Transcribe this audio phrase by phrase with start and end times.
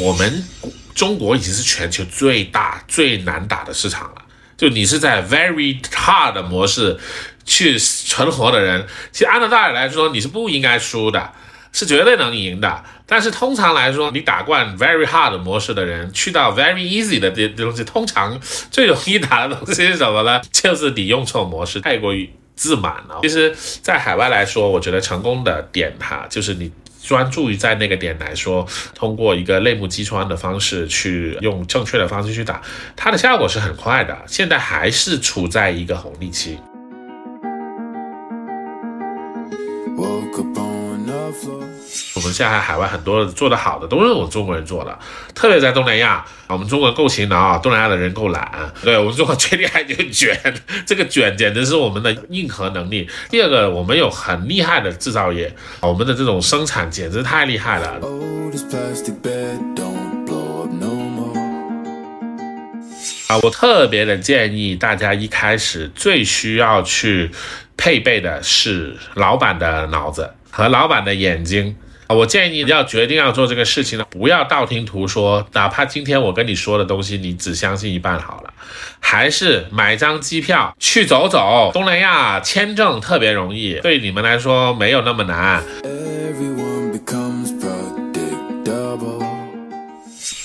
[0.00, 0.44] 我们
[0.94, 4.22] 中国已经是全球最大最难打的市场了。
[4.56, 6.98] 就你是在 very hard 模式
[7.44, 11.32] 去存活的人，其实按照道理来说，你是不应该输的，
[11.72, 12.82] 是绝对能赢的。
[13.06, 20.40] 但是通常来说，你打惯 very hard 模式的人，去到 very easy 的这东西，通常最容易打的东西是什么呢？
[20.50, 23.20] 就是你用错模式，太过于自满了。
[23.22, 26.72] 其实，在海外来说，我觉得成功的点哈，就是你。
[27.06, 32.60] 专注于在那个点来说，通过一个类目击穿的方式去用正确的方式去打，
[32.96, 34.18] 它的效果是很快的。
[34.26, 36.58] 现在还是处在一个红利期。
[42.14, 44.98] 我们现在海外很多做得好的都是我们中国人做的，
[45.34, 48.72] 特别在东南亚，我们中国人够勤劳，东南亚的人够懒。
[48.82, 50.38] 对我们中国最厉害就是卷，
[50.86, 53.08] 这个卷简直是我们的硬核能力。
[53.30, 58.00] 第二个，我们有很厉害的制造业，我们的这种生产简直太厉害了。
[63.28, 67.30] 啊，我特别的建议大家一开始最需要去
[67.76, 71.76] 配备的是老板的脑子和老板的眼睛。
[72.08, 78.50] 我建议你要决定要做这个事情呢，不要道听途说，哪怕今天我跟你说的东西，你只相信一半好了，
[78.98, 81.70] 还是买张机票去走走。
[81.74, 85.62] 东南亚签证特别容易，对你们来说没有那么难。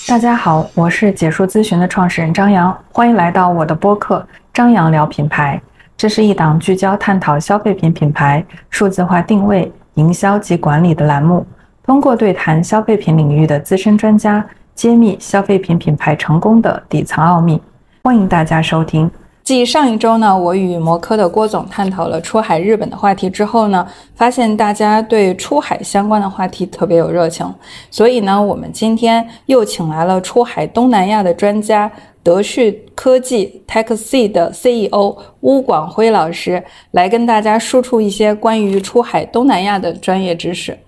[0.06, 4.18] 大家好，我是解说咨询的创始人张扬，欢迎来到我的播客
[4.52, 5.58] 《张扬聊品牌》，
[5.96, 9.72] 这是一档聚焦探讨消费品品牌数字化定位。
[9.94, 11.46] 营销及管理的栏目，
[11.82, 17.60] 通过对谈消费品领域的资深专家，揭秘消费品品牌成功的底层奥秘。
[18.04, 19.10] 欢迎大家收听。
[19.44, 27.52] 继上一周呢，我与摩科的郭总探讨了出海日本的话题之后呢，发现大家对出海相关的话题特别有热情，
[27.90, 31.90] 所以呢，我们今天又请来了出海东南亚的专家。
[32.24, 36.62] 德旭科技 Taxi 的 CEO 邬广辉老师
[36.92, 40.78] 来跟大家输出一些关于出海东南亚的专业知识。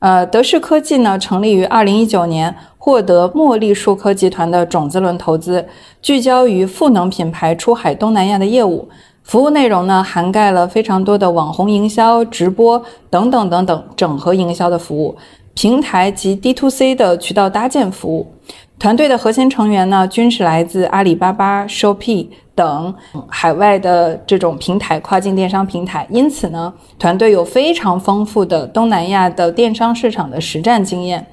[0.00, 5.66] 呃，德旭科技呢，成立于二零一九年，获得茉莉数科集团的种子轮投资，
[6.02, 8.86] 聚焦于赋能品牌出海东南亚的业务，
[9.22, 15.16] 服务内容呢，涵盖了非常多的网红营销、直播等等等等整合营销的服务，
[15.54, 18.30] 平台及 D to C 的渠道搭建服务。
[18.78, 22.94] 团队的核心成员呢，均是来自阿里巴巴、Shopee 等
[23.30, 31.26] 海外的这种平台跨境电商平台，因此呢，团队有非常丰富的东南亚的电商市场的实战经验。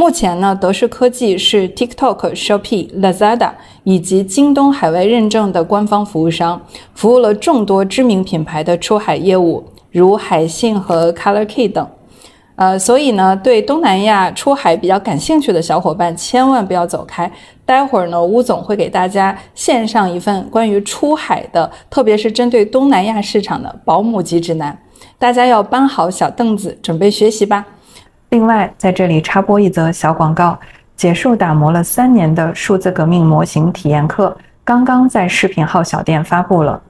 [0.00, 3.50] 目前呢，德视科技是 TikTok、Shopee、Lazada
[3.84, 6.58] 以及京东海外认证的官方服务商，
[6.94, 11.86] 服务了众多知名品牌的出海业务，如海信和 ColorKey 等。
[12.56, 17.30] 呃，所以呢，对东南亚出海比较感兴趣的小伙伴，千万不要走开。
[17.66, 24.78] 待会儿呢，吴总会给大家献上一份关于出海的，特别是针对东南亚市场的保姆级指南，
[25.18, 27.66] 大家要搬好小凳子，准备学习吧。
[28.30, 30.58] 另外，在这里插播一则小广告：
[30.96, 36.80] 结束打磨了三年的数字革命模型体验课，刚刚在视频号小店发布了。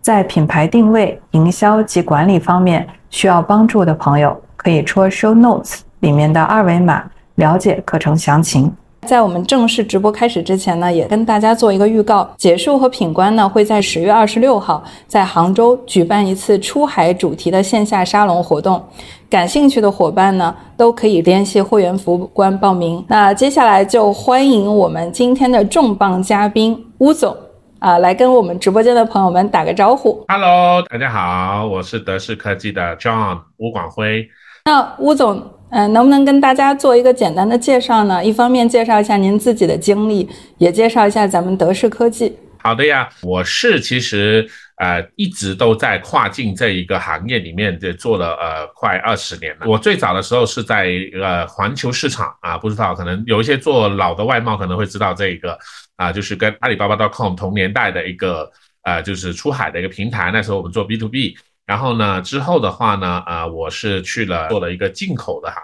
[0.00, 4.40] 在品牌定位、营销及管理方面需要帮助的朋友。
[4.56, 7.04] 可以戳 show notes 里面的二维码
[7.36, 8.74] 了解课程详情。
[9.06, 18.84] 在我们正式直播开始之前呢，也跟大家做一个预告：结束和品官呢会在十月二十六号在杭州举办一次出海主题的线下沙龙活动。
[19.30, 23.04] 感兴趣的伙伴呢都可以联系会员服务官报名。
[23.08, 27.36] 那接下来就欢迎我们今天的重磅嘉宾邬总
[27.78, 30.24] 啊，来跟我们直播间的朋友们打个招呼。
[30.28, 34.28] Hello，大家好，我是德视科技的 John 吴广辉。
[34.64, 35.40] 那邬总，
[35.70, 38.24] 嗯，能不能跟大家做一个简单的介绍呢？
[38.24, 40.28] 一方面介绍一下您自己的经历，
[40.58, 42.34] 也介绍一下咱们德视科技。
[42.58, 49.66] 好的呀，我是其实呃一直都在跨境这一个行业里面这做了呃快二十年了。
[49.66, 50.88] 我最早的时候是在
[51.20, 55.58] 呃环球市场啊，不知道可能有一些做老的外贸可能会知道这一个
[55.96, 58.50] 啊，就是跟阿里巴巴 .com 同年代的一个
[58.82, 60.30] 呃就是出海的一个平台。
[60.32, 61.36] 那时候我们做 B to B。
[61.66, 65.56] 然后呢，之后的话呢，啊，我是去了做了一个进口的哈，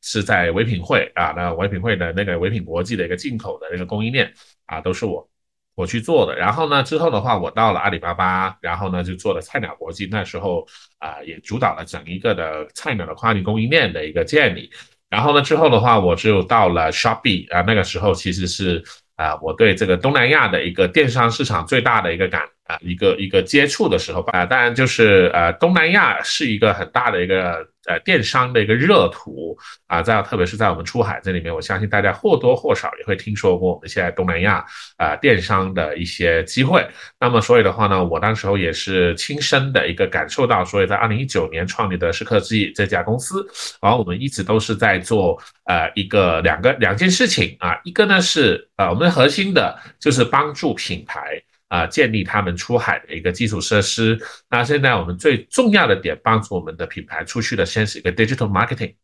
[0.00, 4.32] 是在唯品会啊，那唯品会的那个唯品国际的一个进口的那个供应链
[4.64, 5.28] 啊，都是我
[5.74, 6.34] 我去做的。
[6.34, 10.66] 然后呢，之后的话，我到了阿里巴巴，然后呢就做了菜鸟国际，那时候
[10.98, 14.70] 啊也主导了整一个的菜鸟的跨境供应链的一个建立。
[15.10, 18.82] 然后呢，之后的话，我就到了 Shopee 啊，那个时候其实是
[19.16, 22.48] 啊，我对这个东南亚的一个电商市场最大的一个感。
[22.70, 24.46] 啊一个一个接触的时候吧。
[24.46, 27.66] 当然就是呃东南亚是一个很大的一个。
[27.86, 29.56] 呃，电商的一个热土
[29.86, 34.62] 啊，在特别是在我们出海这里面，我相信大家或多或少也会听说过我们现在东南亚
[34.98, 36.86] 啊电商的一些机会。
[37.18, 43.44] 那么，所以的话呢，我当时候也是亲身的一个感受到，所以在二零一九年创立的时刻之翼这家公司，
[43.80, 51.42] 然后我们一直都是在做呃一个两个两件事情啊，一个呢是呃我们核心的就是帮助品牌。
[51.70, 54.20] 啊，建立他们出海的一个基础设施。
[54.50, 58.94] 那现在我们最重要的点，帮助我们的品牌出去的，先是一个 digital marketing。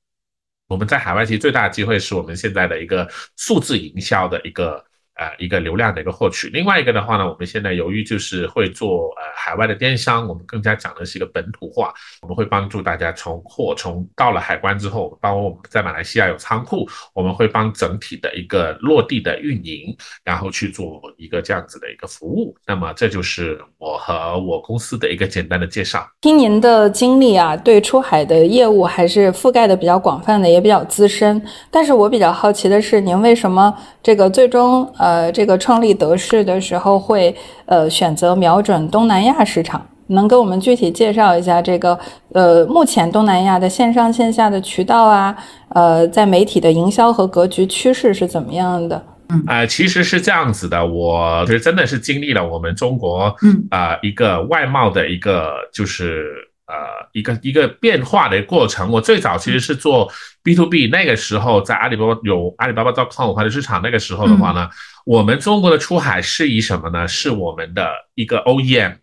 [0.69, 4.86] 我们在海外其实最大的机会是我们现在的一个数字营销的一个。
[5.17, 6.49] 呃，一个流量的一个获取。
[6.49, 11.95] 另外一个的话呢，我们现在由于就是会做呃海外的电商，我们更加讲的是一个本土化。
[12.21, 22.55] 我们会帮助大家从货从到了海关之后，包括我们在马来西亚有仓库，我们会帮整体的一个落地的运营，然后去做一个这样子的一个服务。
[22.67, 26.07] 那么这就是我和我公司的一个简单的介绍。
[26.21, 31.43] 听您的经历啊，对出海的业务还是覆盖的比较广泛的，也比较资深。
[31.71, 34.85] 但是我比较好奇的是，您为什么这个最终？
[34.99, 37.35] 呃，这个创立德士的时候会
[37.67, 41.99] 呃选择瞄准东南亚市场，能给我们具体介绍一下这个
[42.33, 45.37] 呃目前东南亚的线上线下的渠道啊，
[45.69, 49.03] 呃，在媒体的营销和格局趋势是怎么样的？
[49.29, 56.25] 嗯，呃，其实是这样子的，我觉得真的是经历了我们中国嗯啊一个外贸的一个就是。
[56.67, 58.91] 呃，一个一个变化的过程。
[58.91, 64.69] 我最早其实是做 B to B，那个时候在阿里巴巴有阿里巴巴 .com 华的市场，那个时候的话呢，
[65.05, 67.07] 我们中国的出海是以什么呢？
[67.07, 68.97] 是我们的一个 OEM。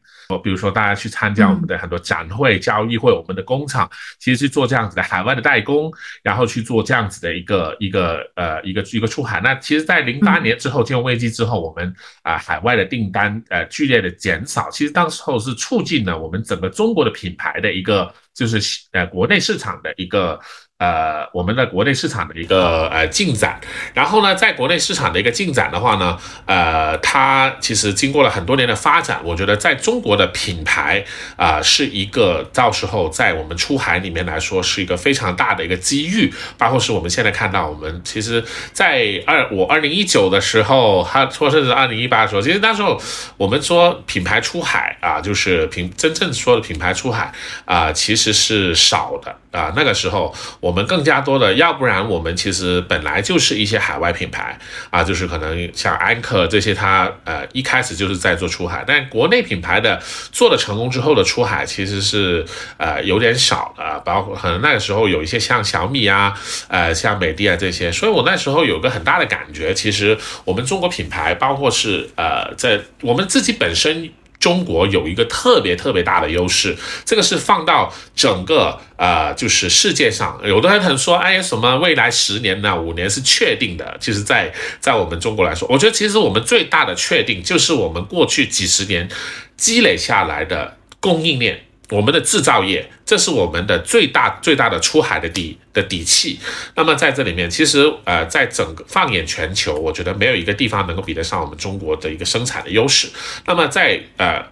[0.44, 3.90] 比如说，大家去参加我们的很多展会、交易会，我们的工厂
[4.20, 5.92] 其实是做这样子的海外的代工，
[6.22, 9.42] 然后去做这样子的一个一个呃一个一个出海。
[9.42, 18.60] 那其实，在零八年之后金融危机之后，我们啊海外的订单呃剧烈的减少，其实当时候是促进了我们整个中国的品牌的一个就是
[18.92, 20.40] 呃国内市场的一个。
[20.80, 23.62] 呃，我们的国内市场的一个呃进展，
[23.94, 31.06] 然后呢，在国内市场的一个进展的话呢，呃，它其实经过了很多年的发展，我觉得在中国的品牌
[31.38, 38.44] 啊，是一个到时候在我们出海里面来说是一个非常大的一个机遇，包括是我们现在看到，我们其实，
[38.74, 43.00] 在二我二零一九的时候，还或甚至二零一八的时候，其实那时候
[43.38, 47.32] 我们说品牌出海啊，就是品真正说的品牌出海
[47.64, 49.34] 啊，其实是少的。
[49.54, 50.74] 啊，那个时候我。
[50.74, 54.58] 们更加多的，要不然我们其实本来就是一些海外品牌
[54.90, 60.02] 啊，就是可能像安克这些，它呃一开始就是在做出海，但国内品牌的
[60.32, 62.44] 做了成功之后的出海其实是
[62.78, 66.34] 呃有点少的，包括可能那个时候有一些像小米啊，
[66.70, 74.10] 呃像美的啊这些，所以我那时候有个很大的感觉，其实我们中国品牌，包括是呃在我们自己本身。
[74.44, 76.76] 中国有一个特别特别大的优势，
[77.06, 89.08] 这个是放到整个呃，就是世界上，有的人可能说，哎，什么未来十年呢、五年是确定的，就是在在我们中国来说，我觉得其实我们最大的确定就是我们过去几十年
[89.56, 91.62] 积累下来的供应链。
[91.90, 96.40] 我们的制造业，这是我们的最大最大的出海的底的底气。
[96.76, 103.08] 那么在这里面，其实呃，在整个放眼全球，我觉得没有一个地方能够比得上我们中国的一个生产的优势。
[103.46, 104.44] 那么在呃，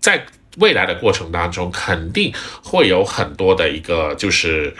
[0.00, 0.26] 在
[0.58, 4.74] 未来的过程当中，肯定会有很多的一个就是。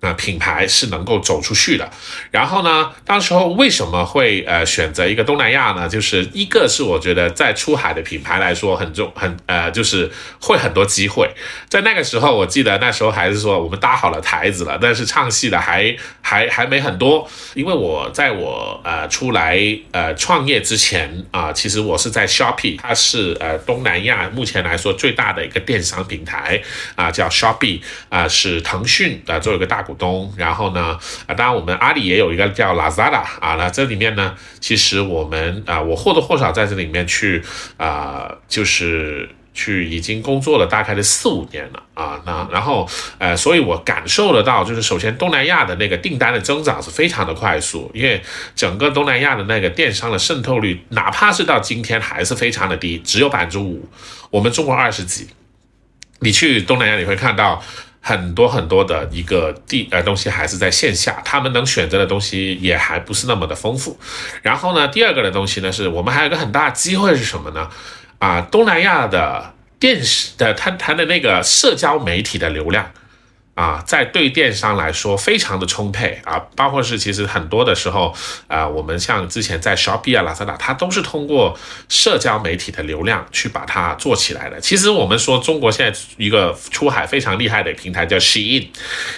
[0.00, 1.90] 那品牌是能够走出去的，
[2.30, 5.88] 然后呢，当时候为什么会呃选择一个东南亚呢？
[5.88, 10.08] 就是一个是我觉得在出海的品牌来说很重很呃就是
[10.40, 11.28] 会很多机会，
[11.68, 19.58] 在那个时候我记得那时候还是说我们搭好了台子了，但是唱戏的还还还没很多，因为我在我呃出来
[19.90, 26.62] 呃创业之前啊，其实我是在 Shopee，它是呃东南亚目前来说最大的一个电商平台
[26.94, 29.84] 啊，叫 Shopee 啊，是腾讯啊做一个大。
[29.88, 37.42] 股东，然后呢，啊，当然我们阿里也有一个叫 Lazada 啊，那这里面呢，其实我们啊，我或多或少在这里面去
[37.78, 48.22] 啊，就是去已经工作了大概的四五年了啊，那然后呃，所以我感受得到，就是首先东南亚的那个订单的增长是非常的快速，因为
[48.54, 53.88] 整个东南亚的那个电商的渗透率，哪怕是到今天还是非常的低，只有百分之五，
[54.28, 55.28] 我们中国二十几，
[56.20, 57.62] 你去东南亚你会看到。
[58.00, 63.98] 很多很多的一个地呃东西还是在线下，他们能选择的东西也还不是那么的丰富。
[64.42, 67.68] 然后呢，第二个的东西呢，是我们还有一个很大机会是什么呢？
[68.18, 72.90] 啊，东南亚的电视的他谈的那个社交媒体的流量
[73.58, 78.14] 啊，在对电商来说非常的充沛啊，包括是其实很多的时候
[78.46, 84.60] 啊，我们像之前在 Shopee 啊、Lazada，它都是通过社交媒体的流量去把它做起来的。
[84.60, 88.68] 其实我们说中国现在一个出海非常厉害的平台叫 Shein，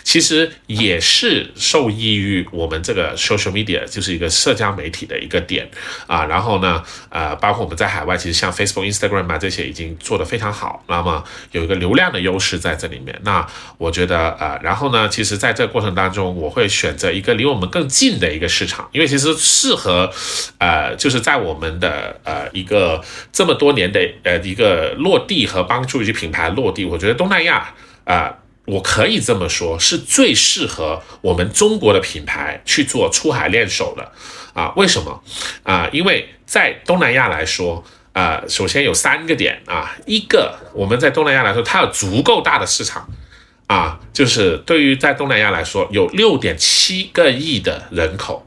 [0.04, 5.70] 其实也是受益于我们这个 social media，就是一个社交媒体的一个点
[6.06, 6.24] 啊。
[6.24, 13.14] 然后呢，呃，包括我们在海外，其实像 Facebook、Instagram 啊这些已经做得非常好，那么有一个流量的优势在这里面。
[13.22, 14.29] 那我觉得。
[14.38, 20.10] 呃，然后呢，其实在这个过程当中，我会选择一个离我们更近的一个市场，因为其实适合，
[20.58, 28.34] 呃，就是在我们的呃一个这么多年的呃一个落地和帮助一些品牌落地，我觉得东南亚啊，
[28.66, 34.12] 我可以这么说，是最适合我们中国的品牌去做出海练手的
[34.52, 34.72] 啊？
[34.76, 35.22] 为什么
[35.62, 35.88] 啊？
[35.92, 43.08] 因为在东南亚来说，啊，首先有三个点啊，一个我们在东南亚来说，它有足够大的市场。
[43.70, 48.44] 啊，就是对于在东南亚来说，有六点七个亿的人口，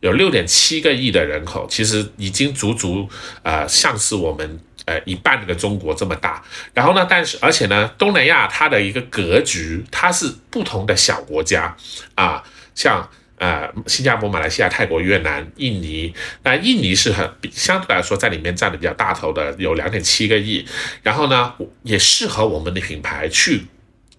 [0.00, 3.06] 有六点七个亿的人口，其实已经足足
[3.42, 6.42] 呃像是我们呃一半的中国这么大。
[6.72, 11.76] 然后呢，但是而且呢，东南亚它的一个格局，它是不同的小国家
[12.14, 12.42] 啊，
[12.74, 16.14] 像呃新加坡、马来西亚、泰国、越南、印尼，
[16.44, 20.64] 那印尼是很相对来说在里面占的比较大头的，有两点七个亿。
[21.02, 21.52] 然后呢，
[21.82, 23.66] 也适合我们的品牌去。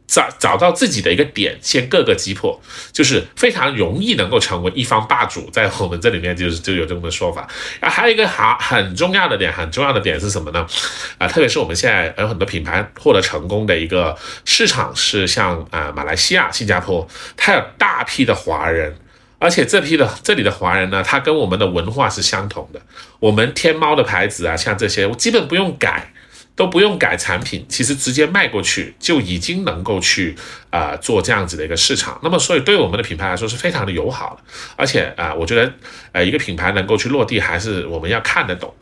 [0.06, 5.50] 找找到自己的一个点，先各个击破，就是非常容易能够成为一方霸主。
[5.50, 7.48] 在我们这里面，就是就有这么个说法。
[7.80, 10.68] 啊还有一个好很重要的点，很重要的点是什么呢？
[11.18, 18.96] 啊，特别是我们现在有很多品牌获得成功的一个市场是像啊马来西亚、新加坡，它有大批的华人，
[19.40, 22.80] 而且这批的这里的华人呢，他跟我们的文化是相同的。
[23.20, 26.13] 我们天猫的牌子啊，像这些，我基本不用改。
[26.56, 30.36] 都不用改产品，其实直接卖过去就已经能够去
[30.70, 32.20] 啊做这样子的一个市场。
[32.24, 34.44] 那么，所以对我们的品牌来说是非常的友好的。
[34.76, 35.74] 而且啊，我觉得
[36.12, 38.74] 呃一个品牌能够去落地，还是我们要看得懂。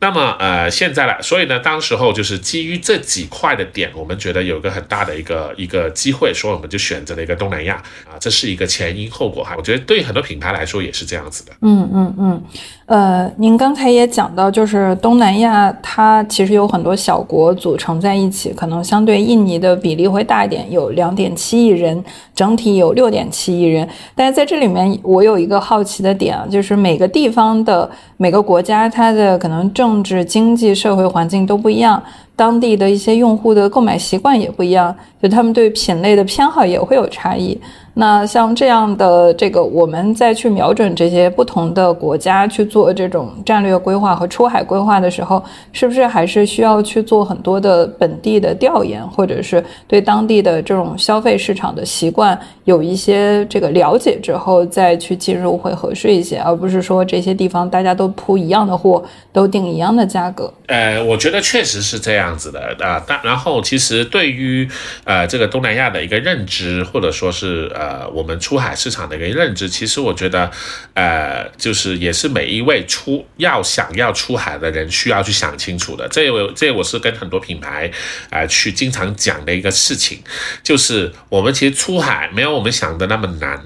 [0.00, 9.54] 那么呃，现在呢，所以呢，当时候就是基于这几块的点，我们觉得有个很大的一个一个机会，所以我们就选择了一个东南亚啊，这是一个前因后果哈。
[9.56, 11.52] 我觉得对很多品牌来说也是这样子的。
[11.62, 12.44] 嗯嗯嗯，
[12.86, 23.88] 呃，您刚才也讲到，就是东南亚它其实有很多小国组成在一起，可能相对印尼的比例会大一点，有两点七亿人，整体有六点七亿人。
[24.14, 32.02] 但是在这里面，我有一个好奇的点啊，就是每个地方的每个国家它的可能政政治、经济、社会环境都不一样，
[32.34, 37.58] 当地的一些用户的购买习惯也不一样，就他们对品类的偏好也会有差异。
[37.96, 59.00] 那像这样的这个，我们再去瞄准这些不同的国家去做这种战略规划和出海规划的时候，是不是还是需要去做很多的本地的调研，或者是对当地的这种消费市场的习惯有一些这个了解之后再去进入会合适一些，而不是说这些地方大家都铺一样的货，
[59.32, 60.52] 都定一样的价格。
[60.66, 63.00] 呃，我觉得确实是这样子的啊。
[63.06, 64.68] 但然后其实对于
[65.04, 68.04] 呃呃这个东南亚的一个认知，或者说是呃。
[68.14, 70.50] 我们出海市场的一个认知，其实我觉得，
[70.94, 76.06] 呃，就是也是每一位出要想要出海的人需要去想清楚的。
[76.08, 77.90] 这我这我是跟很多品牌
[78.30, 80.22] 啊去经常讲的一个事情，
[80.62, 83.60] 就是我们其实出海没有我们想的那么难，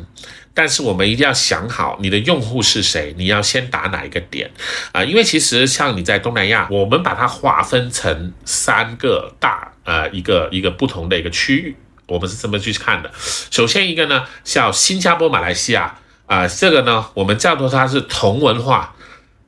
[0.54, 4.50] 但是我们一定要想好你的用户是谁，你要先打哪一个点
[4.92, 5.04] 啊？
[5.04, 11.74] 因为其实像你在东南亚，我们把它划分成三个大呃一个一个不同的一个区域。
[12.06, 13.10] 我们是这么去看的，
[13.50, 18.94] 首先一个呢，像新加坡、马来西亚啊，这个呢，我们叫做它是同文化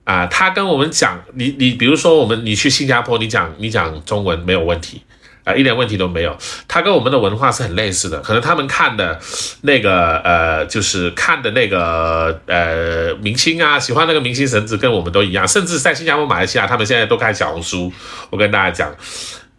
[0.04, 5.00] 啊，它跟我们讲，你你比如说我们你去新加坡，你讲你讲中文没有问题
[5.44, 6.36] 啊，一点问题都没有，
[6.68, 9.18] 它跟我们的文化是很类似的，可能他们看的
[9.62, 17.90] 那个呃，就是看的那个呃明星啊，喜欢那个明星神子跟我们都一样，甚至在新加坡、马来西亚，他们现在都看小红书，
[18.28, 18.94] 我跟大家讲，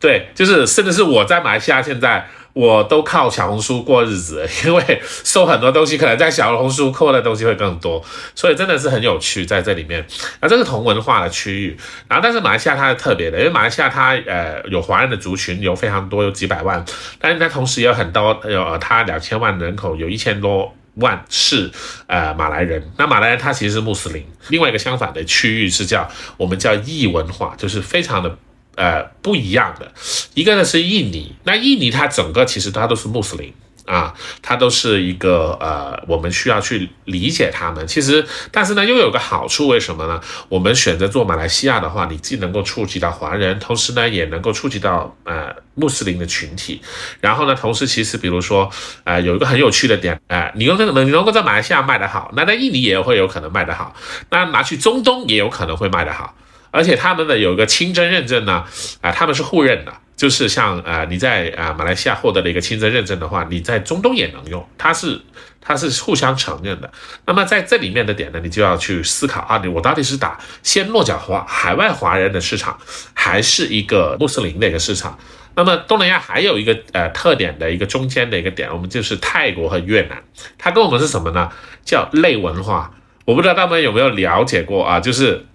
[0.02, 2.28] 对，就是甚至是我在马来西亚现在。
[2.54, 8.04] 我都靠小红书过日子，因为搜很多东西，可能在小红书扣的东西会更多，
[8.36, 10.06] 所以真的是很有趣在这里面。
[10.42, 11.78] 那这是同文化的区域，
[12.10, 16.84] 然后但是马来西亚它是特别的，因为马来西亚它呃有华人的族群有非常多，有几百万，
[17.20, 21.72] 但是它同时也有很多有它两千万人口，有一千多万是
[22.08, 22.86] 呃马来人。
[22.98, 24.28] 那马来人他其实是穆斯林。
[24.50, 26.06] 另外一个相反的区域是叫
[26.36, 28.38] 我们叫异文化，就是非常的。
[28.76, 29.92] 呃，不一样的，
[30.34, 33.54] 一个呢是印尼，那印尼它整个其实它都是穆斯林
[33.86, 37.86] 啊，它都是一个呃，我们需要去理解他们。
[37.86, 40.22] 其实，但是呢，又有个好处，为什么呢？
[40.48, 46.82] 我们选择做马来西亚的话，你既能够触及到华人，同时呢，也能够触及到呃穆斯林的群体。
[47.20, 48.72] 然后呢，同时其实比如说，
[49.04, 53.94] 呃，有一个很有趣的点，呃，你能能你能够在马来西亚卖得好，那在印尼也会有可能卖得好，
[54.30, 56.34] 那拿去中东也有可能会卖得好。
[56.72, 58.66] 而且他们的有一个清真认证呢，
[59.02, 59.94] 啊，他们是互认的。
[60.16, 65.20] 就是像呃你在啊马来西亚获得了一个清真认证的话，你在中东也能用，它是
[65.60, 66.92] 它是互相承认的。
[67.26, 72.80] 那么在这里面的点呢，你就要去思考啊，你我到底是打先落脚华海外华人的市场，
[73.16, 75.18] 还是一个穆斯林的一个市场？
[75.56, 80.22] 那么东南亚还有一个呃特点的一个中间的一个点，我们就是泰国和越南，
[80.60, 81.50] 它跟我们是什么呢？
[81.84, 82.94] 叫类文化。
[83.26, 85.48] 我不知道他们有没有了解过啊，就是。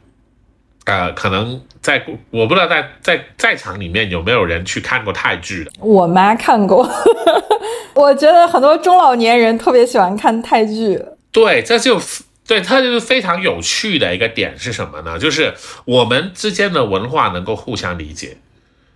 [0.86, 5.70] 呃，可能在我不知道在在在场里面有没有人去看过泰剧的。
[5.80, 6.88] 我妈看过，
[7.94, 11.00] 我觉得很多中老年人特别喜欢看泰剧。
[11.32, 12.00] 对，这就
[12.46, 15.18] 对它就是非常有趣的一个点是什么呢？
[15.18, 15.52] 就是
[15.84, 18.36] 我们之间的文化能够互相理解，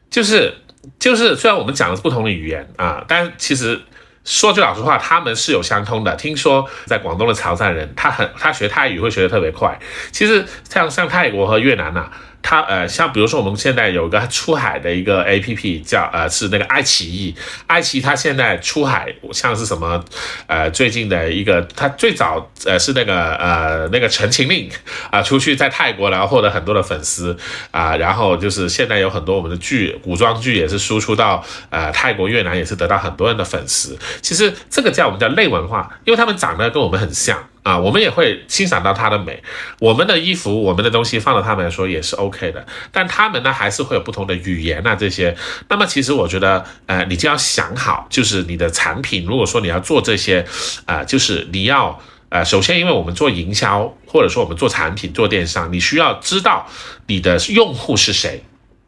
[0.09, 0.55] 就是
[0.99, 3.81] 就是虽然我们讲的是不同的语言啊，但其实。
[4.25, 6.15] 说句老实话，他们是有相通的。
[6.17, 9.79] 听说在广东的潮汕人，他很他学泰语会学得特别快。
[10.13, 12.11] 其实像像泰国和越南呐。
[12.43, 17.35] 它呃，像比如说我们现在有个出海的一个 A P P 叫呃是那个爱奇艺，
[17.67, 20.03] 爱奇艺它现在出海像是什么
[20.47, 24.71] 呃最近的一个，它最早呃是那个呃那个陈情令
[25.11, 27.37] 啊出去在泰国然后获得很多的粉丝
[27.71, 33.99] 啊，然后就是现在有很多我们的剧古装剧也是输出到呃泰国越南也是得到很多人的粉丝。
[34.23, 37.39] 其实这个叫我们叫类文化，因为他们长得跟我们很像。
[37.63, 39.43] 啊，我们也会欣赏到它的美。
[39.79, 42.67] 我们的衣服，我们的东西放到他们来说也是 OK 的。
[42.91, 45.37] 但他们呢，还是会有不同的语言啊这些。
[45.69, 50.47] 那么其实我觉得，呃，你就要想好，就是你的产品，如果说你要做这些，
[50.87, 52.01] 啊，就是你要，
[52.31, 56.67] 呃，首先，因为我们做营销，或者说我们做产品、做电商，你需要知道
[57.09, 58.43] 你的用户是谁，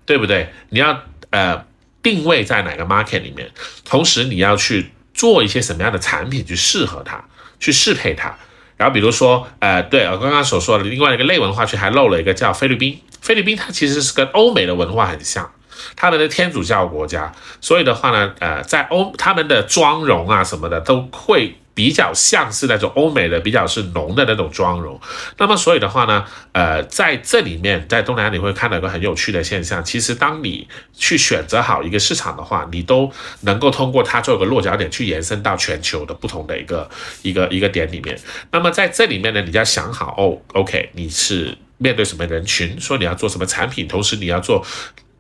[0.07, 0.51] 对不对？
[0.71, 0.99] 你要
[1.29, 1.67] 呃
[2.03, 3.51] 定位在哪个 market 里面，
[3.85, 7.23] 同时你要去做一些什么样的产品去适合它，
[7.61, 8.35] 去适配它。
[8.83, 12.99] 然后比如说，呃，对我刚刚所说的另外一个类文化区还漏了一个叫菲律宾。
[13.21, 15.49] 菲律宾它其实是跟欧美的文化很像，
[15.97, 21.57] 他们的天主教国家，所以的话呢，呃，在欧他们的妆容啊什么的都会。
[21.75, 25.01] 比较像是那种欧美的，比较是浓的那种妆容。
[25.39, 29.83] 那么，所以的话呢，呃，在这里面，在东南亚你会看到一个很有趣的现象。
[29.83, 36.91] 其实，当你去选择好一个市场的话，你都能够通过它做一个落脚点，去延伸到全球的不同的一个
[37.23, 38.21] 一个一个点里面。
[38.51, 44.63] 那么，在这里面呢，你要想好哦，OK，你是面对什么人群，说你要做什么产品，同时你要做。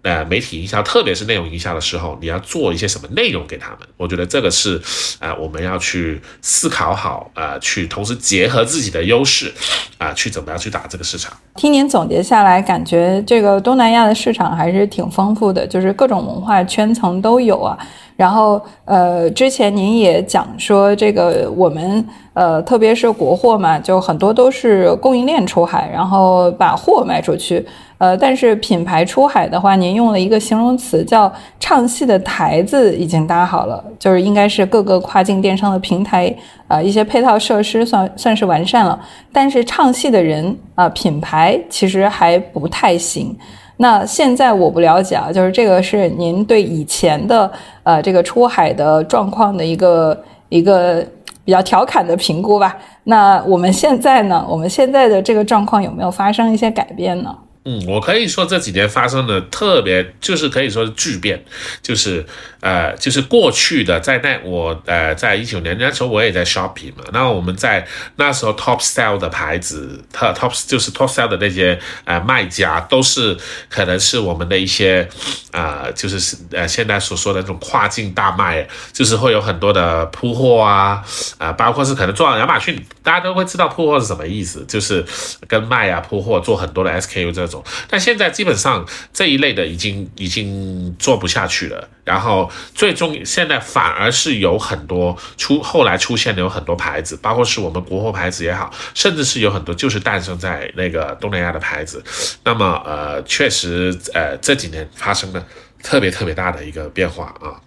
[0.03, 3.79] 呃，媒体营销，特别是内容营销的时候，你要做一些什么内容给他们？
[3.97, 4.81] 我觉得这个是，
[5.21, 9.53] 呃，我们要去思考好，呃，去同时结合自己的优势，
[9.99, 11.33] 啊，去怎么样去打这个市场。
[11.55, 17.79] 听您总结下来，感觉这个东南亚的市场还是挺丰富的，就是各种文化圈层都有啊。
[18.17, 27.65] 然后，呃，之前您也讲说，这个我们，呃，特别是国货嘛，就很多都是供应链出海，然后把货卖出去。
[28.03, 36.35] 呃，但是品牌出海的话，您用了一个形容词叫“唱戏的台子已经搭好了”，就是应该是各个跨境电商的平台，
[36.67, 38.99] 呃，一些配套设施算算是完善了。
[39.33, 43.37] 但是唱戏的人啊，品牌其实还不太行。
[43.77, 47.49] 那现在我不了解啊，就是这个是您对以前的
[47.85, 51.07] 呃这个出海的状况的一个一个
[51.45, 52.77] 比较调侃的评估吧。
[53.05, 57.33] 那我们现在呢，我们现在的这个状况有没有发生一些改变呢？
[57.65, 61.45] 嗯，我可以说这几年发生的特别，就是可以说是巨变，
[61.81, 62.27] 就是
[62.59, 73.37] 呃，就是过去的在那我呃在一九年那时候我也在 shopping 嘛，那我们在那时候 top sell 的牌子，特 top 就是 top sell 的那些呃卖家，都是
[73.69, 75.09] 可能是我们的一些
[75.53, 81.01] 啊，就是呃现在所说的那种跨境大卖，就是会有很多的铺货啊，
[81.39, 85.05] 啊，包括是可能做亚马逊，大家都会知道铺货是什么意思，就是
[85.47, 87.52] 跟卖啊铺货做很多的 SKU 这。
[87.89, 102.03] 但现在基本上这一类的已经已经做不下去了，然后最终现在反而是有很多出后来出现的有很多牌子，包括是我们国货牌子也好，甚至是有很多就是诞生在那个东南亚的牌子。
[102.45, 105.45] 那么呃，确实呃这几年发生了
[105.83, 107.59] 特别特别大的一个变化啊。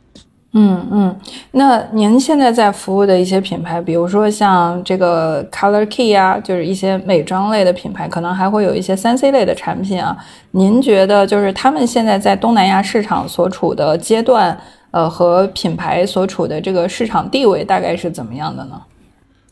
[0.58, 1.16] 嗯嗯，
[1.52, 10.16] 那您现在在服务的一些品牌，比如说像这个 Color Key 啊，就是一些美妆类的品牌，可能还会有一些三 C 类的产品啊。
[10.52, 14.58] 您觉得就是他们现在在东南亚市场所处的阶段，
[14.92, 18.82] 呃，和品牌所处的这个市场地位大概是怎么样的呢？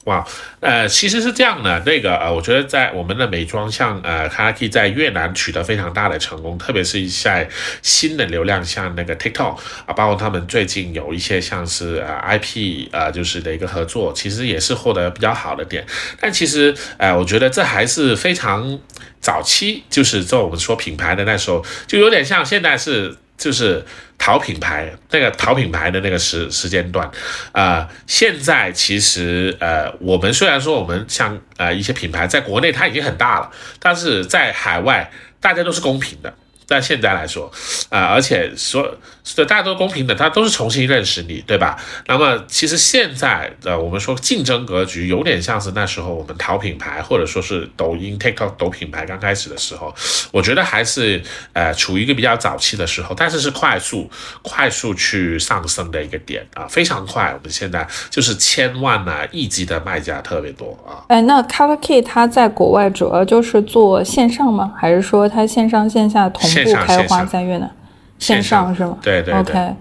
[0.05, 0.25] 哇，
[0.59, 7.47] 呃，其实是这样的，那个呃，我觉得在我们的美妆像呃 k a k i 在越南取得非常大的成功，特别是在
[7.81, 15.85] 新的流量，像那个 TikTok 啊，包括他们最近有一些像是呃 IP 呃就是的一个合作，其实也是获得比较好的点。
[16.19, 18.77] 但其实呃，我觉得这还是非常
[19.21, 23.85] 早期，就是做我们说品牌的那时候，就有点像现在是就是。
[24.15, 27.11] 淘品牌那个淘品牌的那个时时间段，
[27.51, 36.33] 啊，现在其实呃，我们虽然说我们像呃一些品牌在国内它已经很大了，但是在海外大家都是公平的。
[36.65, 37.51] 但现在来说，
[37.89, 41.77] 啊，而且说说，对大家都公平的，他都是重新认识你，对吧？
[42.07, 49.93] 那么其实现在的我们说竞争格局有点像是那时候我们淘品牌，或者说是抖音 TikTok 抖品牌刚开始的时候，
[50.31, 51.21] 我觉得还是
[51.53, 54.09] 呃处于一个比较早期的时候，但是是快速
[54.41, 57.33] 快速去上升的一个点啊，非常快。
[57.33, 61.03] 我们现在就是千万啊亿级的卖家特别多啊。
[61.07, 64.73] 哎，那 Color Key 它在国外主要就是做线上吗？
[64.77, 66.49] 还是说它线上线下同？
[66.53, 67.82] 步开花在越南，线上
[68.23, 68.97] 是吗？
[69.01, 69.75] 对对对。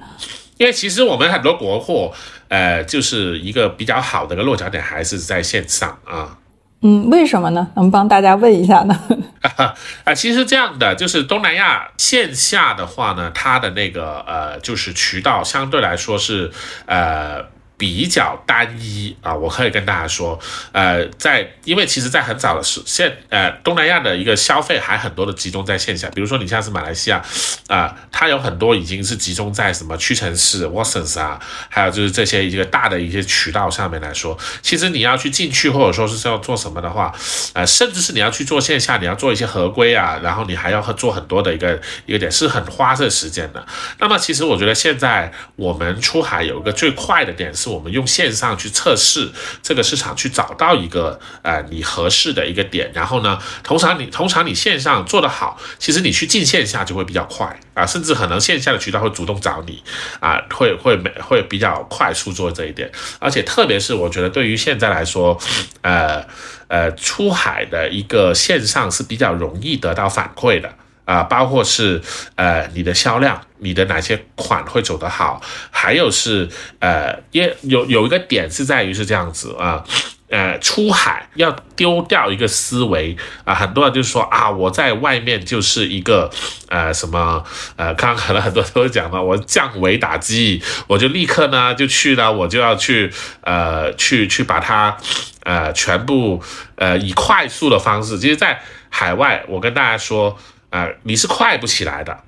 [0.59, 2.13] 因为其实我们很多国货，
[2.49, 6.39] 呃，就是一个比较好的一个落脚点，还是在线上啊。
[6.83, 7.69] 嗯，为什么呢？
[7.77, 9.01] 能帮大家问一下呢？
[10.05, 16.51] 啊，其实这样的，就是东南亚线下的话呢，它的那个呃，就是渠道相对来说是
[16.87, 17.45] 呃。
[17.83, 20.39] 比较单一啊，我可以跟大家说，
[20.71, 27.21] 呃，在因为其实，在很早的时现呃东南亚的一个消费还很多的集中在线下，比如说你像是马来西亚
[27.67, 37.13] 啊，它有很多已经是集中在什么屈臣氏、Watsons 啊，还有就是这些一个大的一些渠道上面来说，其实你要去进去或者说是要做什么的话，
[37.55, 43.67] 呃，甚至是你要去做线下，你要做一些合规啊，然后你还要做很多的一个一个点，是很花这时间的。
[43.99, 47.72] 那么其实我觉得现在我们出海有一个最快的点是。
[47.73, 49.31] 我们用线上去测试
[49.63, 59.83] 这个市场，去找到一个呃你合适的一个点，然后呢，通常你通常你线上做得好，其实你去进线下就会比较快啊，甚至可能线下的渠道会主动找你
[60.21, 65.39] 啊，会会没会比较快速做这一点，而且特别是我觉得对于现在来说，
[65.81, 66.25] 呃
[66.69, 70.73] 呃出海的一个线上是比较容易得到反馈的。
[71.05, 72.01] 啊，包括是
[72.37, 79.85] 呃你的销量，你的哪些款会走得好，还有是呃也有有一个点是在于是这样子啊，
[80.31, 86.31] 呃出海要丢掉一个思维啊，很多人就说啊我在外面就是一个
[86.69, 87.45] 呃什么
[87.77, 94.97] 呃，刚刚可能很多都讲了，我降维打击，我就立刻呢就去了，我就要去呃去去把它
[95.43, 96.41] 呃全部
[96.77, 100.39] 呃以快速的方式，其实，在海外我跟大家说。
[100.73, 102.25] 啊，你是快不起来的，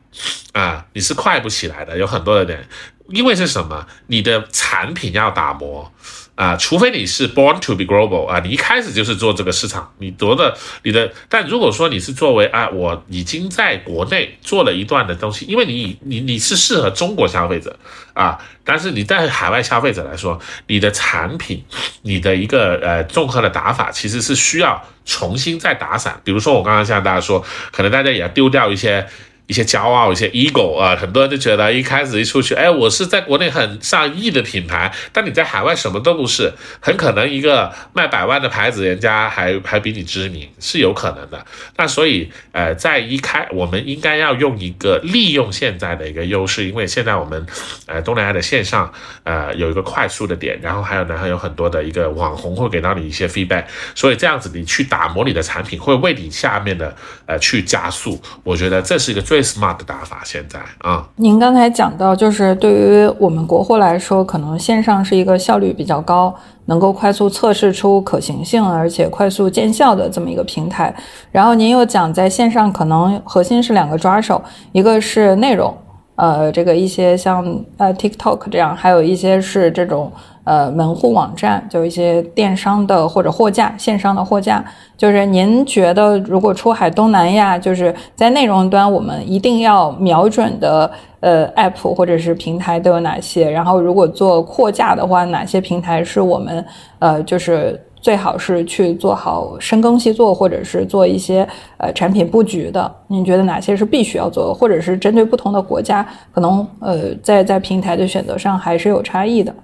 [0.52, 2.68] 啊，你是快不起来的，有很多的人，
[3.08, 3.86] 因为是什么？
[4.06, 5.90] 你的产品要打磨。
[6.34, 11.12] 啊，除非你是 born to be global 啊，你一开始就是做这个市场，你夺的你的。
[11.28, 17.78] 但如果说你是作为啊，我已经在国内做了一段的东西，因为你你你是适合中国消费者
[18.14, 21.64] 啊，但是你在海外消费者来说，你的产品，
[22.02, 26.20] 你的一个呃综合的打法，其实是需要重新再打散。
[26.24, 29.06] 比如说我刚刚向大家说，可能大家也要丢掉一些。
[29.46, 41.44] 一些骄傲，一些 ego 啊，很多人就觉得一开始一出去，哎，我是在国内很上亿的品牌，但你在海外什么都不是，很可能一个卖百万的牌子，人家还还比你知名，是有可能的。
[41.76, 47.46] 那所以，呃，在一开，我们应该要用一个利用现在的一个优势，因为现在我们，
[47.84, 48.90] 呃，东南亚的线上，
[49.24, 58.18] 呃，有一个快速的点，然后还有呢，还有很多的一个网红会给到你一些 feedback，所以这样子你去打磨你的产品，会为你下面的呃去加速。
[58.42, 59.33] 我觉得这是一个最。
[59.34, 66.32] 最 smart 的打法，现在啊，您刚才讲到，就是对于我们国货来说，可能线上是一个效率比较高，
[66.66, 70.94] 能够快速测试出可行性，而且快速见效的这么一个平台。
[71.32, 75.76] 然后您又讲，在线上可能核心是两个抓手，一个是内容，
[76.14, 77.44] 呃，这个一些像
[77.76, 80.12] 呃 TikTok 这样，还有一些是这种。
[80.44, 84.62] 呃，门户网站就一些电商的或者货架，线上的货架，
[84.96, 93.50] 就是您觉得如果出海东南亚，就是在内容端，我们一定要瞄准的呃 app 或者是平台都有哪些？
[93.50, 96.62] 然后如果做货架的话，哪些平台是我们
[96.98, 102.94] 呃就是最好是去做好深耕细作，或者是做一些呃产品布局的？
[103.06, 109.54] 您觉得哪些是必须要做的，或者是针对不同的国家，可能呃在在平台的选择上还是有差异的？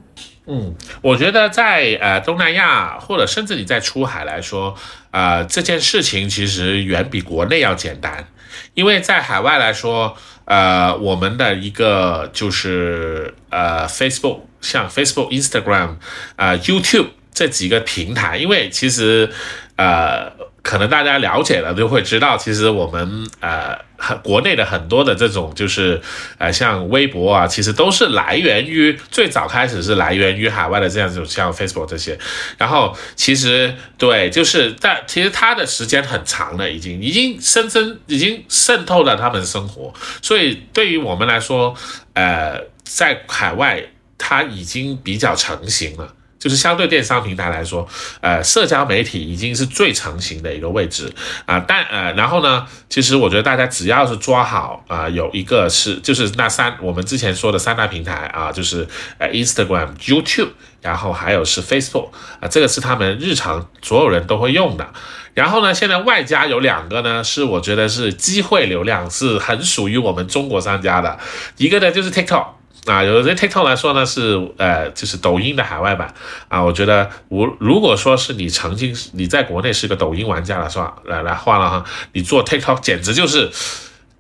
[0.47, 4.75] 嗯，我觉得在呃东南亚或者甚至你在出海来说，
[5.11, 8.27] 呃这件事情其实远比国内要简单，
[8.75, 15.97] 因为在海外来说，呃我们的一个就是呃 Facebook，像 Facebook、Instagram、
[16.37, 19.31] 啊 YouTube 这几个平台，因为其实
[19.77, 20.40] 呃。
[20.63, 26.01] 可能大家了解了就会知道，其实我们呃很国内的很多的这种就是
[26.39, 32.19] 呃像微博啊，其实都是来源于最早开始是来源于海外的这样子，像 Facebook 这些。
[32.59, 39.93] 然后其实对，就是但其实它的时间很长了，已经已经深深已经渗透了他们生活。
[40.21, 41.75] 所以对于我们来说，
[42.15, 43.83] 呃，在海外
[44.19, 46.15] 它已经比较成型了。
[46.41, 47.87] 就是相对电商平台来说，
[48.23, 51.13] 呃，社交媒体已经是最成型的一个位置
[51.45, 51.63] 啊。
[51.69, 60.49] 但呃，然后呢，其实我觉得大家只要是抓好啊，有一个是就是那三我们之前说的三大平台啊，就是呃 Instagram、YouTube，
[60.81, 62.09] 然后还有是 Facebook
[62.41, 64.89] 啊，这个是他们日常所有人都会用的。
[65.35, 71.19] 然后呢，现在外加有两个呢，是我觉得是机会流量，是很属于我们中国商家的，
[71.59, 72.47] 一个呢就是 TikTok。
[72.87, 76.13] 啊，有的 TikTok 来说呢，是呃，就是抖音的海外版
[76.49, 76.63] 啊。
[76.63, 80.95] 我觉得，我如果说是你曾经你在国内是个抖音玩家了，是吧？
[81.05, 83.51] 来来换了哈，你做 TikTok 简直就是。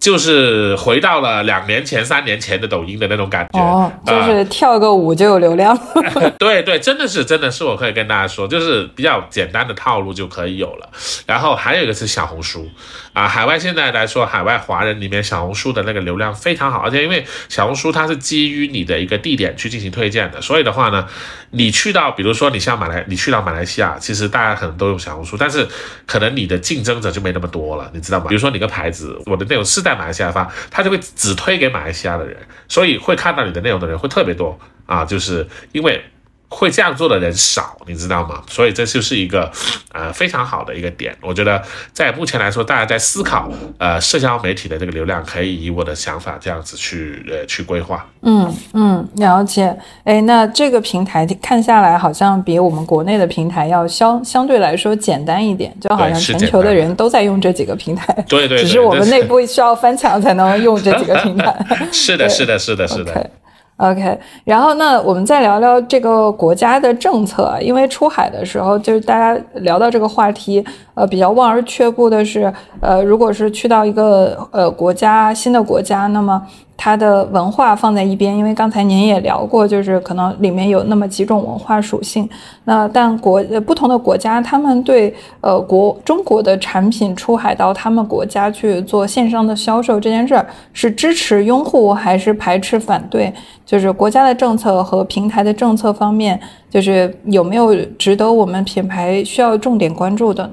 [0.00, 5.78] 就是回到了两年前、三年前的抖音的那种感觉，哦，就是跳个舞就有流量。
[6.40, 10.88] 对对，真的是，真的是，我可以跟大家说，就是比较简单的套路就可以有了。
[11.26, 12.66] 然后还有一个是小红书，
[13.12, 21.06] 啊，海外现在来说，海外华人里面小红书的那个流量非常好，而且因为小红书它是基于你的一个地点去进行推荐的，所以的话呢，
[21.50, 25.66] 你去到，比如说你像马来，你去到马来西亚，其实大家可能都用小红书，但是
[26.06, 28.26] 可能你的竞争者就没那么多了，你知道吗？
[28.28, 32.36] 比如说你个牌子，我的内容是在马来西亚发，他就会只推给马来西亚的人，
[32.68, 36.02] 所以会看到你的内容的人会特别多啊，就是因为。
[36.50, 38.42] 会这样做的人少，你知道吗？
[38.48, 39.50] 所以这就是一个，
[39.92, 41.16] 呃，非常好的一个点。
[41.22, 48.04] 我觉得在目前来说，大家在思考，呃，社交媒体的这个流量，可以以我的想法这样子去，呃，去规划。
[48.22, 49.74] 嗯嗯，了解。
[50.04, 58.12] 哎，那这个平台看下来，好像比我们国内的平台要相相对来说简单一点，就好像全球的人都在用这几个平台。
[58.28, 58.58] 对对。
[58.58, 61.56] 只是我们内部需要翻墙才能用这几个平台。
[61.92, 63.30] 是的，是的，是的，是的。
[63.80, 70.62] OK，然后那我们再聊聊这个国家的政策，因为出海的时候，就是大家聊到这个话题，
[70.94, 76.42] 呃，比较望而却步的是，呃，如果是去到一个呃国家新的国家，那么。
[76.82, 82.26] 它的文化放在一边，因为刚才您也聊过，就是可能里面有那么几种文化属性。
[82.64, 93.30] 那但国不同的国家，他们对呃国中国的产品出海到他们国家去做线上的销售这件事儿，是支持拥护还是排斥反对？
[93.66, 96.40] 就是国家的政策和平台的政策方面，
[96.70, 100.52] 就是有没有值得我们品牌需要重点关注的呢？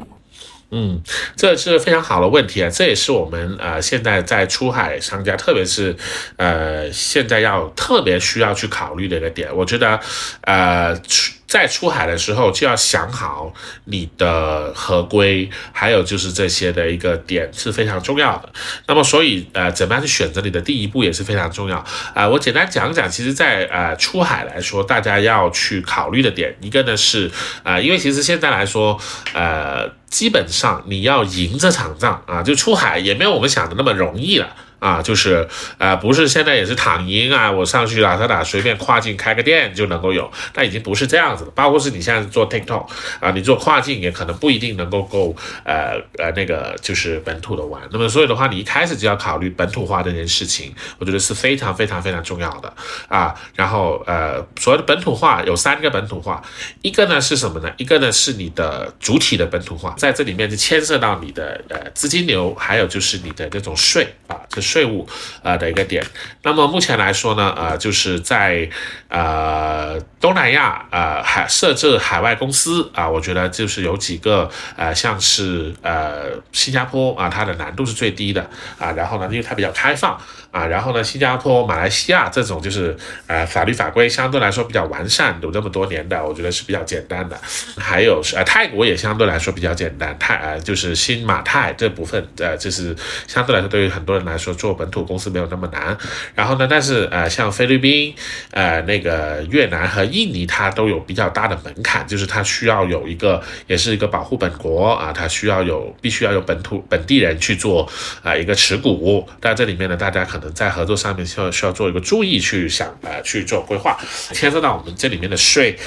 [0.71, 1.01] 嗯，
[1.35, 2.69] 这是非常好的问题啊！
[2.69, 5.95] 这也是我们呃现在在出海商家，特别是
[6.35, 9.55] 呃现在要特别需要去考虑的一个点。
[9.55, 9.99] 我觉得，
[10.41, 10.99] 呃。
[11.47, 13.53] 在出海的时候就要想好
[13.85, 18.49] 你的合规，还有就是这些的一个点是非常重要的。
[18.85, 21.83] 那么，所以呃，怎么样去选择你的第一步也是非常重要
[22.13, 22.27] 啊。
[22.27, 27.31] 我简单讲讲，其实，在呃出海来说，大家要去考虑的点，一个呢是
[27.63, 28.99] 啊，因为其实现在来说，
[29.33, 34.53] 呃，基本上你要赢这场仗啊，就出海也没有我们想的那么容易了。
[34.79, 41.51] 啊，就是，呃，不是现在也是躺赢啊，我上去打打打，随便跨境开个店就能够有，那已经不是这样子了。
[41.55, 42.87] 包括是你现在做 TikTok
[43.19, 47.81] 啊，你做跨境也可能不一定能够够，呃呃，那个就是本土的玩。
[47.91, 52.71] 那么所以的话，你一开始就要考虑本土化这件事情，我觉得是非常非常非常重要的
[53.07, 53.33] 啊。
[53.55, 56.39] 然后呃，所谓的本土化有三个本土化，
[56.83, 57.71] 一个呢是什么呢？
[57.77, 64.66] 一个呢是你的主体的本土化，在这里面就牵涉到你的呃资金流，还有就是你的这种税啊，就是。
[64.67, 65.07] 税务
[65.41, 66.03] 呃的一个点，
[66.43, 68.69] 那么目前来说呢，呃，就是在
[69.07, 78.41] 呃东南亚呃海设置海外公司啊，我觉得就是有几个呃，像是呃新加坡啊，它的难度是最低的
[78.77, 80.19] 啊，然后呢，因为它比较开放。
[80.51, 82.95] 啊，然后呢，新加坡、马来西亚这种就是
[83.27, 87.37] 呃法律法规相对来说比较完善，有这么多年的，我觉得是比较简单的。
[87.77, 92.95] 还有是呃泰国也相对来说比较简单，泰呃就是新马泰这部分呃就是
[93.27, 95.97] 相对来说对于很多人来说做本土公司没有那么难。
[96.33, 98.15] 然后呢，但是呃像菲律宾、
[98.51, 107.87] 呃那个越南和印尼它都有比较大的门槛，就是它需要有一个，也是一个保护本国啊，它需要有必须要有本土本地人去做
[108.23, 109.27] 啊一个持股。
[109.39, 113.97] 但这里面呢，大家可能在合作上面需要需要做一个注意，去想呃去做规划，
[114.33, 115.77] 牵涉到我们这里面的税。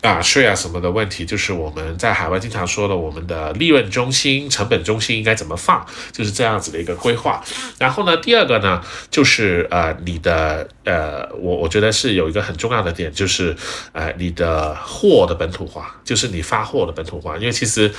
[0.00, 7.42] 啊，税啊什么的问题，就是我们在海外经常说的，我们的利润中心、成本中心应该怎么放，就是这样子的一个规划。
[7.78, 13.56] 然后呢，第二个呢，就是呃，你的呃，我我觉得是有一个很重要的点，就是
[13.90, 17.36] 呃，你的货的本土化，就是你发货的本土化。
[17.36, 17.92] 因为其实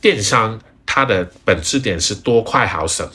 [0.00, 3.06] 电商它的本质点是多快好省，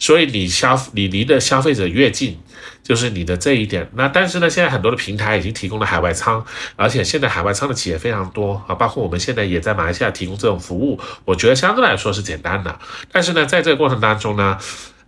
[0.00, 2.36] 所以你消你离的消费者越近。
[2.82, 12.76] 就是你的这一点，那但是呢，现在很多的平台已经提供了海外仓，而且现在海外仓的企业非常多啊，包括我们现在也在马来西亚提供这种服务，我觉得相对来说是简单的。
[13.12, 14.58] 但是呢，在这个过程当中呢，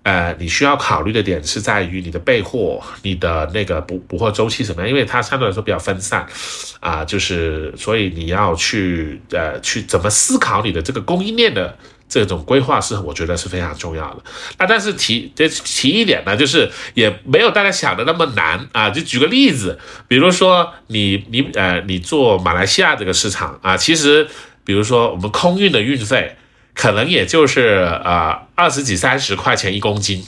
[0.05, 6.25] 呃，你需要考虑的点是在于你的备货、你的那个补补货周期怎么样，因为它相对来说比较分散
[6.79, 11.77] 啊，就是所以你要去呃去怎么思考你的这个供应链的。
[12.13, 14.23] 这种规划是我觉得是非常重要的
[14.59, 18.91] 啊，但是提这提一点呢，就是也没有大家想的那么难啊。
[18.91, 24.29] 就举个例子，比如说你你呃你做马来西亚这个市场啊，其实
[24.63, 26.37] 比如说我们空运的运费
[26.75, 30.23] 可能也就是啊二十几三十块钱一公斤，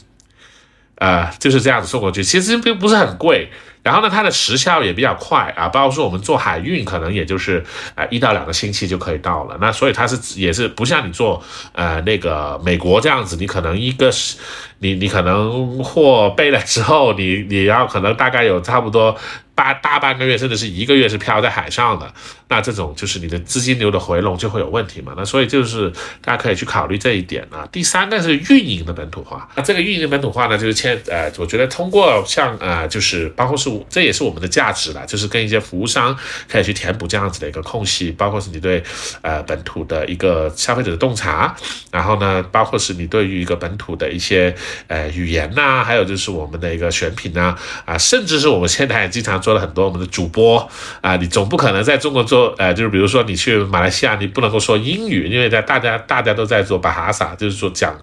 [0.97, 3.51] 呃就是这样子送过去，其实并不是很贵。
[3.85, 9.57] 然后呢，它的时效也比较快啊，包括说我们做海运，可能也就是呃一到两个星期就可以到了。
[9.61, 11.40] 那所以它是也是不像你做
[11.73, 14.38] 呃那个美国这样子，你可能一个是
[14.85, 19.16] 你你可能货备了之后，你你要可能大概有差不多。
[19.57, 22.12] 半大半个月，甚至是一个月是漂在海上的，
[22.49, 25.14] 那这种就是你的资金流的回笼就会有问题嘛。
[25.16, 25.88] 那所以就是
[26.20, 27.64] 大家可以去考虑这一点啊。
[27.70, 36.18] 第三个是运营的本土化，那这个运营的本土化呢，就是签呃，我觉得通过像呃，就是包括是这也是我们的价值了，就是跟一些服务商
[36.49, 38.83] 可以去填补这样子的一个空隙，包括是你对
[39.23, 41.55] 呃本土的一个消费者的洞察，
[41.92, 44.53] 然后呢，包括是你对于一个本土的一些
[44.88, 49.34] 呃语言呐，还有就是我们的一个选品呐，啊，甚至是我们现在也经常。
[49.44, 50.66] 做了很多我们的主播
[51.02, 57.94] 啊，你总不可能在中国做，呃，就是比如说你去马来西亚，你不能够说英语，因为在大家大家都在做巴哈萨，就是说讲，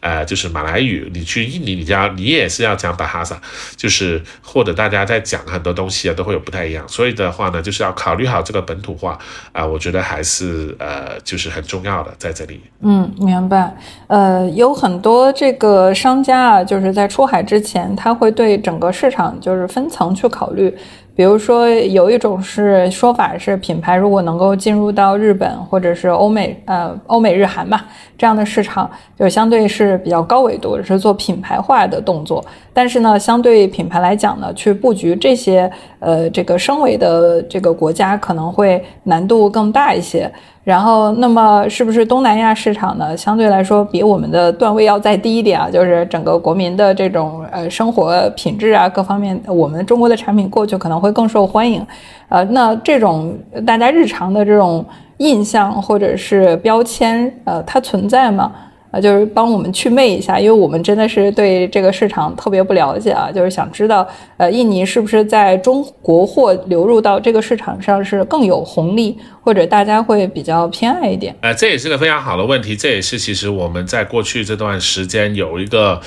[0.00, 1.10] 呃，就是马来语。
[1.14, 3.40] 你去印尼，你要你也是要讲巴哈萨，
[3.76, 6.86] 就是或者大家在讲很多东西啊，都会有不太一样。
[6.86, 9.18] 所以的话呢，就是要考虑好这个本土化
[9.52, 12.60] 啊，我觉得还是呃，就是很重要的在这里。
[12.82, 13.74] 嗯，明白。
[14.06, 20.76] 呃，有很多这个商家啊，就是在出海之前，他会对整个市场就是分层去考虑。
[21.14, 27.86] 比如说，有一种是说法是，品牌如果能够进入到日本或者是欧美，呃，欧美日韩吧
[28.18, 32.44] 这样的市场，就相对是比较高维度，是做品牌化的动作。
[32.72, 35.70] 但是呢，相对品牌来讲呢，去布局这些
[36.00, 40.28] 呃这个升维的这个国家，可能会难度更大一些。
[40.62, 43.16] 然后，那么是不是东南亚市场呢？
[43.16, 45.70] 相对来说，比我们的段位要再低一点啊？
[45.70, 51.84] 就是整个国民的这种呃生活品质啊，各方面，我们中国的产品过去可能会更受欢迎。
[52.28, 53.34] 呃，那这种
[53.66, 54.84] 大家日常的这种
[55.16, 58.52] 印象或者是标签，呃，它存在吗？
[58.90, 64.04] 啊，就是帮我们去魅一下，因为我们真的是对这个市场特别不了解啊，就是想知道，
[64.36, 71.36] 呃，印尼是不是在中国货流入到这个市场上是更有红利，或者大家会比较偏爱一点？
[71.40, 76.00] 呃，这也是个非常好的问题，这也是其实我们在过去这段时间有一个。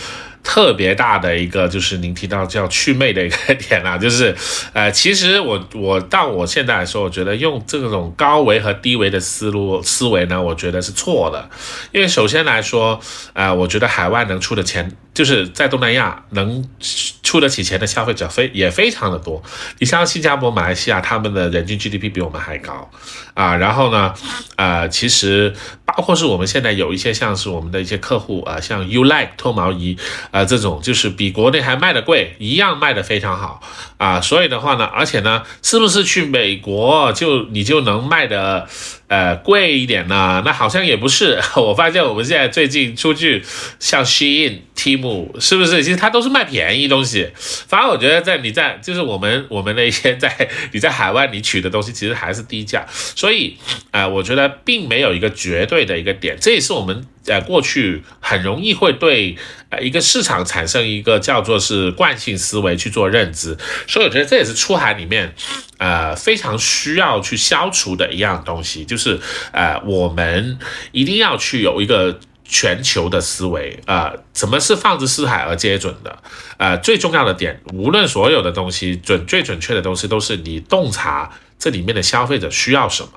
[0.46, 4.36] 特别大的一个就是您提到叫祛魅的一个 点啊，就是，
[4.74, 11.50] 呃，其实我我到我现在来说，我觉得用这种高维和低维的思路思维呢，我觉得是错的，
[11.94, 13.00] 因为首先来说，
[13.32, 14.92] 呃，我觉得海外能出的钱。
[15.14, 16.68] 就是在东南亚能
[17.22, 19.42] 出得起钱的消费者非也非常的多，
[19.80, 22.90] 你像新加坡、马来西亚，他们的人均 GDP 比我们还高
[23.34, 23.56] 啊。
[23.56, 24.14] 然后呢，
[24.56, 25.54] 呃，其实
[25.86, 29.98] 包括是我们现在有一些像是我们的一些客户啊，像 U Like 脱毛仪
[30.32, 33.62] 啊这种，就是比国内还卖的贵，一样卖的非常好
[33.98, 34.20] 啊。
[34.20, 38.68] 所以的话呢，而且呢，是不是去美国就你就能卖的？
[39.14, 40.42] 呃，贵一点呢？
[40.44, 41.40] 那好像也不是。
[41.56, 43.44] 我发现我们现在最近出去，
[43.78, 45.84] 像 Shein、Timu，是不是？
[45.84, 47.30] 其实它都是卖便宜东西。
[47.36, 52.88] 反而我觉得，在你在就是我们我们那些在你在海外你取的东西，其实还是低价。
[52.90, 53.56] 所以，
[53.92, 56.36] 呃，我觉得并没有一个绝对的一个点。
[56.42, 59.38] 这也是我们呃过去很容易会对
[59.70, 63.58] 呃一个市场产生一个叫做是惯性思维去做认知。
[63.88, 65.34] 所以我觉得这也是出海里面。
[65.80, 69.20] 呃，非常需要去消除的一样东西，就是
[69.52, 70.58] 呃，我们
[70.94, 74.14] 一定要去有一个全球的思维啊。
[74.34, 76.18] 什么是放之四海而皆准的？
[76.56, 83.10] 呃，最重要的点，无论所有的东西准最准确的东西，都是你洞察这里面的消费者需要什么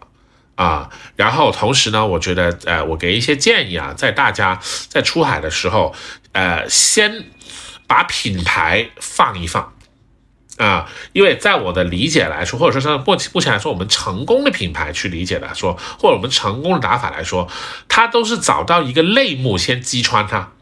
[0.57, 0.91] 啊。
[1.15, 5.95] 然后同时呢，我觉得呃，我给一些建议啊，在大家在出海的时候，
[6.33, 7.25] 呃，先
[7.87, 9.73] 把品牌放一放。
[10.59, 17.47] 啊，因为在我的理解来说，或者说是目目前来说，我们成功的品牌去理解来说，或者我们成功的打法来说，
[17.89, 20.53] 它都是找到一个类目先击穿它。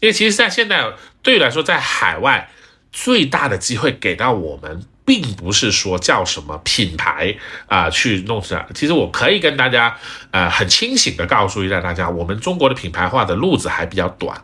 [0.00, 0.92] 因为其实，在现在
[1.22, 2.50] 对于来说，在海外
[2.92, 7.34] 最大的机会给到我们，并不是说叫什么品牌
[7.66, 8.66] 啊去弄出来。
[8.74, 9.96] 其实我可以跟大家
[10.30, 14.36] 呃很清醒的告诉一下大家，我们中国的品牌化的路子还比较短。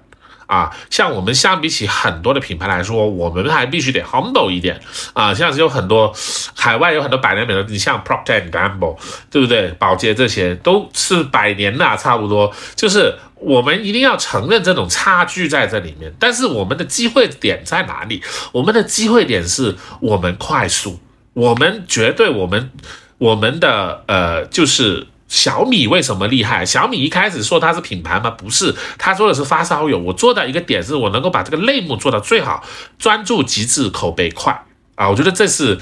[0.51, 4.81] 啊，像我们相比起很多的品牌来说，我们还必须得 humble 一点
[5.13, 5.33] 啊。
[5.33, 6.13] 像是有很多
[6.57, 8.99] 海外有很多百年美的，你像 Procter Gamble，
[9.31, 9.69] 对不对？
[9.79, 12.53] 宝洁这些都是百年的，差不多。
[12.75, 16.13] 就是我们一定要承认这种差距在这里面。
[16.19, 18.21] 但是我们的机会点在哪里？
[18.51, 20.99] 我们的机会点是我们快速，
[21.33, 22.73] 我们绝对我们
[23.19, 25.07] 我们的呃就是。
[25.31, 26.67] 小米为什么厉害？
[26.67, 28.29] 小米一开始说它是品牌吗？
[28.31, 29.97] 不是，他说的是发烧友。
[29.97, 32.63] 我做到一个点，是我能够把这个类目做到最好，
[32.99, 34.65] 专注极致，口碑快
[34.97, 35.09] 啊！
[35.09, 35.79] 我觉得这是，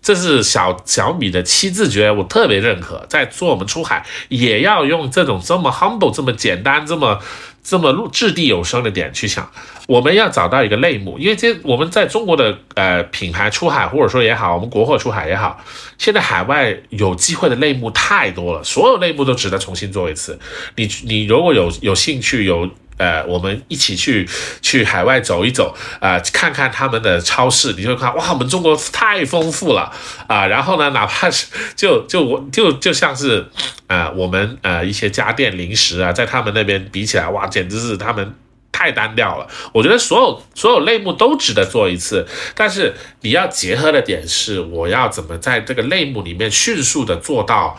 [0.00, 3.04] 这是小小米的七字诀，我特别认可。
[3.08, 7.20] 在做我们出海，也要用这种这么 humble、这么简单、这么。
[7.62, 9.50] 这么入掷地有声的点去想，
[9.86, 15.58] 我们要找到一个类目，因为这我们在中国的呃品牌出海或者说也好，我们国货出海也好，
[15.98, 20.38] 现在海外有机会的类目太多了，所有类目都值得重新做一次。
[20.76, 22.68] 你你如果有有兴趣有。
[22.98, 24.28] 呃，我们一起去
[24.60, 29.92] 去海外走一走，啊，看看他们的超市，你就看哇，我们中国太丰富了
[30.28, 30.46] 啊。
[30.46, 33.46] 然后呢，哪怕是就就我就就像是，
[33.88, 38.34] 呃，我们呃一些家电零食啊，在他们那边比起来，哇，简直是他们
[38.70, 39.48] 太单调了。
[39.72, 47.76] 我觉得所有所有类目都值得做一次，但是你要结合的点是，我要怎么在这个类目里面迅速的做到，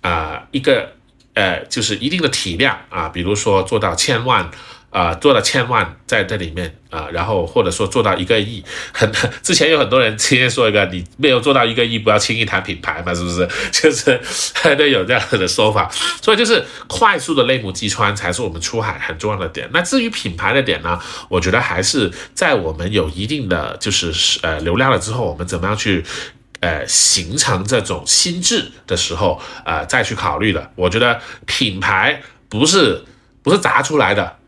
[0.00, 0.92] 啊，一个。
[1.34, 4.50] 呃，就是一定的体量啊，比如说做到千万，
[4.90, 8.62] 啊，做到千万在这里面啊，然后或者说做到一个亿，
[8.92, 9.10] 很
[9.42, 13.48] 之前有很多人天天说一个，你没有做到一个亿，不要轻易谈品牌嘛，是不是？
[13.72, 14.20] 就是
[14.54, 15.90] 还得有这样的说法，
[16.22, 19.68] 所以就是快速的类目击穿才是我们出海很重要的点。
[19.72, 20.96] 那至于品牌的点呢，
[21.28, 26.04] 我觉得还是在我们有一定的就是呃流量了之后，我们怎么样去。
[26.64, 30.70] 呃，形成这种心智的时候，呃，再去考虑的。
[30.76, 33.04] 我觉得品牌不是
[33.42, 34.38] 不是砸出来的，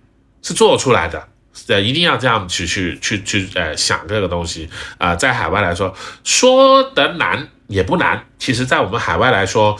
[0.41, 1.29] 是做出来的。
[1.69, 4.71] 呃，一定要这样去去去去，呃，想这个东西。
[4.97, 5.95] 啊，在海外来说，
[6.25, 8.25] 说得难也不难。
[8.39, 9.77] 其实，在我们海外来说，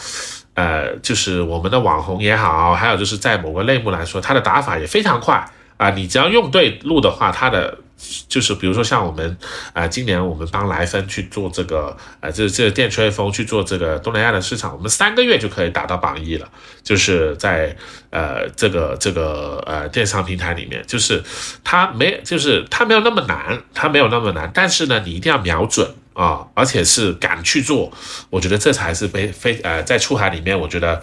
[0.53, 5.43] 呃，就是我们的网红也好，还有就是在某个类目来说，它的打法也非常快
[5.77, 5.89] 啊。
[5.89, 7.79] 你只要用对路的话，它的。
[8.27, 9.37] 就是比如说像我们
[9.73, 16.47] 啊，今年我们帮莱芬去做这个呃，这这电吹风去做这个东南亚的市场，我们三个月就可以达到榜一了。
[16.83, 17.75] 就是在
[18.11, 21.21] 呃这个这个呃电商平台里面，就是
[21.63, 27.91] 它没就是它没有那么难，它没有那么难，但是呢，你一定要瞄准啊，而且是敢去做。
[28.29, 31.01] 我觉得这才是非非呃在出海里面，我觉得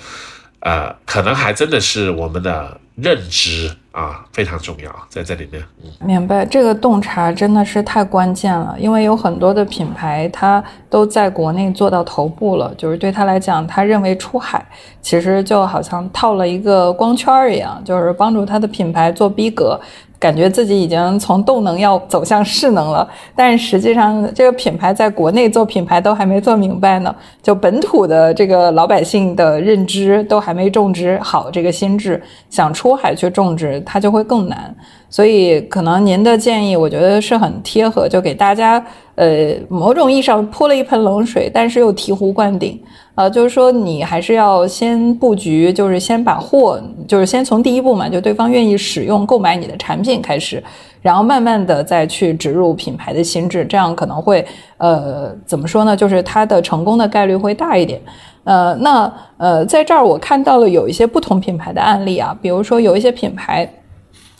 [0.64, 3.70] 呃可能还真的是我们的认知。
[3.94, 5.62] 啊，非常重要，在这里面，
[6.04, 10.60] 明白这个洞察真的是太关键了，因为有很多的品牌，它
[10.90, 14.66] 都在国内做到头部了，就是对他来讲，他认为出海
[15.00, 19.80] 其实就好像套了一个光圈一样，就是帮助他的品牌做逼格。
[20.24, 23.06] 感觉自己已经从动能要走向势能了，
[23.36, 34.74] 但实际上这个品牌在国内做品牌都还没做明白呢，就本土的这个老百姓的认知都还没种植好这个心智，想出海去种植它就会更难。
[35.10, 38.82] 所以可能您的建议，我觉得是很贴合，就给大家，
[39.16, 42.80] 呃，某种意义上泼了一盆冷水，但是又醍醐灌顶，
[43.14, 50.62] 呃，就是说你还是要先布局，就是先把货，就是先从第一步嘛，就对方愿意使用、购买你的产品开始，
[51.00, 54.44] 然后慢慢的再去植入品牌的心智，这样可能会，
[54.78, 55.96] 呃，怎么说呢？
[55.96, 58.00] 就是它的成功的概率会大一点。
[58.44, 63.68] 呃，那呃，在这儿我看到了有一些不同品牌的案例啊，比如说有一些品牌。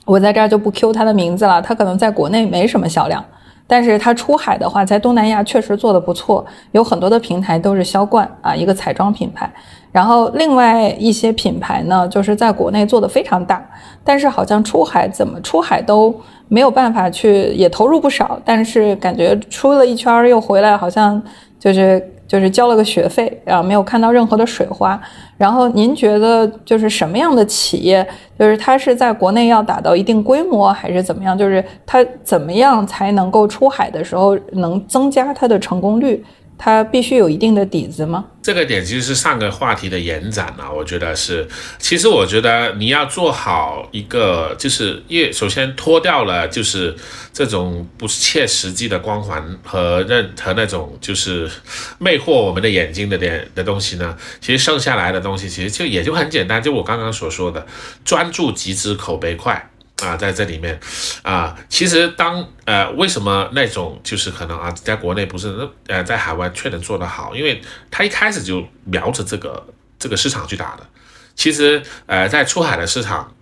[0.07, 3.25] 我在这儿就不 Q 它的名字了，它可能在国内没什么销量，
[3.67, 9.51] 但是它出海的话，在东南亚确实做的不错，有很多的平台都是销冠啊，一个彩妆品牌。
[9.91, 13.65] 然后另外一些品牌呢，就是在国内做的非常大，
[14.03, 16.15] 但是好像出海怎么出海都
[16.49, 21.23] 没有办法去，也投入不少，但是感觉出了一圈又回来，好像
[21.59, 22.11] 就是。
[22.27, 25.01] 就是交了个学费，啊没有看到任何的水花。
[25.37, 28.07] 然后您觉得就是什么样的企业，
[28.39, 31.37] 就是它是在国内要达到一定规模，还是怎么样？
[31.37, 36.25] 就是它怎么样才能够出海的时候能增加它的成功率？
[36.57, 38.25] 它必须有一定的底子吗？
[38.43, 41.47] 这个点其实是上个话题的延展啊，我觉得是。
[41.79, 46.95] 其实我觉得你要做好一个，就是因为首先脱掉了就是
[47.33, 51.51] 这种不切实际的光环和任和那种就是
[51.99, 57.67] 魅惑我们的眼睛的点的东西呢，其实剩下来的东西其实就也就很简单，就我刚刚所说的，
[58.05, 59.71] 专注、极致、口碑快。
[60.05, 60.79] 啊，在这里面，
[61.23, 67.35] 啊，其实当呃，为什么那种就是可能啊，在国内不是呃，在海外却能做得好？
[67.35, 69.67] 因为他一开始就瞄着这个
[69.99, 70.87] 这个市场去打的。
[71.35, 73.35] 其实呃，在出海的市场，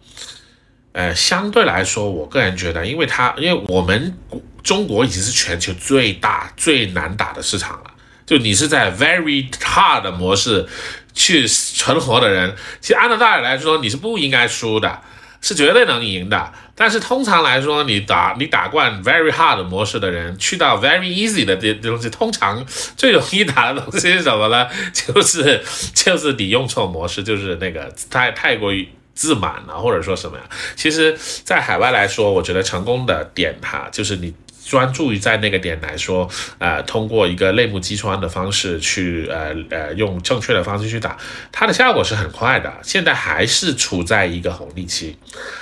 [0.93, 4.17] 呃，相对来说，我个人觉得，因为它因为我们
[4.63, 7.91] 中国已经是全球最大最难打的市场了。
[8.25, 10.67] 就你是在 very hard 的模式
[11.13, 15.03] 去存活的人，其实按照道理来说，你是不应该输的。
[15.43, 22.64] 是绝对能赢的，但是通常来说，你打你打惯 very hard 模式的人，去到 very easy 的这这东西，通常
[22.97, 24.66] 最容易打的东西是什么呢？
[24.95, 25.62] 就是
[25.95, 30.45] 就是你用错模式，就是那个太太过于自满了，或者说什么呀？
[30.76, 34.32] 其实，在海外来说，我觉得成功的点哈，就是你。
[34.65, 41.17] 专注于在那个点来说，呃，通过一个类目击穿的方式去，呃呃，用正确的方式去打，
[41.51, 42.73] 它的效果是很快的。
[42.83, 45.17] 现在还是处在一个红利期。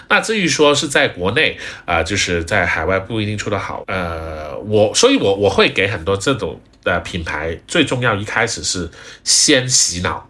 [0.09, 8.91] 那至于说是在国内啊，就是在海外不一定出得好，呃，我所以，我我会给很多这种的品牌，最重要一开始是
[9.25, 10.29] 先洗脑，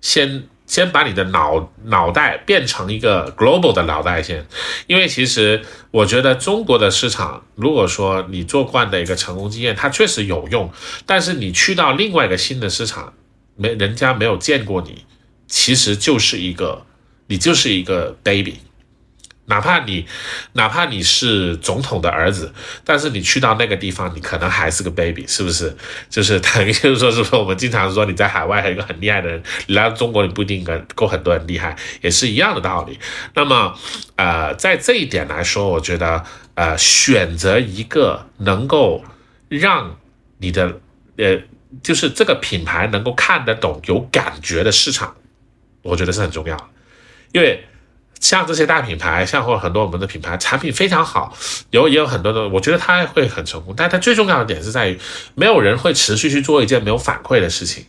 [0.00, 0.44] 先。
[0.68, 4.46] 先把你的脑脑袋变成一个 global 的脑袋先，
[4.86, 10.70] 因为其实我觉得中国的市场，如果说你做惯的一个成功经验，它确实有用，
[11.06, 13.14] 但是你去到另外一个新的市场，
[13.56, 15.04] 没人家没有见过你，
[15.46, 16.84] 其实就是一个
[17.28, 18.58] 你就是一个 baby。
[19.48, 20.06] 哪怕你，
[20.52, 22.52] 哪怕你是总统的儿子，
[22.84, 25.74] 但是你去到那个地方，你可能还是个 baby，是不是？
[26.10, 32.98] 就是等于就是说，是说我们经常说你在海外还有一个很厉害的人，你来到中国你不一定跟够很多人厉害，也是一样的道理。
[33.34, 33.74] 那么，
[34.16, 36.22] 呃，在这一点来说，我觉得，
[36.54, 39.02] 呃，选择一个能够
[39.48, 39.96] 让
[40.36, 40.78] 你的，
[41.16, 41.40] 呃，
[41.82, 45.16] 就是这个品牌能够看得懂、有感觉的市场，
[45.80, 46.70] 我觉得是很重要，
[47.32, 47.64] 因为。
[48.20, 51.36] 像这些大品牌，像或很多我们的品牌产品非常好，
[51.70, 53.74] 有也有很多的，我觉得它会很成功。
[53.76, 54.98] 但它最重要的点是在于，
[55.34, 57.84] 没有人会持续去做一件没有反馈的事情。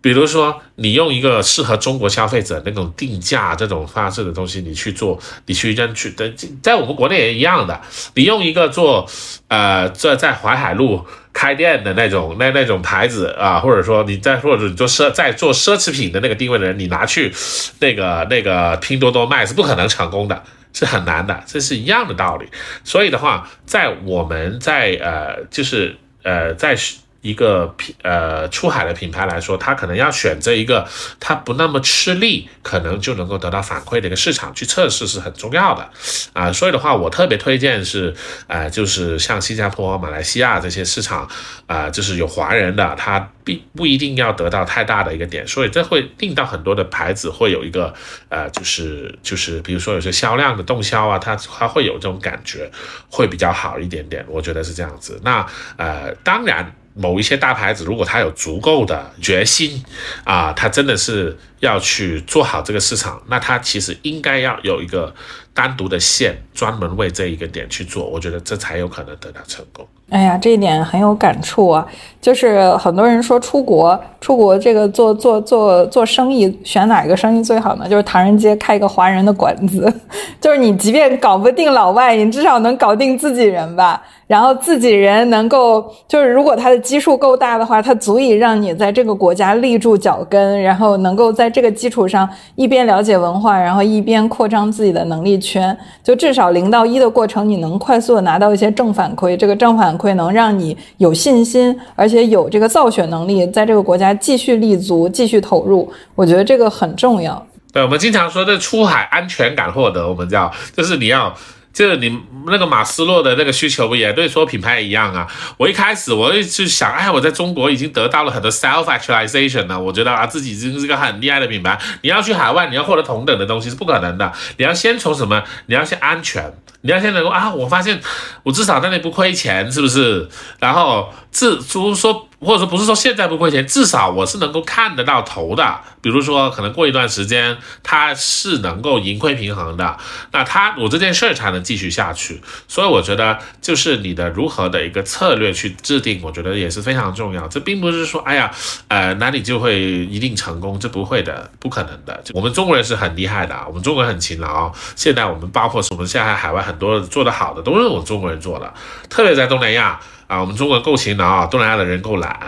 [0.00, 6.32] 比如说，你用一个适合中国消费者那种定价这种方式的东西，你去做，你去让去在
[6.62, 7.80] 在我们国内也一样的，
[8.14, 9.08] 你用一个做，
[9.48, 11.04] 呃，这在淮海路。
[11.30, 17.32] 开店的那种那那种牌子啊，或者说你在或者你做奢在做奢侈品的那个定位的人，你拿去
[17.78, 20.42] 那个那个拼多多卖是不可能成功的，
[20.72, 22.48] 是很难的，这是一样的道理。
[22.82, 26.76] 所以的话，在我们在呃就是呃在。
[27.20, 30.86] 一个品呃出海的品牌来说，它可能要选择一个
[31.18, 35.88] 它不那么吃力，可能就能够得到反馈的一个市场去测试是很重要的
[36.32, 36.52] 啊。
[36.52, 38.14] 所以的话，我特别推荐是
[38.46, 41.28] 呃，就是像新加坡、马来西亚这些市场
[41.66, 47.92] 啊，就是有华人的，他并不一定要得到太大的一个点，所以这会令到很多的牌子会有一个
[48.28, 52.70] 呃，就是就是比如说有些销量的动销啊，它它会有这种感觉，
[53.10, 55.20] 会比较好一点点，我觉得是这样子。
[55.24, 55.44] 那
[55.76, 56.72] 呃，当然。
[56.98, 59.82] 某一些大牌子，如果他有足够的决心，
[60.24, 65.14] 啊，他真的是要去做好这个市场，那他其实应该要有一个
[65.58, 69.84] 单独的线，专门为这一个点去做，我觉得这才有可能得到成功。
[70.10, 71.84] 哎呀，这一点很有感触啊！
[72.20, 77.86] 就是很多人说出国，出国这个做做做做生意，选哪个生意最好呢？
[77.88, 79.92] 就是唐人街开一个华人的馆子，
[80.40, 84.00] 就是你即便搞不定老外，你至少能搞定自己人吧。
[84.26, 95.76] 然后自己人能够，就是如果他的基数够大的话，他足以让你在这个国家立住脚跟，然后能够在这个基础上一边了解文化，然后一边扩张自己的能力圈。
[96.04, 99.88] 就至少零到一的过程，你能快速的拿到一些正反馈，这个正反。
[99.98, 105.90] 馈能让你有信心，而且有这个造血能力，在这个国家继续立足、继续投入。
[106.14, 107.46] 我觉得这个很重要。
[107.72, 111.34] 对，我们经常说的出海安全感获得，我们叫就是你要。
[111.78, 115.24] 就是你那个马斯洛的那个需求不也对所有品牌一样啊？
[115.56, 121.78] 我一开始我就想，哎，我在中国已经得到了很多 self actualization 了，我觉得啊自己已经是一个很厉害的品牌。
[122.02, 124.32] 你要去海外，你要获得同等的东西是不可能的。
[124.56, 125.40] 你要先从什么？
[125.66, 128.00] 你要先安全，你要先能够啊，我发现
[128.42, 130.28] 我至少在那不亏钱，是不是？
[130.58, 135.80] 然后自，如说或者说不是说现在不亏钱，至少我是能够看得到头的。
[136.00, 139.96] 比如说，可能过一段时间它是能够盈亏平衡的，
[140.30, 142.40] 那它我这件事儿才能继续下去。
[142.68, 147.48] 所以我觉得，就是你的如何的一个策略去制定，我觉得也是非常重要。
[147.48, 148.50] 这并不是说，哎呀，
[148.86, 152.22] 呃，哪里就会一定成功，这不会的，不可能的。
[152.32, 154.72] 我们中国人是很厉害的，我们中国人很勤劳。
[154.94, 158.72] 现在我们包括我们现在海外很多做得好的，都是我们中国人做的，
[159.10, 159.98] 特别在东南亚。
[160.28, 162.38] 啊，我们中国够勤劳，东南亚的人够懒，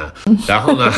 [0.47, 0.93] 然后呢，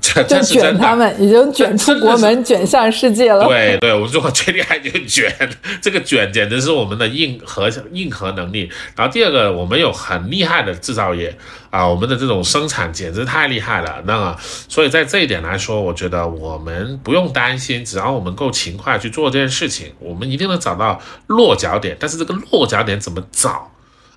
[0.00, 3.44] 这这是卷他们已经卷出 国门，卷向世界了。
[3.48, 5.34] 对对，我们中国最厉害就是卷，
[5.80, 8.70] 这个卷简直是我们的硬核硬核能力。
[8.94, 11.36] 然后第二个，我们有很厉害的制造业
[11.70, 14.00] 啊，我们的这种生产简直太厉害了。
[14.06, 21.96] 那所以在这一点来说，我觉得我们不用担心，只要我们够勤快去做这件事情，我们一定能找到落脚点。
[21.98, 23.72] 但是这个落脚点怎么找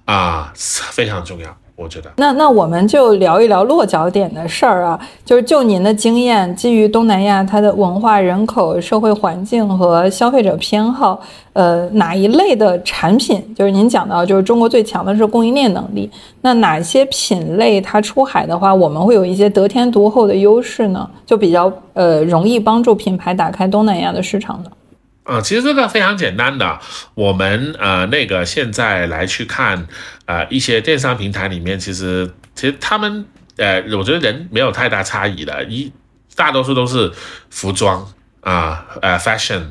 [0.06, 1.58] 啊，非常重要。
[1.78, 11.20] 我觉得，那那我们就聊一聊落脚点的事儿啊，就是就您的经验，基于东南亚它的文化、人口、社会环境和消费者偏好，
[11.52, 16.10] 呃，哪一类的产品，就是您讲到，就是中国最强的是供应链能力，
[16.42, 21.10] 那哪些品类它出海的话，我们会有一些得天独厚的优势呢？
[21.26, 24.72] 就比较呃容易帮助品牌打开东南亚的市场呢？
[25.26, 26.80] 啊，其实这个非常简单的，
[27.16, 29.88] 我们呃那个现在来去看，
[30.26, 33.26] 呃一些电商平台里面，其实其实他们
[33.58, 35.92] 呃我觉得人没有太大差异的，一
[36.36, 37.12] 大多数都是
[37.50, 38.08] 服装
[38.42, 39.64] 啊，呃 fashion，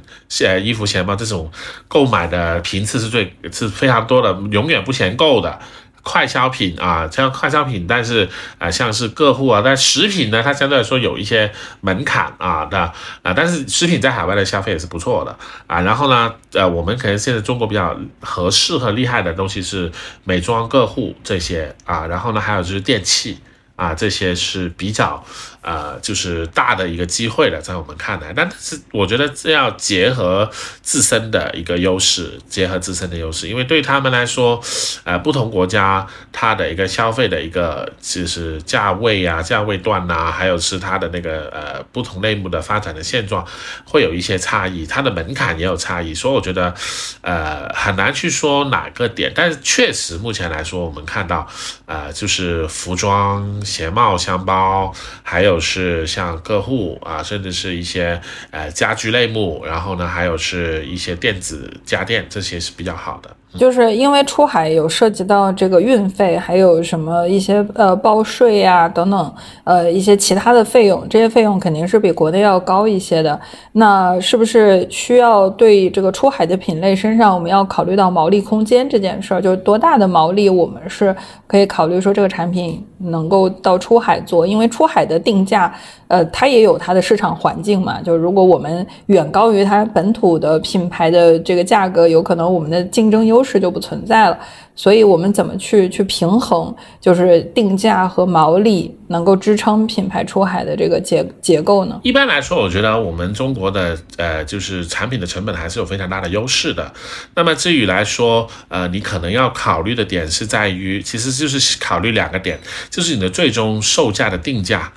[0.45, 1.49] 呃衣服钱包这种
[1.87, 5.61] 购买的频次是最是非常多的，永远不嫌够的。
[6.05, 8.29] 快消品啊，像快消品，但是
[8.59, 11.51] 啊，像是个户啊，但食品呢，它相对来说有一些
[11.81, 12.79] 门槛啊的
[13.23, 15.37] 啊，但是食品在海外的消费也是不错的
[15.67, 15.81] 啊。
[15.81, 19.91] 然后呢，呃，我们可能现在中国比较合适和厉害的东西是
[20.25, 23.39] 美妆个户这些啊，然后呢，还有就是电器
[23.77, 25.25] 啊，这些是比较。
[25.67, 30.51] 呃，就是大的一个机会了，在我们看来，但是我觉得这要结合
[30.83, 34.63] 自身的一个优势，结合自身的优势，因为对他们来说，
[35.05, 43.43] 呃，不同国家它的一个消费的一个就是价位啊、价位段呐，还有是它的那个呃不同类目的发展的现状，
[43.87, 46.75] 会有一些差异，它的门槛也有差异，所以我觉得，
[47.23, 51.49] 呃，很难去说哪个点，但是确实目前来说，我们看到，
[51.87, 54.95] 呃，就是服装、鞋帽、箱包，
[55.25, 55.59] 还有。
[55.65, 63.35] 是像客户啊，甚至是一些呃家居类目，然后呢，还有是一些电子家电，这些是比较好的。
[63.59, 69.35] 就是因为出海有涉及到这个运费，还有什么一些呃报税呀等等，
[69.65, 73.39] 呃一些其他的费用，这些费用肯定是比国内要高一些的。
[73.73, 79.41] 那是不是需要对这个出海的品类身上，我们要考虑到毛利空间这件事儿？
[79.41, 81.15] 就是多大的毛利，我们是
[81.47, 85.73] 可以考虑说这个产品能够到出海做，因为出海的定价。
[86.07, 94.39] 呃，它也有它的市场环境嘛，就是如果我们远高于它本土的品牌的这个价格，有可能我们的竞争优势势就不存在了。
[94.75, 102.01] 所以，我们怎么去去平衡，就是定价和毛利能够支撑品牌出海的这个结结构呢？
[102.03, 106.93] 一般来说，我觉得我们中国的呃，就是产品的成本还是有非常大的优势的。
[107.37, 112.59] 那么至于来说，呃，你可能要考虑的点是在于，其实就是考虑两个点，
[112.91, 114.91] 就是你的最终售价的定价。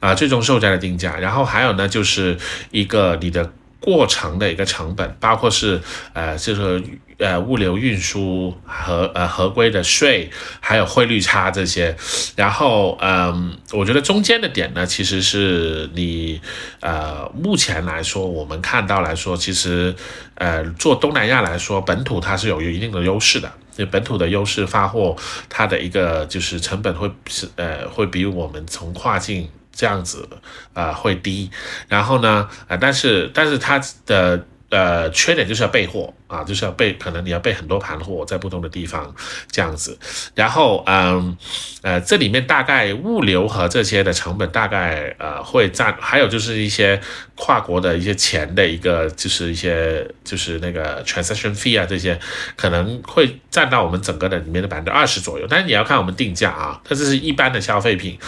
[0.00, 2.36] 啊，最终售价的定价，然后还有呢，就是
[2.70, 3.50] 一个你的
[3.80, 5.80] 过程的一个成本，包括是
[6.12, 6.82] 呃，就是
[7.18, 11.96] 呃物流运输和呃合规的税，还有汇率差这些。
[12.36, 16.40] 然后嗯，我觉得中间的点呢，其实是你
[16.80, 19.94] 呃目前来说，我们看到来说，其实
[20.34, 25.16] 呃做东南亚来说，本土它是有一定的优势的，就本土的优势发货，
[25.48, 29.48] 它的一个就是成本会是呃会比我们从跨境。
[29.76, 30.28] 这样子，
[30.72, 31.50] 呃，会低，
[31.88, 34.46] 然后呢，呃，但是，但是它的。
[34.70, 39.14] 呃，缺点就是要备货啊，就是要备，可能你要备很多盘货在不同的地方
[39.50, 39.96] 这样子。
[40.34, 41.36] 然后，嗯，
[41.82, 47.00] 呃，这里面大概物流和这些的成本大概呃会占，还有就是一些
[47.36, 52.18] 跨国的一些钱的一个，就是一些就是那个 transaction fee 啊这些，
[52.56, 55.46] 可能会占到我们整个的里面的百分之二十左右。
[55.48, 58.18] 但是你要看我们定价啊，它这是一般的消费品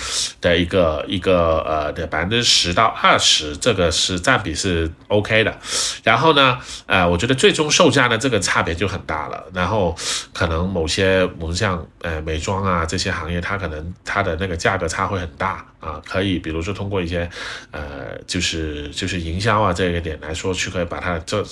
[0.41, 5.59] 的一个一个呃的百分之十到二十，这个是占比是 OK 的。
[6.05, 6.37] 然后。
[6.37, 8.07] 呢呃，我觉得最终售价。
[8.07, 9.43] 家呢，这个差别就很大了。
[9.55, 9.97] 然后
[10.35, 15.99] 可能某些我们像呃美妆啊这些行业，它可能它的那个价格差会很大啊。
[16.07, 17.27] 可以比如说通过一些
[17.71, 21.43] 呃就是就是营销啊这个点来说，去可以把它这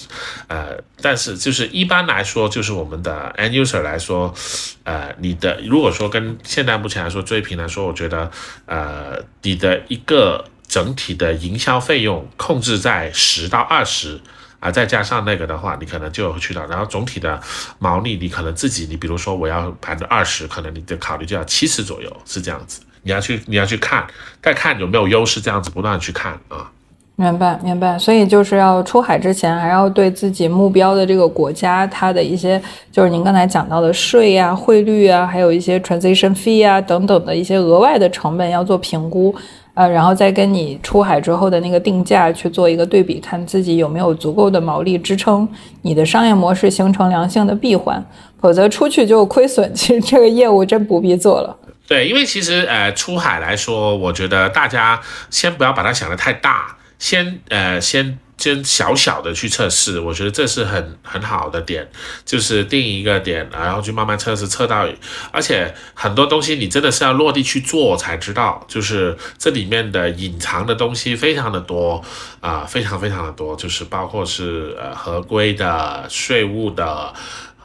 [0.48, 4.34] 呃，但是就是一般来说，就是我们的 end user 来说，
[4.82, 8.30] 呃，你的如果说跟现在目前来说追平来说，我觉得
[8.66, 14.20] 呃你的一个整体的营销费用控制在十到二十。
[14.64, 17.38] 啊，再加上那个的话，你可能就去到，然后总体的
[17.78, 22.80] 毛利，你可能自己，你比如说我要百分之二十，可能你的考虑就要七十左右，是这样子。
[23.02, 24.06] 你要去，你要去看，
[24.42, 26.70] 再看有没有优势，这样子不断去看啊。
[27.16, 27.98] 明白，明白。
[27.98, 32.60] 所以就是要出海之前，还要对自己目标的这个国家，它的一些
[32.90, 39.32] 就是您刚才讲到的税呀、汇率啊，还有一些 transition fee 啊等等的一些额外的成本要做评估。
[39.74, 45.48] 呃，然后再跟你出海之后的那个定价去做一个对比，看自己有没有足够的毛利支撑
[45.82, 48.04] 你的商业模式形成良性的闭环，
[48.40, 49.74] 否则出去就亏损。
[49.74, 51.56] 其实这个业务真不必做了。
[51.86, 58.18] 对，因为其实呃出海来说，我觉得大家先不要把它想得太大，先呃先。
[58.44, 61.88] 先小小的去测试，我觉得这是很很好的点，
[62.26, 64.86] 就是定一个点，然后去慢慢测试，测到，
[65.32, 72.04] 而且很多东西你真的是要落地去做才知道，就是这里面的隐藏的东西非常的多
[72.40, 77.14] 啊，非常非常的多，就是包括是呃合规的、税务的、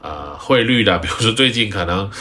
[0.02, 2.10] 呃汇率的，比如说最近可能。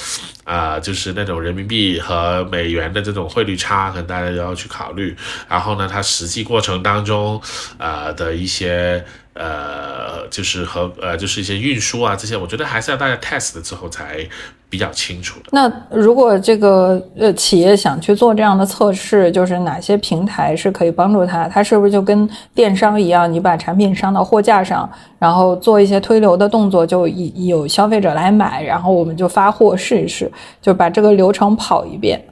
[0.49, 5.15] 啊，就是那种人民币和美元的这种汇率差，可能大家都要去考虑。
[5.47, 7.39] 然后呢，它实际过程当中，
[7.77, 9.05] 呃的一些。
[9.39, 14.27] 呃，就是和呃，就是一些运输啊，这些我觉得还是要大家 test 之后才
[14.69, 15.39] 比较清楚。
[15.53, 21.49] 那如果这个呃企业想去做这样的测试，就是哪些平台是可以帮助他？
[21.49, 30.29] 他是不是就跟电商一样，你把产品上到货架上，然后做一些推流的动作，就有消费者来买，然后我们就发货试一试，
[30.61, 32.23] 就把这个流程跑一遍。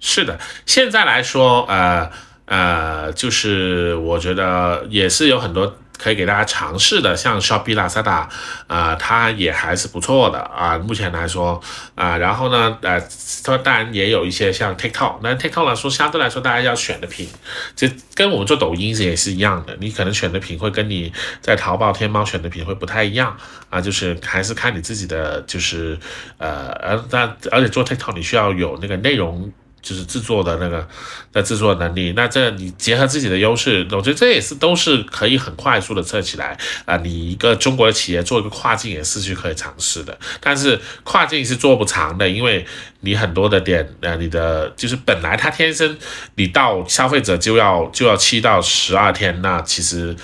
[0.00, 0.36] 是的，
[0.66, 2.10] 现在来说，呃
[2.46, 5.72] 呃，就是我觉得也是有很多。
[5.98, 8.26] 可以给大家尝试的，像 Shopee、Lazada，
[8.66, 10.76] 啊，它也还是不错的啊。
[10.78, 11.60] 目前来说，
[11.94, 13.00] 啊，然后呢，呃，
[13.44, 17.28] 它当然也有一些像 TikTok，那 TikTok 来说，相对来说，大家要选的品，
[17.74, 23.36] 就跟我们做抖音也是一样的，你可能选的品会跟你在淘宝、天猫选的品会不太一样
[23.70, 25.98] 啊，就是还是看你自己的，就是
[26.38, 29.52] 呃，而但而且做 TikTok 你需要有那个内容。
[29.86, 30.84] 就是制作的那个
[31.32, 36.96] 的制作能力，那这你结合自己的优势，我觉得这也是都是可以很快速的测起来啊。
[36.96, 42.66] 你一个中国的企业做一个跨境也是去可以尝试的，但是跨境是做不长的，因为
[43.02, 45.96] 你很多的点，呃，你的就是本来它天生
[46.34, 50.16] 你到消费者就要就要七到十二天，那其实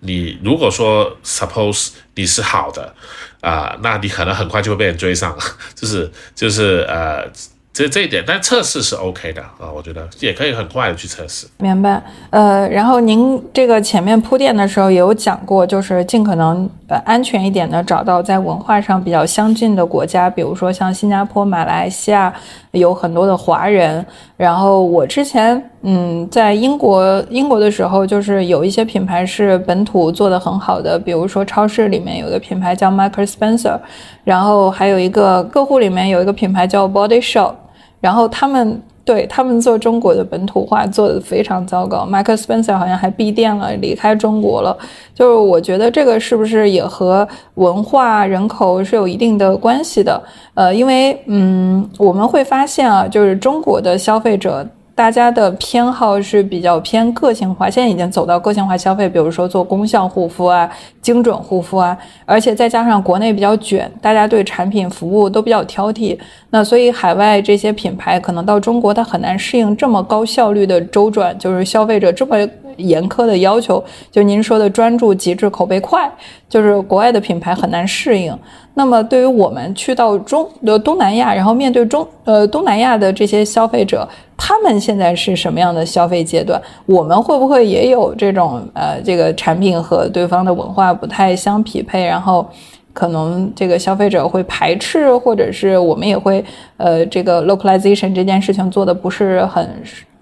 [0.00, 2.94] 你如果说 suppose 你是好的
[3.42, 5.38] 啊，那你可能很快就会被人追上，
[5.76, 7.30] 就是就是呃。
[7.72, 11.46] 这这一点，但测试是 OK 的啊，我觉得也可以很快的去测试。
[11.58, 22.34] 明白，呃，然后您这个前面铺垫的时候也有讲过，就是尽可能呃安全一点的找到在文化上比较相近的国家，比如说像新加坡、马来西亚
[22.72, 24.04] 有很多的华人。
[24.36, 33.78] 然后我之前嗯在英国英国的时候，就是有一些品牌是本土做的很好的，比如说超市里面有个品牌叫 Michael Spencer，
[34.24, 37.54] 然后还有一个客户里面有一个品牌叫 Body Shop。
[38.00, 38.80] 然后他们
[39.10, 44.78] 对他们做中国的本土化做的非常糟糕，Michael Spencer 好像还闭店了，离开中国了。
[45.12, 50.22] 就是我觉得这个是不是也和文化人口是有一定的关系的？
[50.54, 54.64] 呃，因为嗯，我们会发现啊，就是中国的消费者。
[55.00, 60.70] 大家的偏好是比较偏个性化，现在已经走到个性化消费，比如说做功效护肤啊、
[61.00, 61.96] 精准护肤啊，
[62.26, 66.18] 而且再加上国内比较卷，大家对产品服务都比较挑剔，
[66.50, 72.36] 那所以海外这些品牌可能到中国它很难适应这么高效率的周转，就是消费者这么。
[72.80, 76.10] 严苛的要求，就您说的专注、极致、口碑快，
[76.48, 78.36] 就是国外的品牌很难适应。
[78.74, 86.60] 那么，对于我们去到中的东南亚，然后面对中呃东南亚的这些消费者，他们现在是什么样的消费阶段？
[86.86, 92.48] 我们会不会也有这种呃这个产品和对方的文化不太相匹配，然后
[92.92, 96.42] 可能这个消费者会排斥，或者是我们也会
[96.76, 99.68] 呃这个 localization 这件事情做的不是很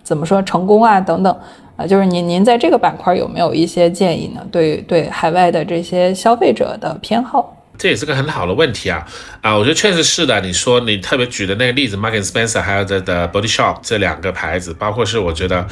[0.02, 1.36] 怎么说成功啊等等。
[1.78, 4.44] 啊，就是您您在这个板块有没有一些建议呢？
[4.50, 9.06] 对对，海外的这些消费者的偏好，这也是个很好的问题啊
[9.40, 10.40] 啊，我觉得确实是的。
[10.40, 15.66] 你说你特别举的那个例子，Marks Spencer 还有 The The Body Shop 这两个牌子，包括是我觉得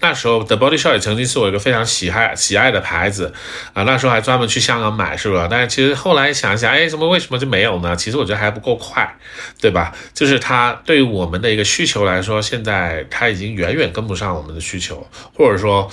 [0.00, 3.32] 那时候 The Body Shop 也曾经是我一个非常喜爱喜爱的牌子
[3.74, 5.46] 啊，那时候还专门去香港买，是吧？
[5.48, 7.94] 但是其实后来想一想，哎，怎么为什么就没有呢？
[7.94, 9.08] 其实我觉得还不够快，
[9.60, 9.94] 对吧？
[10.12, 15.06] 就是它对于我们的一个需求来说，现在它已经远远跟不上我们的需求，
[15.36, 15.88] 或者说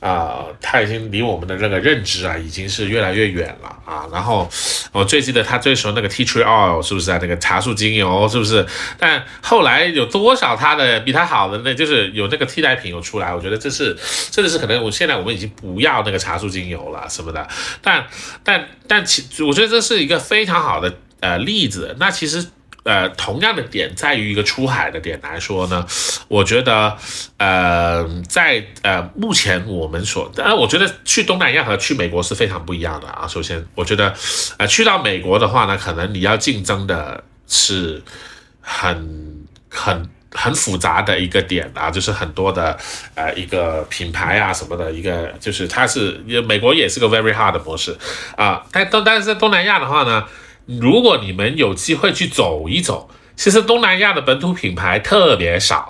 [0.00, 4.04] 啊，它已经离我们的这个认知啊，已经是越来越远了啊。
[4.12, 4.46] 然后
[4.92, 5.02] 我。
[5.14, 7.18] 最记得他最熟那个 tea tree oil 是不是啊？
[7.20, 8.66] 那个茶树精油是不是？
[8.98, 13.34] 但后来有多少它的比它好的那就是有那个替代品有出来？
[13.34, 13.96] 我觉得这是
[14.30, 17.46] 真的是可能我现在我们已经不要那个茶树精油了什么的。
[17.80, 18.06] 但
[18.42, 21.94] 但但其我觉得这是一个非常好的呃例子。
[21.98, 22.46] 那其实。
[22.84, 25.86] 呃，同样的点在于一个出海的点来说呢，
[26.28, 26.94] 我觉得，
[27.38, 33.26] 呃，在呃目前我们所，呃，我觉得去东南亚和去美国是非常不一样的啊。
[33.26, 34.14] 首先，我觉得，
[34.58, 38.02] 呃，去到美国的话呢，可能你要竞争的是
[38.60, 42.78] 很很很复杂的一个点啊，就是很多的
[43.14, 47.96] 呃一个品牌啊什么的一个，就是它是美国也是个 very hard 的模式
[48.36, 48.62] 啊。
[48.70, 50.26] 但东但是在东南亚的话呢？
[50.66, 55.88] 如果你们有机会去走一走，其实东南亚的本土品牌特别少。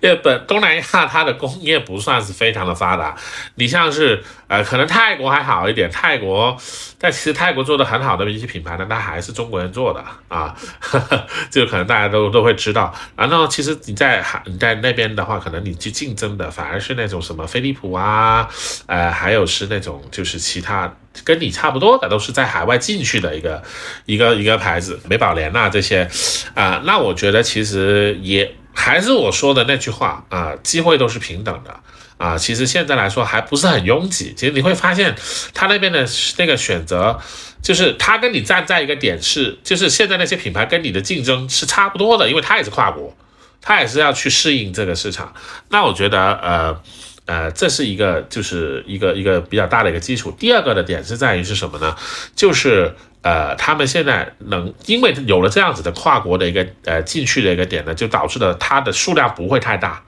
[0.00, 3.16] 因为本东南亚它的工业不算是非常的发达，
[3.54, 6.56] 你像是呃可能泰国还好一点，泰国
[6.98, 10.54] 但其实泰国做的很好的一些品牌呢，它还是中国人做的啊，
[11.50, 12.94] 这个可能大家都都会知道。
[13.16, 18.48] 然后其实你在海你在那边的话，可能你去竞争的反而是那种什么飞利浦啊，
[18.86, 20.92] 呃还有是那种就是其他
[21.24, 23.62] 跟你差不多的，都是在海外进去的一个
[24.06, 26.08] 一个一个牌子，美宝莲呐这些
[26.54, 28.52] 啊，那我觉得其实也。
[28.78, 31.80] 还是我说的那句话啊，机会都是平等的
[32.16, 32.38] 啊。
[32.38, 34.32] 其实现在来说还不是很拥挤。
[34.36, 35.16] 其实你会发现，
[35.52, 36.06] 他那边的
[36.36, 37.18] 那个选择，
[37.60, 43.16] 就是他跟你站在一个点是，就是现在那些品牌跟你的竞争是差不多的，因为他也是跨国，
[43.60, 45.34] 他也是要去适应这个市场。
[45.70, 46.80] 那我觉得，呃
[47.26, 50.30] 呃，这是一个就是一个一个比较大的一个基础。
[50.38, 51.96] 第二个的点是在于是什么呢？
[52.36, 52.94] 就是。
[53.20, 60.00] 呃，他们现在能，因为有了这样子的跨国的一个呃进去的一个点呢，就导致了它的数量不会太大，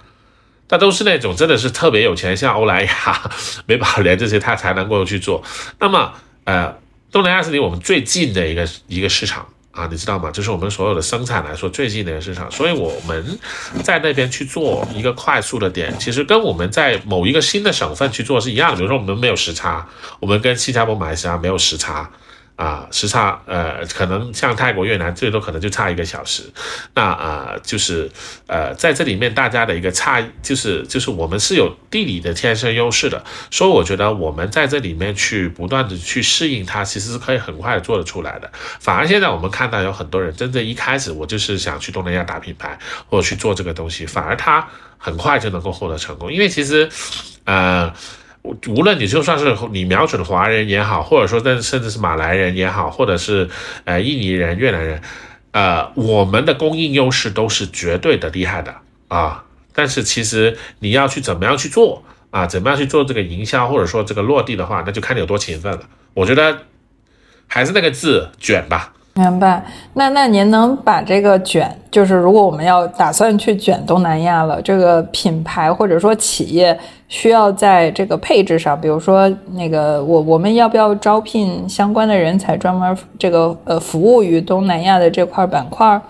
[0.68, 3.30] 但都是那种真的是特别有钱，像欧莱雅、
[3.66, 5.42] 美宝莲这些，它才能够去做。
[5.80, 6.12] 那么，
[6.44, 6.72] 呃，
[7.10, 10.30] 东南亚是离我们最近的一个一个市场啊，你知道吗？
[10.30, 13.38] 就是我们所有的生产来说最近的一个市场，所以我们
[13.82, 18.76] 在那边去做一个快速的点，其实跟我们在某一个新的省份去做是一样的。
[18.76, 19.86] 比如说我们没有时差，
[20.20, 22.08] 我们跟新加坡、马来西亚没有时差。
[22.60, 26.42] 啊，时差，呃，可能像泰国、越南，最多可能就差一个小时。
[26.94, 28.10] 那啊，就是，
[28.46, 38.50] 呃，在这里面大家的一个差，就是就是我们是有地理的天生优势的，所以我觉得我们在这里面去不断的去适应它，其实是可以很快的做得出来的。
[38.78, 46.90] 反而现在我们看到有很多人，真正一开始我就是想去东南亚打品牌或者去做这个东西，反而他很快就能够获得成功，因为其实，
[47.44, 47.90] 呃。
[48.42, 53.48] 无论你就算是你瞄准华人也好，或者说甚甚至是马来人也好，或者是
[53.84, 55.02] 呃印尼人、越南人，
[55.52, 58.74] 呃，我们的供应优势都是绝对的厉害的
[59.08, 59.44] 啊。
[59.74, 65.80] 但是其实你要去怎么样去做啊，怎么样去做这个营销，或者说这个落地的话，那就看你有多勤奋了。
[66.14, 66.62] 我觉得
[67.46, 68.92] 还是那个字，卷吧。
[69.14, 69.62] 明白，
[69.94, 86.00] 那那您能把这个卷，就是如果我们要打算去卷东南亚了，这个品牌或者说企业需要在这个配置上，比如说那个我我们要不要招聘相关的人才，专门这个呃服务于东南亚的这块板块？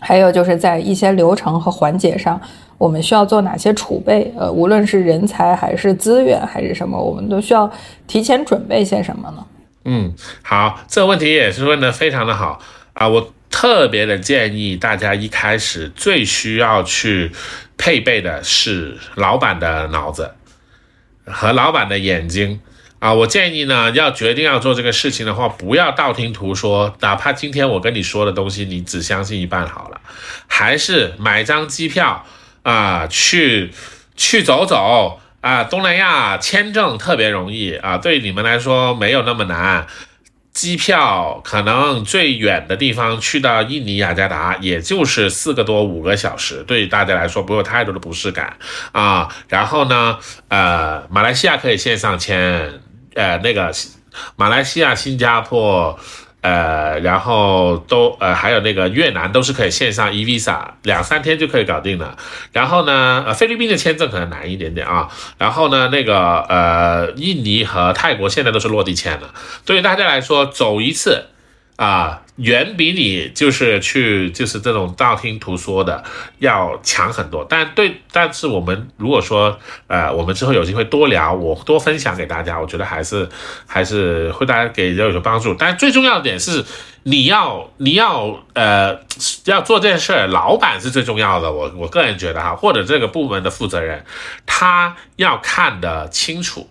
[0.00, 2.40] 还有就是在一些流程和环节上，
[2.78, 4.32] 我们需要做哪些储备？
[4.36, 7.70] 呃，无论是人才还是资源还是什么，我们都需要
[8.06, 9.44] 提前准备些什么呢？
[9.84, 12.58] 嗯，好，这个问题也是问的非常的好
[12.94, 13.06] 啊！
[13.06, 17.30] 我特别的建议大家一开始最需要去
[17.76, 20.34] 配备的是老板的脑子
[21.26, 22.60] 和老板的眼睛
[22.98, 23.12] 啊！
[23.12, 30.00] 我建议呢，要决定要做这个事情的话，不要道听途说，哪怕今天我跟你说的东西你只相信一半好了，
[30.46, 32.24] 还是买张机票
[32.62, 33.70] 啊，去
[34.16, 35.20] 去走走。
[35.44, 39.86] 啊，东南亚签证特别容易啊，对你们来说没有那么难。
[40.54, 48.56] 机票可能最远的地方去到印尼雅加达，也就是四个多五个小时，对大家来说不有太多的不适感
[48.92, 49.28] 啊。
[49.48, 50.18] 然后呢，
[50.48, 52.80] 呃，马来西亚可以线上签，
[53.14, 53.70] 呃，那个
[54.36, 55.98] 马来西亚、新加坡。
[56.44, 62.18] 呃，然后都呃，还有那个越南都是可以线上 e visa，两三天就可以搞定了。
[62.52, 65.08] 然后呢，呃，菲律宾的签证可能难一点点啊。
[65.38, 69.32] 然后呢，那个呃，印尼和泰国现在都是落地签了。
[69.64, 71.28] 对于大家来说，走一次
[71.76, 76.02] 啊，远比你就是去就是这种道听途说的
[76.38, 77.46] 要强很多。
[77.48, 79.56] 但对，但是我们如果说
[79.86, 83.28] 呃，我们之后有机会多聊，我多分享给大家，我觉得还是
[83.66, 85.54] 还是会大家给有有帮助。
[85.54, 86.64] 但最重要的点是，
[87.04, 88.98] 你要你要呃
[89.44, 91.52] 要做这件事儿，老板是最重要的。
[91.52, 94.04] 我我个人觉得哈，或者这个部门的负责人，
[94.44, 96.68] 他要看得清楚。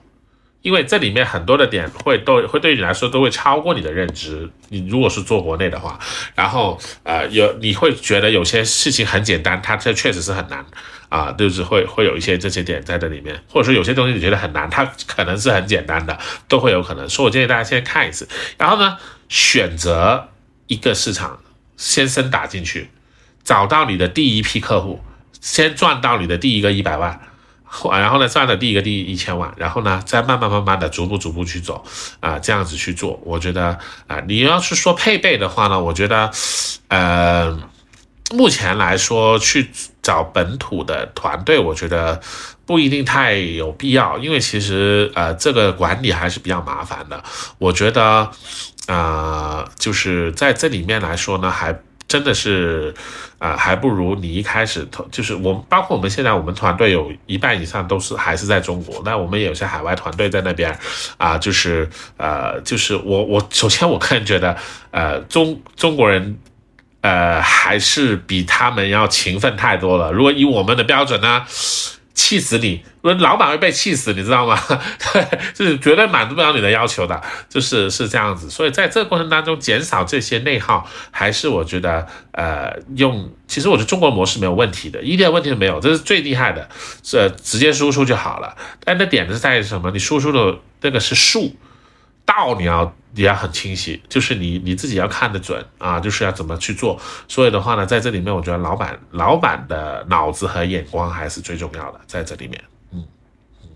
[0.63, 4.49] 因为这里面很多的点会都会对你来说都会超过你的认知。
[4.69, 5.99] 你如果是做国内的话，
[6.33, 10.65] 然后呃有你会觉得有些事情很简单，它这确实是很难
[11.09, 17.07] 啊，就是会会有一些这些点在这里面，或者说有些东西你觉得很难，它可能是很简单的，都会有可能。
[17.09, 18.97] 所以我建议大家先看一次，然后呢
[19.27, 20.29] 选择
[20.67, 21.41] 一个市场
[21.75, 22.89] 先深打进去，
[23.43, 25.03] 找到你的第一批客户，
[25.41, 27.19] 先赚到你的第一个一百万。
[27.91, 31.83] 然后呢，赚了第一个第一千万，然后呢，再慢慢慢慢的逐步逐步去走，
[32.19, 36.31] 啊，这样子去做，我觉得啊，你要是说配备的话呢，我觉得，
[36.87, 37.59] 呃，
[38.31, 39.69] 目前来说去
[40.01, 42.21] 找本土的团队，我觉得
[42.65, 47.23] 不一定太有必要，因为其实呃，这个管理还是比较麻烦的。
[47.57, 48.29] 我觉得，
[48.87, 51.77] 啊，就是在这里面来说呢，还。
[52.13, 52.93] 真的是，
[53.39, 60.77] 啊，还不如你一开始投，就是我们，包括我们现在我们团队有一半以上都是还是在中国，那我们也有些海外团队在那边，
[61.17, 64.55] 啊，就是呃，就是我我首先我个人觉得，
[64.91, 66.37] 呃，中中国人，
[67.01, 70.11] 呃，还是比他们要勤奋太多了。
[70.11, 71.43] 如果以我们的标准呢？
[72.13, 72.83] 气死你！
[73.01, 74.57] 老板会被气死，你知道吗？
[75.13, 78.49] 对， 就是绝对满足不了你的要求的，就是是这样子。
[78.49, 86.69] 所以在这个过程当中，减少这些内耗，还是我觉得，呃，用其实我觉得中国模式没有问题的，一点问题都没有，这是最厉害的，
[87.03, 88.55] 是直接输出就好了。
[88.83, 89.89] 但那点子在于什么？
[89.91, 91.55] 你输出的那个是数。
[92.25, 96.99] 道你要也要很清晰，就是你你自己要看得准啊，就是要怎么去做。
[97.27, 103.03] 所以的话呢，在这里面，我觉得老板老板的脑子和眼光还是最重要的，在这里面，嗯，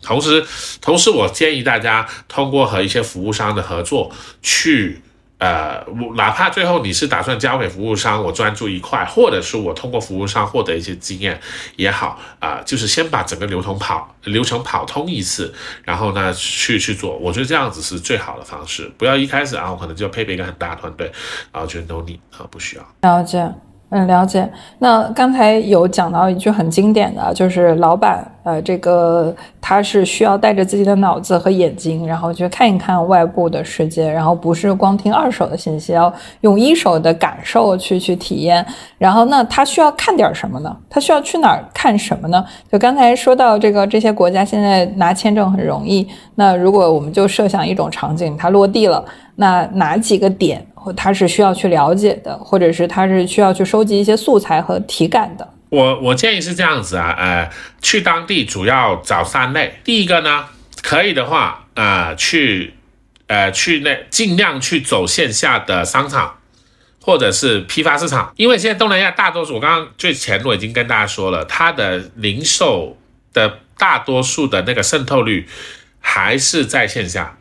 [0.01, 0.45] 同时
[0.81, 5.01] 同时，我建议大家通过和一些服务商的合作去。
[5.39, 5.85] 呃，
[6.15, 11.39] 哪怕最后你是打算交给服务商，我专注一块，或者是我通过服务商获得一些经验
[11.75, 21.11] 也好，啊，就是先把整个流通跑流程跑通一次，然后呢去去做，我觉得这样子是最好的方式，不要一开始啊，我可能就配备一个很大的团队，
[21.51, 22.83] 然后觉得 no need 啊，不需要。
[23.01, 23.47] 了解。
[23.89, 24.49] 嗯，了解。
[24.79, 38.65] 那刚才有讲到一句很经典的，就是老板，呃，这个他是需要带着自己的脑子和眼睛，然后去看一看外部的世界，然后不是光听二手的信息，要用一手的感受去去体验。
[38.97, 40.75] 然后，那他需要看点什么呢？
[40.89, 42.45] 他需要去哪儿看什么呢？
[42.69, 46.05] 就刚才说到这个，这些国家现在拿签证很容易。
[46.35, 49.01] 那如果我们就设想一种场景，它落地了，
[49.35, 50.65] 那哪几个点？
[50.93, 55.53] 他是需要去了解的，或者是他是需要去收集一些素材和体感的。
[55.69, 57.49] 我我建议是这样子啊，呃，
[57.81, 59.79] 去当地主要找三类。
[59.83, 60.45] 第一个呢，
[60.81, 62.73] 可以的话，呃，去，
[63.27, 66.37] 呃，去那尽量去走线下的商场，
[67.01, 72.95] 或者是批发市场，因为现在东南亚大多数，我刚刚最前我已经跟大家说了，它的零售
[73.33, 75.47] 的大多数的那个渗透率
[75.99, 77.37] 还是在线下。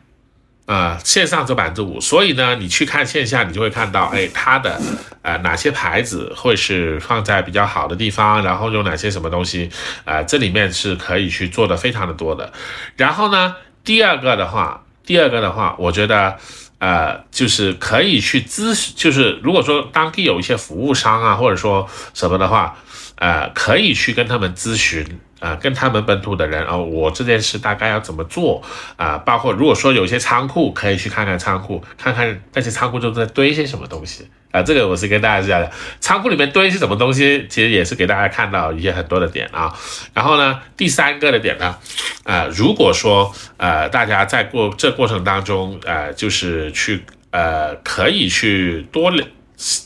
[0.67, 4.79] 呃，线上只百分之五，所以呢，你去看线下，你就会看到，哎，它的
[5.21, 9.69] 呃哪些牌子会是放在比较好的地方，然后有哪些什么东西，
[10.03, 12.51] 呃，这里面是可以去做的非常的多的。
[12.97, 16.37] 然后呢，第二个的话，第二个的话，我觉得，
[16.79, 22.75] 呃，就是可以去咨询，就是如果说当地有一些服务商啊，或者说什么的话。
[23.19, 28.61] 呃，可以去跟他们咨询，呃，跟他们本土的人哦，我这件事大概要怎么做
[28.95, 29.17] 啊？
[29.19, 34.63] 包括如果说有些仓库，可以去看看仓库，看看那些仓库都在堆些什么东西啊。
[34.63, 39.71] 这个我是跟大家讲的，仓库里面堆一些什么东西，其实也是给大家看到一些很多的点啊。
[40.13, 41.75] 然后呢，第三个的点呢，
[42.23, 49.11] 呃，如果说呃大家在过这过程当中，呃，就是去呃可以去多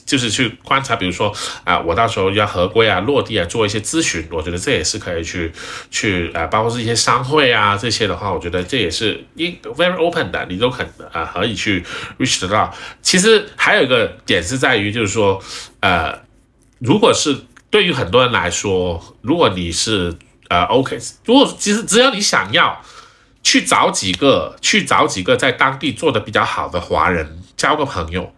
[0.05, 5.49] 就是去观察，比如说啊，我到时候要合规啊、落地啊，做一些咨询，我觉得这也是可以去
[5.89, 11.81] 去啊，包括是一些商会啊这些的话，我觉得这也是一 very open 的，你都肯啊可以去
[12.19, 12.75] reach 得到。
[13.01, 15.41] 其实还有一个点是在于，就是说
[15.79, 16.19] 呃，
[16.79, 17.37] 如果是
[17.69, 20.13] 对于很多人来说，如果你是
[20.49, 22.81] 呃 OK，如果其实只要你想要
[23.41, 28.35] 去找几个去找几个在当地做的比较好的华人交个朋友。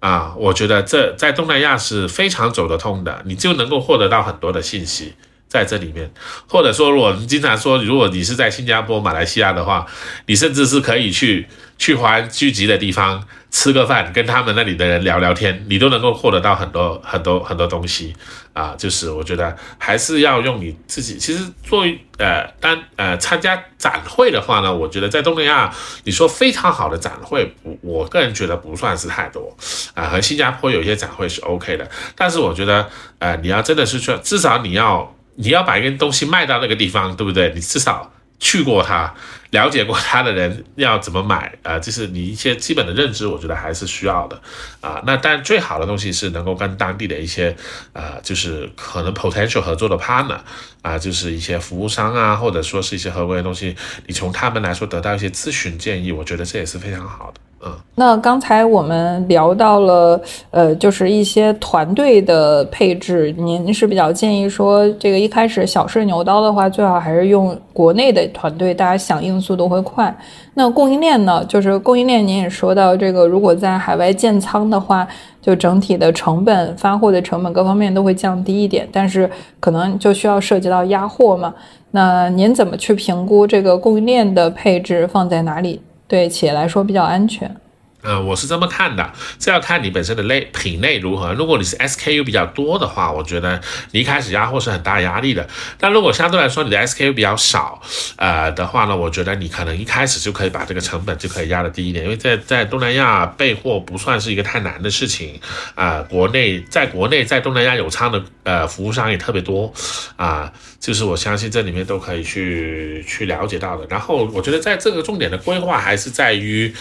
[0.00, 5.14] 啊，我觉得这在东南亚是非常走得通的，你就能够获得到很多的信息。
[5.48, 6.10] 在这里面，
[6.46, 9.86] 或者说，如果经常说，如果你是在新加坡、马来西亚的话，
[10.26, 18.14] 你甚至是可以去去华人聚集的地方吃个饭，跟他们那里的人聊聊天，你都能够获得到很多很多很多东西
[18.52, 18.74] 啊。
[18.76, 21.16] 就是我觉得还是要用你自己。
[21.16, 25.74] 其实作为呃，当呃参加展会的话呢，我觉得在东南亚，
[26.04, 29.56] 你说非常好的展会，我我个人觉得不算是太多
[29.94, 30.04] 啊。
[30.04, 32.86] 和新加坡有一些展会是 OK 的，但是我觉得
[33.18, 35.14] 呃，你要真的是说，至少你要。
[35.40, 37.52] 你要把一个东西卖到那个地方，对不对？
[37.54, 39.14] 你至少去过它，
[39.50, 41.78] 了解过它的人要怎么买啊？
[41.78, 44.40] 就是你一些基本的认知，我觉得还是需要的
[44.80, 45.00] 啊。
[45.06, 47.56] 那但最好的东西是能够跟当地的一些
[47.92, 50.38] 啊，就是可能 potential 合作的 partner
[50.82, 53.76] 啊，就是一些服务商啊，或者说是一些合规的东西，
[54.06, 57.40] 你从他们来说得到一些咨询建议，我觉得这也是非常好的。
[57.60, 60.20] 嗯，那刚才我们聊到了，
[60.52, 70.16] 呃，就是一些团队的配置，您是比较建议说，这个一开始小试牛刀的话，最好还是用国内的团队，大家响应速度会快。
[70.54, 71.44] 那供应链呢？
[71.46, 75.06] 就是供应链，您也说到这个，如果在海外建仓的话，
[75.42, 79.28] 就整体的成本、发货的成本各方面都会降低一点，但是
[79.58, 81.52] 可能就需要涉及到压货嘛。
[81.90, 85.80] 那您怎么去评估这个供应链的配置放在哪里？
[86.08, 87.54] 对企业来说比较安全。
[88.00, 91.34] 呃，我是这么看的，这要看你本身的类品类如何。
[91.34, 95.46] 如果你是 SKU 比较多的话，我觉得你一开始压货是很大压力的。
[95.78, 97.82] 但如果相对来说你的 SKU 比较少，
[98.16, 105.38] 呃的话呢，我觉得你可能一开始就可以把这个成本就可以压的低一点，因为在在东南亚备货不算是一个太难的事情
[105.74, 106.00] 啊。
[106.08, 109.74] 国内在国内在东南亚有仓的呃服务商也特别多
[110.14, 110.52] 啊。
[110.80, 113.86] 就是我相信这里面都可以去去了解到的。
[113.90, 116.72] 然后我觉得在这个重点的规划还是在于，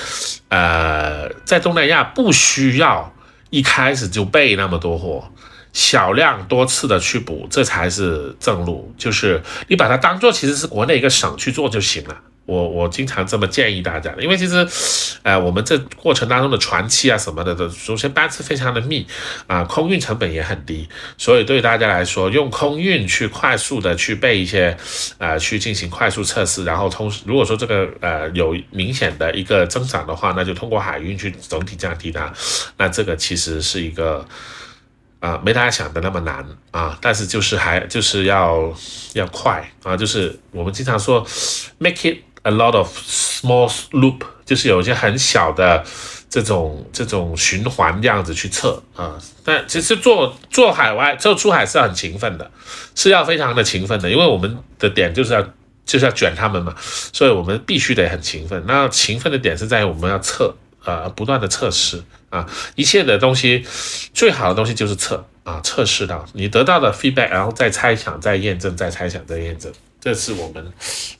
[0.49, 3.13] 呃，在东南亚不需要
[3.49, 5.31] 一开始就备那么多货，
[5.73, 8.93] 小量多次的去补，这才是正路。
[8.97, 12.17] 就是你把它当做其实是国内一个省去做就行了。
[12.47, 14.65] 我我经常这么建议大家，因为其实，
[15.21, 19.05] 呃，我们这过程当中的船期啊什么的的，首先班次非常的密，
[19.47, 20.87] 啊，空运成本也很低，
[21.17, 24.75] 所以对大家来说，用空运去快速的去备一些，
[25.17, 32.33] 呃，去进行快速测试，然后通如果说这个呃有明显的一个增长的话，那就通过海运去整体降低它，
[32.77, 34.25] 那这个其实是一个。
[35.19, 38.71] 啊，没大家想的那么难啊，但是就是还就是要
[39.13, 41.25] 要快啊，就是我们经常说
[41.79, 45.83] ，make it a lot of small loop，就是有一些很小的
[46.29, 49.17] 这种这种循环这样子去测啊。
[49.43, 52.49] 但其实做做海外做出海是很勤奋的，
[52.95, 55.41] 是要非常的勤奋的，因为我们的点就是要
[55.85, 56.73] 就是要卷他们嘛，
[57.13, 58.63] 所以我们必须得很勤奋。
[58.65, 60.55] 那勤奋的点是在于我们要测。
[60.85, 63.65] 呃，不断的测试啊，一切的东西，
[64.13, 69.69] 最好的东西就是测啊，测试到你得到的 feedback，然后再猜想、再验证、再猜想、再验证，
[70.07, 70.63] 这是我们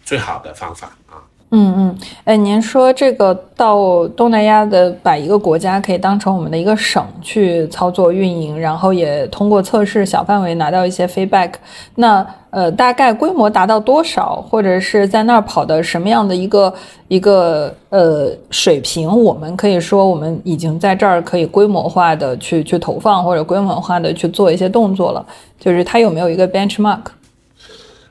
[0.05, 1.19] 最好的方法啊。
[1.51, 11.51] 嗯嗯，哎，您说这个到东南亚的把一个国家可以当成我们的一个省去操作运营，然后也通过测试小范围拿到一些 feedback，
[11.95, 16.73] 那呃大概规模达到多少，或者是在那儿跑的什么样的一个
[17.09, 25.25] 一个呃水平，我们可以说我们已经在这儿可以规模化的去去投放或者规模化的去做一些动作了，
[25.59, 27.01] 就是它有没有一个 benchmark？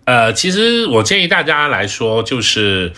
[0.07, 2.91] 呃，其实我建议大家来说就是。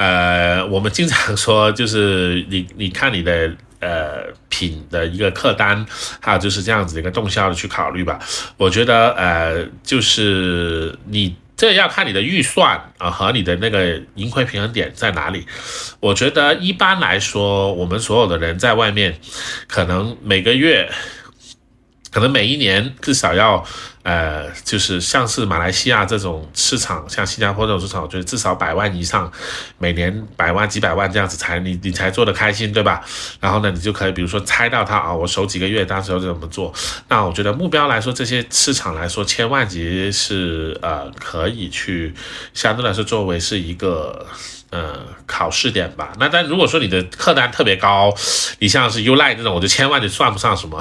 [0.00, 5.84] 呃，我们经常说，就是你你看你的呃品的一个客单，
[6.20, 8.16] 还有就是这样子一个动销的去考虑吧。
[8.56, 15.44] 我觉得呃，就是你这要看你的预算啊和你的那个盈亏平衡点在哪里。
[15.98, 19.18] 我觉得一般来说，我们所有的人在外面，
[19.66, 20.88] 可能每个月。
[22.10, 23.62] 可能每一年至少要，
[24.08, 29.30] 呃，就是像是马来西亚这种市场，像新加坡这种市场，我觉得至少百万以上，
[29.76, 33.04] 每年百万几百万这样子才你你才做得开心，对吧？
[33.38, 36.72] 然后呢，你就可以比如说猜到它啊，我守几个月，当时要怎么做？
[37.08, 42.14] 那我觉得目标来说，这些市场来说，千万级是呃可以去
[42.54, 44.26] 相对来说作为是一个。
[44.70, 46.12] 呃，考试点吧。
[46.18, 48.14] 那但如果说你的客单特别高，
[48.58, 50.78] 你像是 Uline 这种，我就千万就算不上什么。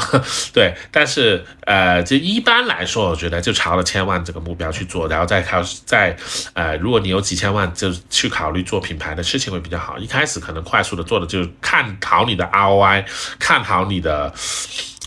[0.53, 6.17] 对，但是呃，就一般来说，我觉得就朝着千万这个目标去做，然后再考再
[6.53, 9.97] 呃，如果你有几千万，就去考虑做品牌的事情会比较好。
[9.97, 13.05] 一开始可能快速的做的就是看好你的 ROI，
[13.39, 14.33] 看好你的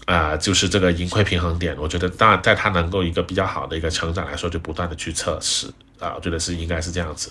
[0.07, 1.76] 呃，就是这个盈亏平衡点。
[1.78, 5.66] 我觉得当然在它能够一个比较好的一个成长来说，就不断的去测试
[5.99, 7.31] 啊，我觉得是应该是这样子。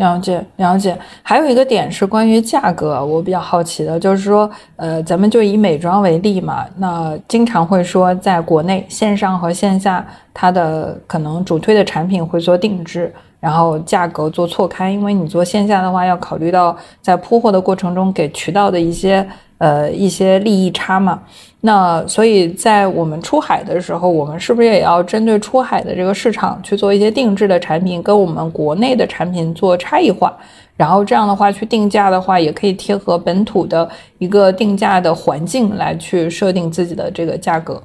[0.00, 19.24] 了解了解，还有一个点是关于价格，我比较好奇的，就是说，呃，咱们就以美妆为例嘛，那经常会说，在国内线上和线下，它的可能主推的产品会做定制，然后价格做错开，因为你做线下的话，要考虑到在铺货的过程中给渠道的一些。
[19.60, 21.20] 呃，一些利益差嘛，
[21.62, 30.34] 那所以在我们出海的时候，我们是不是也要针对出海的这个市场去做一些定制的产品，跟我们国内的产品做差异化？
[30.76, 33.86] 然后这样的话去定价的话，也可以贴合本土的
[34.16, 37.82] 一个定价的环境来去设定自己的这个价格。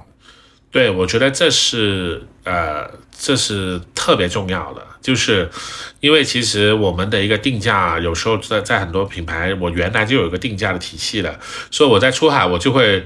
[0.72, 4.82] 对，我觉得这是呃，这是特别重要的。
[5.02, 5.48] 就是
[6.00, 11.38] 因为其实我们的一个定价，有时候在在很多品牌，我原来就有一个定价的体系了，
[11.70, 13.04] 所以我在出海我就会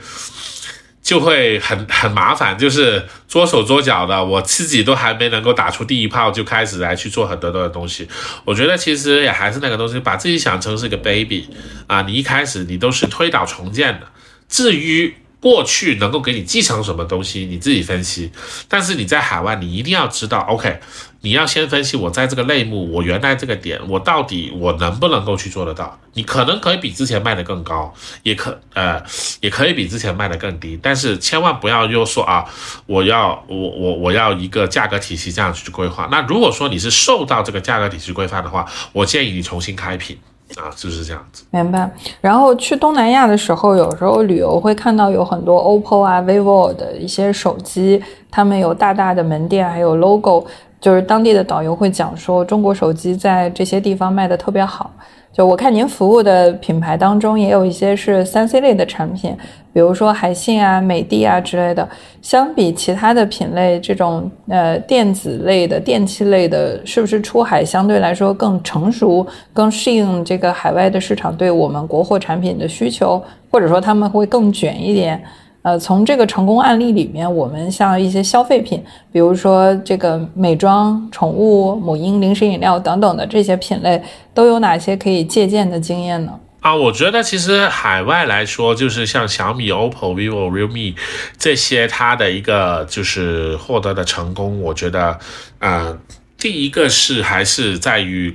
[1.09, 8.07] 就会很很麻烦，就是捉手捉脚的，我自己都还没能够打出第一炮，就开始来去做很多多的东西。
[8.45, 11.49] 我觉得其实也还是那个东西，把自己想成是个 baby
[11.87, 14.05] 啊，你一开始你都是推倒重建的，
[14.47, 15.15] 至于。
[15.39, 18.31] 过去能够给你继承什么东西，你自己分析。
[18.67, 20.79] 但是你在海外，你一定要知道，OK，
[21.21, 25.97] 你要先分析我在这个类目，我原来这个点，我到底我能不能够去做得到？
[26.13, 27.93] 你可能可以比之前卖的更高，
[28.23, 29.01] 也可呃，
[29.39, 30.77] 也可以比之前卖的更低。
[30.81, 32.43] 但是千万不要又说啊，
[32.85, 36.09] 我要我我我要一个价格体系这样去规划。
[36.11, 40.17] 那如果说你是受到这个价格体系规范的话，我建议你重新开品。
[40.57, 41.89] 啊，就是这样子，明白。
[42.21, 48.01] 然后去东南亚的时候，有时候旅游会看到有很多 OPPO 啊、vivo 的一些手机，
[48.31, 50.45] 他们有大大的门店，还有 logo，
[50.81, 54.91] 就是当地的导游会讲说，中国手机在这些地方卖的特别好。
[55.39, 59.33] 就我看您服务的品牌当中，也有一些是三 C 类的产品，
[59.71, 61.87] 比如说海信啊、美的啊之类的。
[62.21, 75.23] 相比其他的品类，这种呃电子类的、电器类的，是不是出海相对来说更成熟、更适应这个海外的市场对我们国货产品的需求，或者说他们会更卷一点？
[75.61, 78.81] 呃，从这个成功案例里面，我们像一些消费品，
[79.11, 84.01] 比如说这个美妆、宠物、母婴、零食、饮料等等的这些品类，
[84.33, 86.39] 都有哪些可以借鉴的经验呢？
[86.61, 90.95] 啊，我觉得其实海外来说，就是像小米、OPPO、vivo、realme
[91.37, 95.19] 这些，它的一个就是获得的成功，我觉得，
[95.59, 95.97] 呃，
[96.37, 98.33] 第一个是还是在于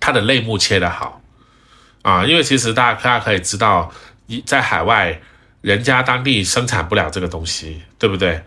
[0.00, 1.20] 它的类目切的好
[2.00, 3.90] 啊，因为其实大家大家可以知道，
[4.26, 5.20] 一在海外。
[5.62, 8.42] 人家当地生产不了这个东西，对不对？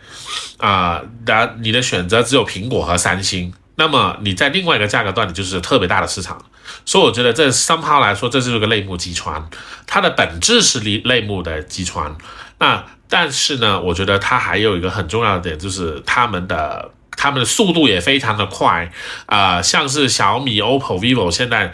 [0.58, 6.38] 啊，那你的选择只有苹果和三星，那么你在另外一个价格段，你就是特别大的市场。
[6.86, 9.44] 所以我觉得这三号来说，这就是个类目击穿，
[9.88, 12.16] 它的本质是类类目的击穿。
[12.60, 18.92] 那但是呢，我觉得它还有一个很重要的点，就是他们的他们的速度也非常的快
[19.26, 21.72] 啊，像是小米、OPPO、vivo 现在。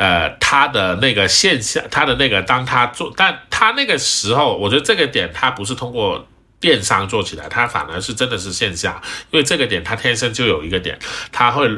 [0.00, 6.26] 呃，他的那个现象，他的那个，当他做，但他那个时候，我觉得这个点他不是通过
[6.58, 10.98] 电商做起来，他反而是真的是线下，因为这个点他天生就有一个点，
[11.30, 11.68] 他会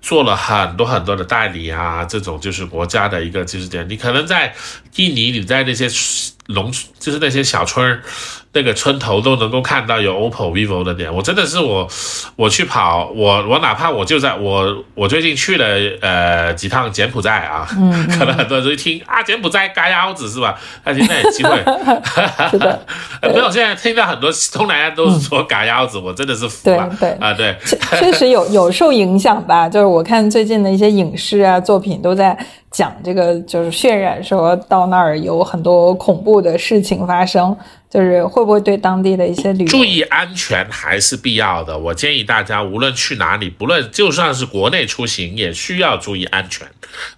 [0.00, 4.54] 做了很多很多的代理啊，这种就是国家的一个就是点，你可能在
[4.94, 5.88] 印尼，你在那些
[6.46, 8.04] 农，就是那些小村儿。
[8.54, 11.88] 那个村头都能够看到有 OPPO、vivo 的店，我真的是我，
[12.36, 15.66] 我去跑，我我哪怕我就在我我最近去了
[16.02, 17.66] 呃几趟柬埔寨啊，
[18.18, 20.54] 可能很多人一听啊柬埔寨嘎腰子是吧？
[20.84, 21.56] 他现在有机会，
[22.50, 22.78] 是的，
[23.32, 27.56] 没有现在听到很多东南亚都是说嘎腰子，我真的是服了，对啊对，
[27.98, 29.66] 确实有有受影响吧？
[29.66, 32.36] 就是我看最近的一些影视啊作品都在
[32.72, 37.56] 讲这个，就是渲染说到那儿有很多恐怖的事情发生。
[37.92, 41.78] 就是会不会对当地的一些旅注意安全还是必要的。
[41.78, 46.66] 我建议大家无论去哪里，不论就算是国内出行，也需要注意安全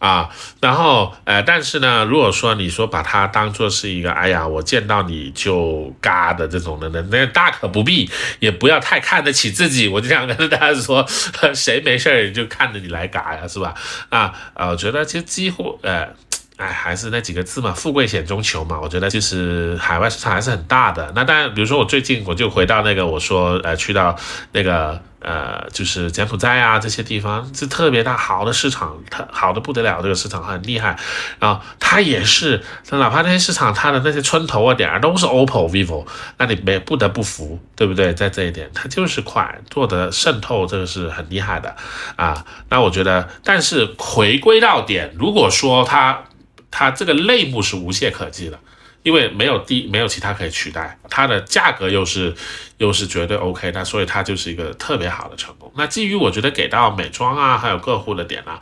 [0.01, 0.29] 啊。
[0.61, 8.11] 然后呃，但是呢，如果说你说把它当做是一个，哎呀，我见到你就嘎的这种的，那那大可不必，
[8.41, 9.87] 也不要太看得起自己。
[9.87, 11.07] 我就想跟大家说，
[11.55, 13.73] 谁没事儿就看着你来嘎呀，是吧？
[14.09, 16.09] 啊呃，我觉得其实几乎呃。
[16.57, 18.79] 哎，还是那几个字嘛，富贵险中求嘛。
[18.81, 21.13] 我觉得就是海外市场还是很大的。
[21.13, 24.17] 那当然，比如说我最近我就回到那个，我说呃去到
[24.53, 30.97] 那个呃就是柬埔寨啊这些地方是特别大好的市场，它好的不得了，这个市场很厉害。
[31.41, 36.07] 然后它也是，哪怕那些市场它的那些村头啊点儿都是 OPPO、vivo，
[36.39, 38.13] 那你没不得不服，对不对？
[38.15, 41.75] 在这一点，它就是快，做的渗透这个是很厉害的
[42.17, 42.45] 啊。
[42.69, 46.25] 那我觉得，但是回归到点，如果说它
[46.71, 48.59] 它这个类目是无懈可击的，
[49.05, 52.35] 因为没有第没有其他可以取代，它的价格又是
[52.79, 55.73] 又是绝对 OK，那所以它就是一个特别好的成功。
[55.77, 58.59] 那基于我觉得给到美妆啊，还有个户的点啊，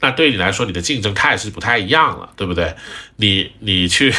[0.00, 2.74] 那对你来说你的竞争态势不太一样了，对不对？
[3.16, 4.12] 你你去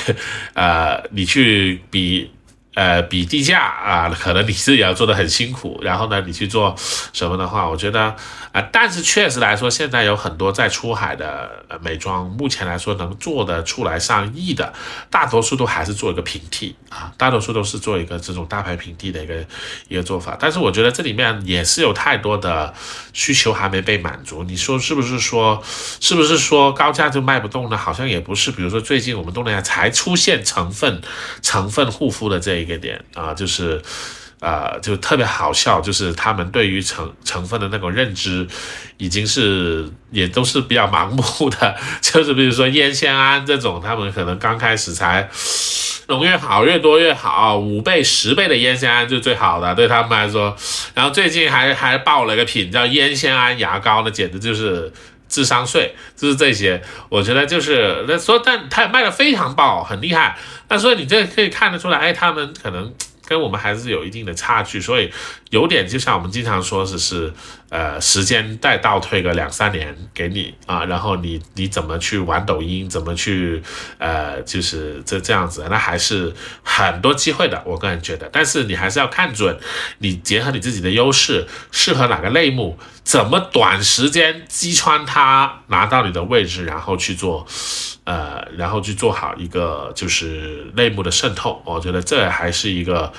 [0.54, 2.32] 呃你去比。
[2.76, 6.76] 呃，比地价啊，可能你自己要做的很辛苦，然后呢，你去做
[7.14, 8.16] 什么的话，我觉得
[8.54, 14.74] 啊，但是确实来说，现在有很多在出海的美妆，目前来说能做得出来上亿的，
[15.10, 19.46] 大多数都还是做一个平替啊，大多数都是做一个这种大牌平替的一个
[19.90, 20.38] 一个做法。
[20.40, 22.74] 但是我觉得这里面也是有太多的
[23.12, 24.44] 需求还没被满足。
[24.44, 25.62] 你说是不是说，
[26.00, 27.76] 是不是说高价就卖不动呢？
[27.76, 28.50] 好像也不是。
[28.50, 31.02] 比如说最近我们东南亚才出现成分
[31.42, 32.54] 成分护肤的这。
[32.54, 33.82] 一个点啊，就是，
[34.44, 38.46] 呃，就特别好笑，就是他们对于成成分的那种认知，
[38.98, 45.30] 已经是也都是比较盲目的， 就是比如说烟酰胺这种，他们可能刚开始才
[46.10, 50.54] 浓越好，越多越好，五倍十倍的烟酰胺就最好的，对他们来说。
[50.94, 54.92] 然后最近还 还爆了一个品叫烟酰胺牙膏，那简直就是
[55.30, 60.38] 智商税，就是这些，我觉得就是那说，但它卖的非常爆，很厉害。
[60.68, 62.94] 那所以你这可以看得出来，哎，他们可能
[63.26, 65.12] 跟我们还是有一定的差距，所以
[65.50, 67.34] 有点就像我们经常说是是，
[67.74, 73.64] 呃，时间再倒退个两三年给你啊，然后你你怎么去玩抖音，怎么去，
[73.98, 76.32] 呃，就是这这样子，那还是
[76.62, 79.58] 很多机会的，我个人觉得，但是你还是要看准，
[79.98, 87.48] 你结合你自己的优势，适合哪个类目，怎么短时间击穿它，拿到你的位置，然后去做。
[88.06, 93.14] 呃，然后去做好一个就是类目的渗透，我觉得这还是一个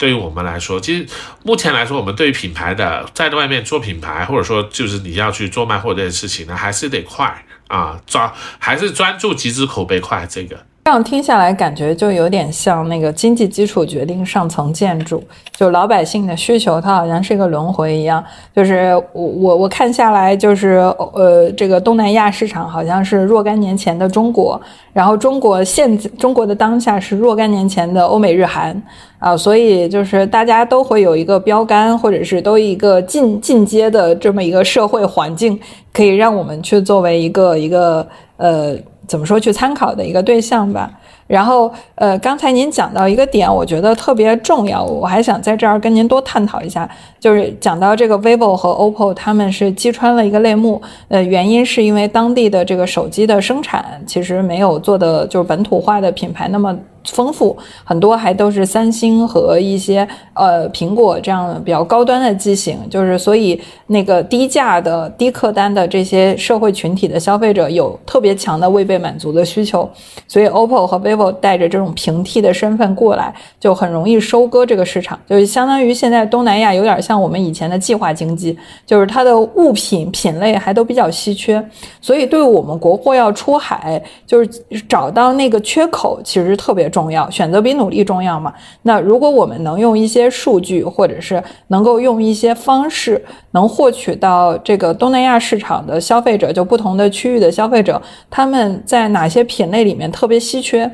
[0.00, 1.06] 对于我们来说，其实
[1.42, 10.64] 目前来说，我们对于品牌的在外面做品牌，或者说就是你要去做卖货这件事情呢，还是得快啊，抓还是专注极致口碑快这个。
[10.82, 18.24] 这样听下来，感觉就有点像那个经济基础决定上层建筑，就老百姓的需求，它好像是一个轮回一样。
[18.56, 20.78] 就是我我我看下来，就是
[21.12, 24.60] 呃，这个东南亚市场好像是若干年前的中国，
[24.92, 28.82] 然后中国现中国的当下是若干年前的欧美日韩
[29.20, 35.60] 啊，所以就是大家都会有一个标杆，或者是都一个进进阶的这么一个社会环境，
[35.92, 38.04] 可以让我们去作为一个一个
[38.38, 38.74] 呃。
[39.10, 40.88] 怎么说去参考的一个对象吧。
[41.26, 46.88] 然后，呃，刚才您讲到一个点，我觉得特别重要，我还想在这儿跟您多探讨一下，
[47.18, 56.76] 就是讲到这个 vivo 和 oppo，他们是击穿了一个类目，呃，原因是因为当地的这个手机的生产其实没有做的就是本土化的品牌那么。
[57.04, 69.88] 丰富很多，还都是三星和一些呃苹果这样的比较高端的机型，就是所以那个低价的低客单的这些社会群体的消费者有特别强的未被满足的需求，
[70.28, 78.54] 所以 OPPO 和 vivo 带着这种平替的身份过来，就很容易收割这个市场，就是相当于现在东南亚有点像我们以前的计划经济，
[78.84, 81.66] 就是它的物品品类还都比较稀缺，
[82.02, 84.46] 所以对我们国货要出海，就是
[84.86, 86.89] 找到那个缺口，其实特别。
[86.90, 88.52] 重要选择比努力重要嘛？
[88.82, 100.90] 那如果我们能用一些数据，或者是能够用一些方式，能获取到这个东南亚市场的消费者，就不同的区域的消费者，他们在哪些品类里面特别稀缺？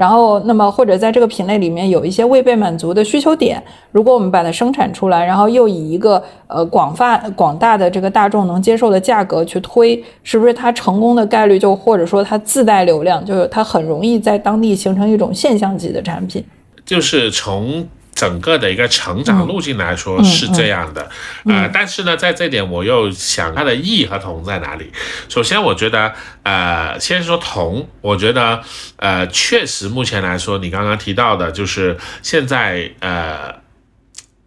[0.00, 3.62] 然后，那么或者在这个品类里面有一些未被满足的需求点，
[3.92, 16.42] 如果我们把它生产出来，然后又以一个呃广泛广大的这个大众能接受的价格去推，是不是它成功的概率就或者说它自带流量，就是它很容易在当地形成一种现象级的产品，
[16.86, 17.86] 就是从。
[18.12, 21.08] 整个的一个成长路径来说是这样的，
[21.46, 24.92] 呃，但是呢，在这点我又想它的异和同在哪里？
[25.28, 26.12] 首先，我觉得，
[26.42, 28.60] 呃，先说同，我觉得，
[28.96, 33.54] 呃，确实目前来说，你刚刚提到的，就是现在，呃，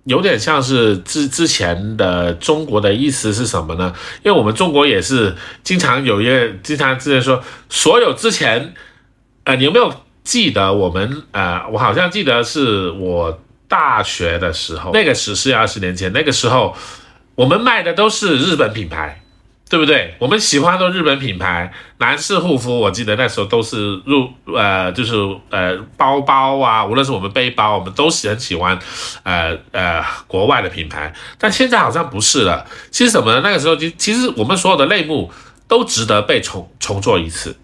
[0.03, 3.91] 有点像是之之前的中国的意思是什么呢？
[4.22, 8.76] 因为我们中国也是经常有一个经常之前说，所有之前，
[9.45, 9.91] 呃，你有没有
[10.23, 11.23] 记得我们？
[11.31, 13.40] 呃，我好像记得是我。
[13.73, 16.75] 大学的时候，那个十四二十年前，那个时候
[17.33, 19.23] 我们卖的都是日本品牌，
[19.67, 20.13] 对不对？
[20.19, 25.15] 我们喜欢的日本品牌，男士护肤，我记得那时候都是入呃，就是
[25.49, 28.77] 呃包包啊，无论是我们背包，我们都是很喜欢
[29.23, 31.11] 呃呃国外的品牌。
[31.39, 32.63] 但现在好像不是了。
[32.91, 33.41] 其实什么呢？
[33.43, 35.31] 那个时候，其其实我们所有的类目
[35.67, 37.57] 都值得被重重做一次，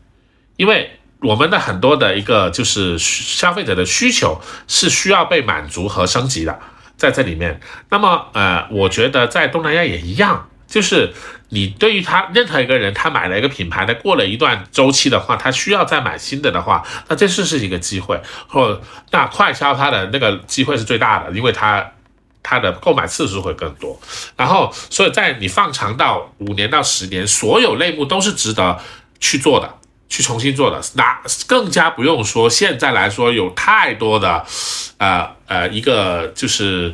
[0.57, 0.89] 因为。
[1.21, 6.57] 我们的很多的一个就是消费者的需求是需要被满足和升级的，
[6.95, 7.59] 在这里面。
[7.89, 11.13] 那么，呃，我觉得在东南亚也一样，就是
[11.49, 18.81] 你对于他任何一个人，他买了一个品牌的，过了一段周期的话，他需要再买新的的话，那这是是一个机会，或
[19.11, 21.85] 那快销它的那个机会是最大的，因为它
[22.41, 23.99] 它的购买次数会更多。
[24.37, 28.79] 然后，所以在你放长到五年到十年，所有类目都是值得
[29.19, 29.78] 去做的。
[30.09, 32.49] 去重新做的，那更加不用说。
[32.49, 34.43] 现在来说，有太多的，
[34.97, 36.91] 呃呃，一个就是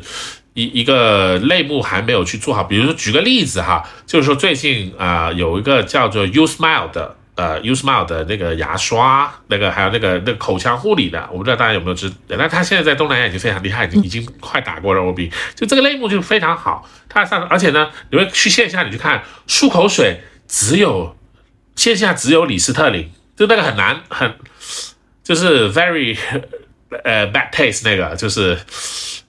[0.52, 2.62] 一一个类目还没有去做好。
[2.62, 12.12] 比如说，举个例子哈，就是说最近啊，有一个叫做 U Smile 的，呃，U Smile 的那个牙刷，那个还有那个那个口腔护理的，我不知道大家有没有知。
[12.28, 15.32] 那他现在在东南亚已经非常厉害，已经已经快打过了 O B。
[15.54, 21.15] 就这个类目就非常好，它上而且呢，你会去线下你去看漱口水，只有。
[21.76, 24.34] 线下只有李斯特林，就那个很难很，
[25.22, 26.18] 就是 very
[27.04, 28.58] 呃 bad taste 那个，就是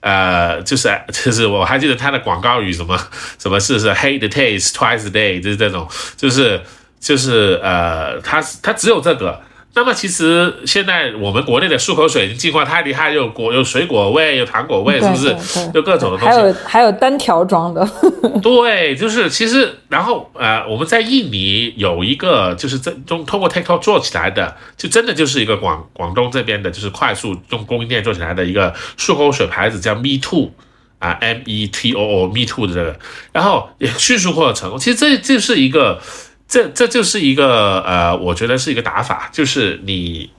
[0.00, 2.98] 呃就是就是我还记得他的广告语什么
[3.38, 6.60] 什么是是 hate the taste twice a day，就是这种，就是
[6.98, 9.40] 就是呃，他他只有这个。
[9.78, 15.70] 那么其实现在我们国内的漱口水已经进化太厉害，有果有水果味，有糖果味，是不是？
[15.72, 16.26] 就各种的东西。
[16.26, 17.88] 还有还有单条装的。
[18.42, 30.50] 对，就是其实，然后呃，我们在印尼有一个就是在中通过 TikTok 做起来的，就真的就是一个广广东这边的，就是快速用供应链做起来的一个漱口水牌子，叫 Me Too
[30.98, 32.98] 啊，M E T O O Me Too 的这个，
[33.32, 34.76] 然后也迅速获得成功。
[34.76, 36.00] 其实这这是一个。
[36.48, 40.30] 这这就是一个呃，我觉得是一个打法，就是你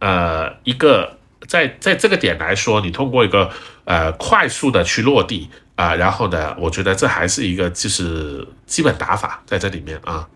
[0.00, 1.16] 呃一个
[1.46, 3.48] 在在这个点来说，你通过一个
[3.84, 10.26] 呃快速的去落地啊，然后呢，我觉得这还是一个就是基本打法在这里面啊。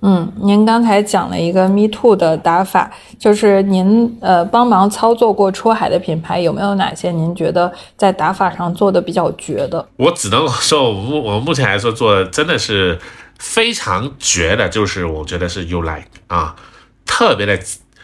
[0.00, 9.86] 嗯，您刚才讲了一个 Me Too 的打法，就是您呃帮忙操作过出海的品牌，有没有哪些您觉得在打法上做的比较绝的？
[9.96, 12.98] 我只能说，我目我目前来说做的真的是。
[13.38, 16.56] 非常绝的，就是我觉得是 U Like 啊，
[17.06, 17.62] 特别的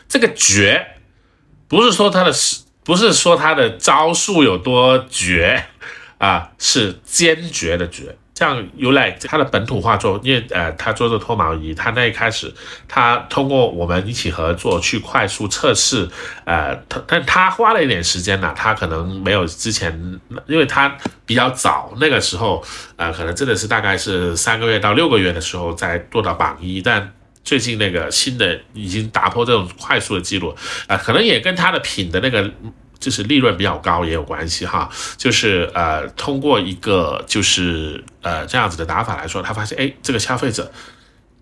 [0.09, 0.97] 这个绝，
[1.69, 2.33] 不是说他的，
[2.85, 5.65] 不是说他的招数有多绝
[6.19, 8.17] 啊，是坚决的绝。
[8.41, 12.51] 像 Ulike 他的本土化做，因为呃他做这脱毛仪，他那一开始
[12.89, 16.09] 他通过我们一起合作去快速测试，
[16.47, 20.97] 呃他但他花了一点时间呢，他可能没有之前，因为他
[21.27, 22.65] 比较早那个时候，
[22.97, 27.13] 呃可能真的是大概是三个月到六个月的时候再做到榜一，但
[27.45, 30.57] 最近那个新的已经打破这种快速的记录，
[30.87, 32.51] 啊可能也跟他的品的那个。
[33.01, 40.71] 就是利润比较高也有关系哈，就是呃通过一个就是呃这样子的打法来说，他发现哎这个消费者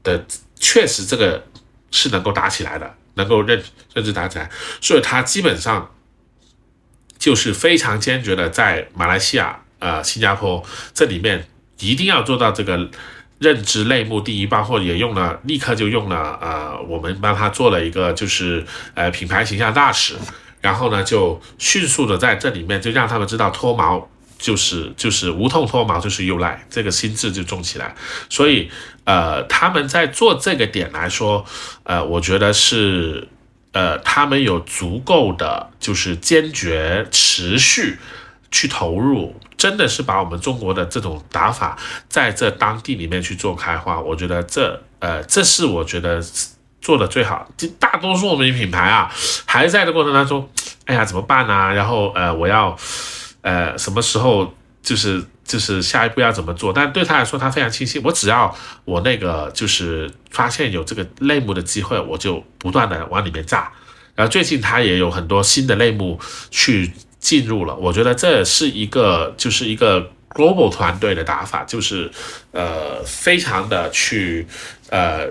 [0.05, 0.25] 的
[0.55, 1.45] 确实这个
[1.91, 3.61] 是能够打起来的，能够认
[3.93, 4.49] 认知打起来，
[4.81, 5.93] 所以他基本上
[7.19, 10.65] 就是非常坚决的在马来西亚呃新加坡
[10.95, 11.49] 这里面
[11.81, 12.89] 一定要做到这个
[13.41, 18.65] 认知类目第一，包括也用了立刻就用了呃我们帮他做了一个就是
[18.95, 20.15] 呃品牌形象大使。
[20.61, 24.09] 然后呢，就迅速的在这里面就让他们知道脱毛
[24.39, 27.95] 就是就是无痛脱毛就是优赖，这个心智就重起来。
[28.29, 28.71] 所以
[29.05, 31.45] 呃，他们在做这个点来说，
[31.85, 33.29] 呃，我觉得是
[33.73, 37.99] 呃，他们有足够的就是坚决持续
[38.51, 41.79] 去投入，真的是把我们中国的这种打法
[42.09, 44.01] 在这当地里面去做开花。
[44.01, 46.21] 我觉得这呃，这是我觉得。
[46.81, 49.13] 做的最好，就大多数我们品牌啊，
[49.45, 50.49] 还在的过程当中，
[50.87, 51.75] 哎呀怎么办呢？
[51.75, 52.77] 然后呃，我要
[53.43, 56.73] 呃什么时候就是就是下一步要怎么做？
[56.73, 63.71] 但对他来说，他非常清晰，我只要我那个就是发现有这个类目的机会，我就不断的往里面炸。
[64.15, 66.19] 然后最近他也有很多新的类目
[66.51, 72.11] 去进入了，我觉得这是一个就是一个 global 团队的打法，就是
[72.53, 74.47] 呃非常的去
[74.91, 75.29] 呃。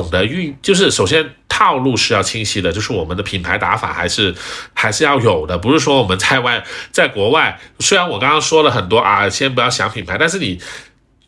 [0.00, 4.34] 懂得运就是首先套路是要清晰的，就是我们的品牌打法还是
[4.74, 10.60] 还是要有的，不是说我们在外在国外，虽然我刚刚说了很多啊，先不要想品牌，但是你。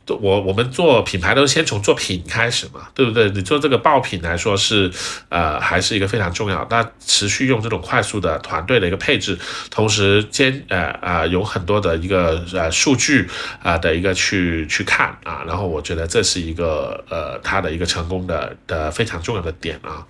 [0.08, 3.30] 我我们做品牌都是先从做品开始嘛，对不对？
[3.30, 4.90] 你做这个爆品来说是，
[5.28, 6.66] 呃，还是一个非常重要。
[6.68, 9.38] 那持续用这种快速的团队的一个配置，
[9.70, 13.28] 同时兼呃呃有很多的一个呃数据
[13.62, 20.04] 啊的一个去去看啊，然后我觉得这是一个呃它的一个成功的的非常重要的点啊。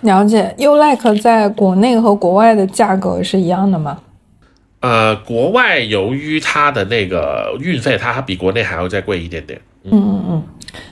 [0.00, 3.98] 了解，U Like 在国内和国外的价格是一样的吗？
[4.86, 9.60] 呃，国外由于它的那个运费，它比国内还要再贵一点点。
[9.82, 10.42] 嗯嗯嗯，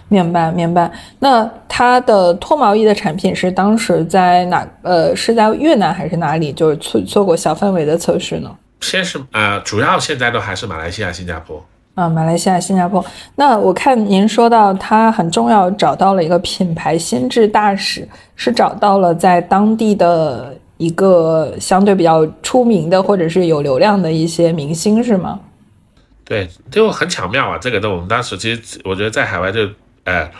[0.08, 0.90] 明白明白。
[1.20, 4.66] 那它的脱毛仪的产品是当时在哪？
[4.82, 6.52] 呃，是在越南还是哪里？
[6.52, 8.50] 就是做做过小范围的测试呢？
[8.80, 11.64] 先是呃，主要现在都还是马来西亚、新加坡。
[11.94, 13.04] 啊，马来西亚、新加坡。
[13.36, 25.40] 那我看您说到它很重要，找到了一个品牌心智大使，是找到了在当地的一个相对比较出名的或者是有流量的一些明星，是吗？
[26.24, 27.58] 对，就很巧妙啊。
[27.58, 29.68] 这个呢我们当时其实我觉得在海外就，
[30.04, 30.30] 呃，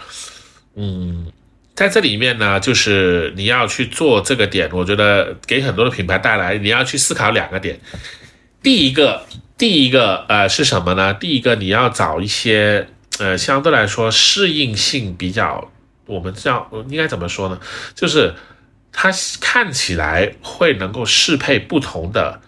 [0.74, 1.26] 嗯，
[1.74, 7.78] 在这里面呢，就是你要去做这个点，我觉得给很多的品牌带来，你要去思考两个点。
[8.62, 9.22] 第一个。
[9.56, 11.14] 第一个呃是什么呢？
[11.14, 12.88] 第一个你要找一些
[13.20, 15.70] 呃相对来说适应性比较，
[16.06, 17.60] 我们叫应该怎么说呢？
[17.94, 18.34] 就是
[18.94, 19.10] 他
[19.40, 22.40] 看起来会能够适配不同的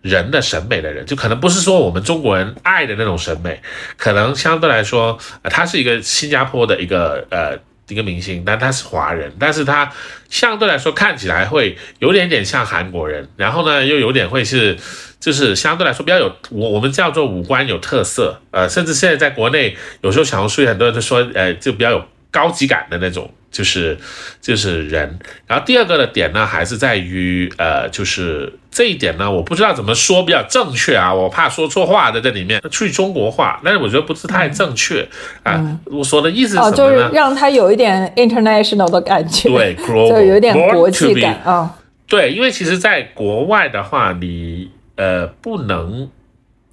[0.00, 3.60] 人的审美的人，就可能不是说我们中国人爱的那种审美，
[3.98, 7.58] 可能相对来说，他是一个新加坡的一个呃
[7.88, 9.92] 一个明星，但他是华人，但是他
[10.30, 14.78] 相对来说看起来会有点点像韩国人，然后呢又有点会是。
[15.20, 23.98] 就是相对来说比较有我我们叫做五官有特色，呃，甚至现在在国内有时候小红书很多人都说，呃，就比较有高级感的那种，就是
[24.40, 25.18] 就是人。
[25.46, 35.06] 然后第二个的点呢，还是在于，呃，就是这一点呢，我不知道怎么说比较正确啊，我怕说错话在这里面去中国化，但是我觉得不是太正确
[35.42, 35.78] 啊。
[35.86, 36.76] 我说的意思是什么呢？
[36.76, 41.76] 就是让他有一点 international 的感觉，对，就有点国际感啊。
[42.06, 44.70] 对，因为其实在国外的话，你。
[44.96, 46.10] 呃，不能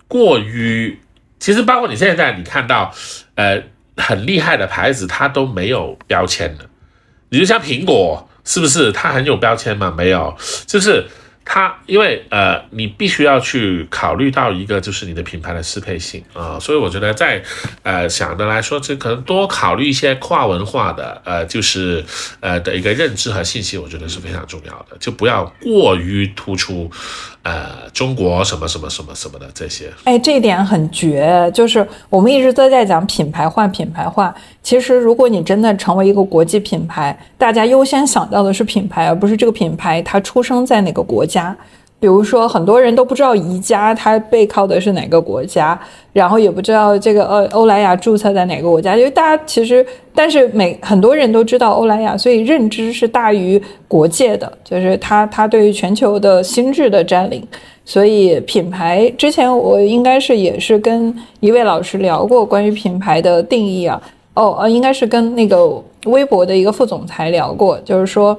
[0.09, 0.99] 过于，
[1.39, 2.93] 其实包括你现在你看到，
[3.35, 3.63] 呃，
[3.97, 6.69] 很厉害的牌子，它都没有标签的。
[7.29, 9.93] 你就像苹果，是不是它很有标签吗？
[9.97, 11.05] 没有，就是。
[11.49, 17.41] 它因为呃，你必须要去考虑到一个就是你的品牌的适配性啊，所以我觉得在
[17.83, 22.03] 呃想的来说，这可能多考虑一些跨文化的呃，就是
[22.41, 26.91] 呃的一个认知和信息，我觉得是非常重要的，就不要过于突出
[27.47, 29.89] 呃中国什么什么什么什么的这些。
[30.03, 34.35] 哎，这一点很绝，就是我们一直都在讲品牌化，品牌化。
[34.61, 41.55] 其实如果你真的成为一个国际品牌，大家优先想到的是品牌，而不是这个品牌它出生在哪个国家。
[41.99, 45.79] 比如说很多人都不知道宜家它背靠的是哪个国家，
[46.13, 49.83] 然后也不知道这个呃欧莱雅注册在哪个国家，因为大家其实，
[50.13, 57.43] 但是每很多人都知道欧莱雅，所以认知是大于国界的，就是它它对于全球的心智的占领。
[57.83, 63.99] 所以品牌之前我应该是也是跟一位老师聊过关于品牌的定义啊，
[64.35, 68.37] 哦呃应该是跟那个微博的一个副总裁聊过，就是说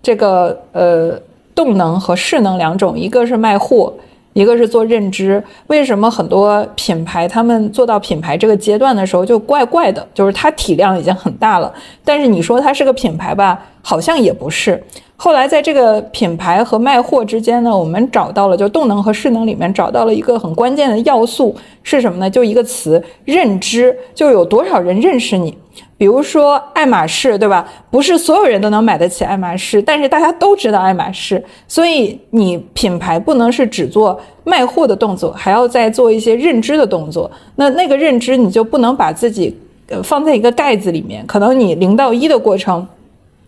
[0.00, 1.20] 这个呃。
[1.60, 3.92] 动能和势能两种，一个是卖货，
[4.32, 5.44] 一个是做认知。
[5.66, 10.08] 为什么很多品牌他们做到品牌这个阶段的时候就怪怪的？
[10.14, 11.70] 就是它体量已经很大了，
[12.02, 14.82] 但是你说它是个品牌吧，好像也不是。
[15.22, 22.30] 后来在这个品牌和卖货之间呢，我们找到了，就动能和势能里面找到了一个很关键的要素是什么呢？
[22.30, 25.54] 就一个词，认知，就有多少人认识你。
[25.98, 27.68] 比如说爱马仕，对吧？
[27.90, 37.30] 不是所有人都能买得起爱马仕，但是大家都知道爱马仕，所以你品牌不能是只做卖货的动作，还要再做一些认知的动作。
[37.56, 39.54] 那那个认知，你就不能把自己
[39.90, 42.88] 呃放在一个盖子里面，可能你零到一的过程。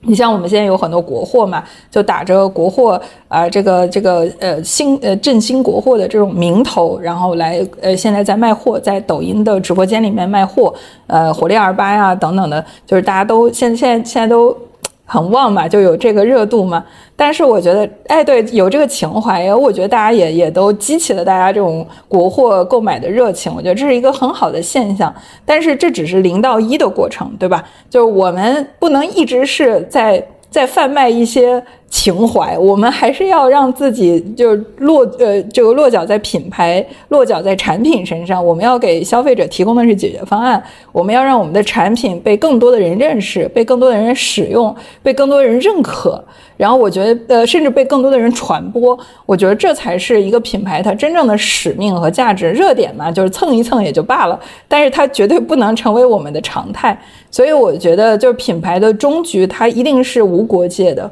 [0.02, 10.74] 你像我们现在有很多国货嘛，就打着国货啊，这个这个呃新呃振兴国货的这种名头，然后来呃现在在卖货，在抖音的直播间里面卖货，
[11.06, 14.56] 呃火力二八呀等等的，就是大家都现在现在现在都。
[15.04, 16.84] 很旺嘛，就有这个热度嘛。
[17.14, 23.52] 但是我觉得，哎，对，有这个情怀，我觉得大家也也都激起了大家这种国货购买的热情。
[23.54, 25.14] 我觉得这是一个很好的现象。
[25.44, 27.64] 但是这只是零到一的过程，对吧？
[27.90, 30.26] 就是我们不能一直是在。
[30.52, 38.42] 在贩卖一些情怀，我们还是要让自己就落呃这个落脚在品牌，落脚在产品身上。
[38.44, 40.60] 我们要给消费者提供的是解决方案，
[40.90, 46.24] 我们要让我们的产品被更多的人认识，被更多的人使用，被更多的人认可。
[46.56, 52.50] 然后我觉得，呃，甚至被更多的人传播，我觉得这才是一个品牌它真正的使命和价值。
[52.52, 56.98] 热点嘛，就是蹭一蹭也就罢了，但是它绝对不能成为我们的常态。
[57.30, 61.10] 所以我觉得，就是品牌的终局，它一定是无国界的，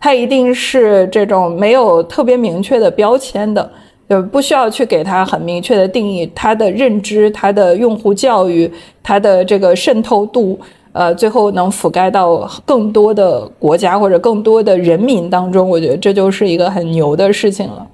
[0.00, 3.70] 它一定是这种没有特别明确的标签的，
[4.08, 6.30] 就不需要去给它很明确的定义。
[6.34, 8.70] 它的认知、它的用户教育、
[9.02, 10.58] 它的这个渗透度。
[10.92, 17.86] 呃，最后能覆盖到更多的国家或者更多的人民当中，我觉得这就是一个很牛的事情了。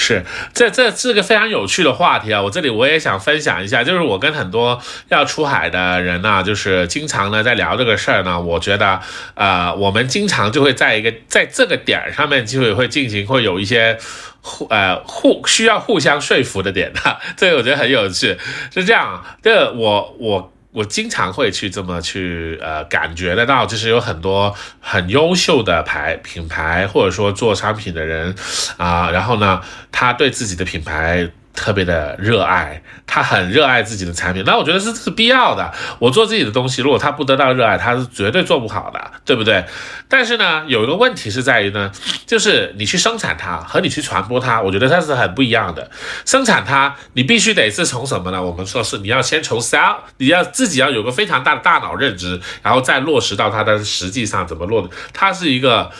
[0.00, 2.40] 是，这这是个非常有趣的话题啊！
[2.40, 8.40] 我这里我也想分享一下，就是我跟很多要出海的人呢，就是经常呢在聊这个事儿呢。
[8.40, 9.00] 我觉得，
[9.34, 13.98] 呃，我们经常就会在一个在这个点儿上面就会会进行会有一些
[14.40, 18.38] 互呃互需要互相说服的点的， 这个我觉得很有趣。
[18.72, 20.52] 是这样，这我我。
[20.70, 28.34] 我经常会去这么去呃感觉得到，就是有很多很优秀的牌品牌或者说做商品的人
[28.76, 31.30] 啊，然后呢，他对自己的品牌。
[31.58, 35.74] 特别的热爱，他很热爱自己的产品，那我觉得是是必要的。
[35.98, 39.64] 我做自己的东西，如果他不得到热爱，他是绝对做不好的，对不对？
[40.06, 41.90] 但是呢，有一个问题是在于呢，
[42.24, 45.90] 就是你去生产它和你去传播它，我觉得它是很不一样的。
[46.24, 48.40] 生产它，你必须得是从什么呢？
[48.40, 54.88] 我们说是你要先从 sell，你要自己要有个非常大的大脑认知，然后再落实到它的实际上怎么落的。
[55.12, 55.90] 它是一个，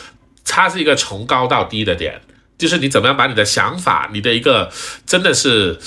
[0.45, 2.21] 它是一个从高到低的点。
[2.59, 4.69] 就是你怎么样把你的想法，你的一个
[5.05, 5.79] 真的是，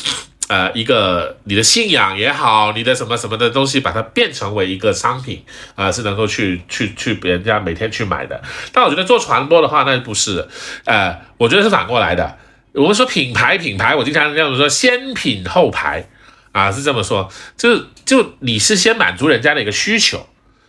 [0.49, 5.45] 呃，一个你的信仰也好，你的什么什么的东西，把它变成为一个商品，
[5.75, 8.43] 啊，是能够去去去别人家每天去买的。
[8.73, 10.49] 但我觉得做传播的话，那不是，
[10.87, 12.39] 呃，我觉得是反过来的。
[12.73, 16.09] 我们说品牌，品牌，我经常这样子说，先品后牌，
[16.53, 20.27] 啊，是这么说，就是就你是先满足人家的一个需求，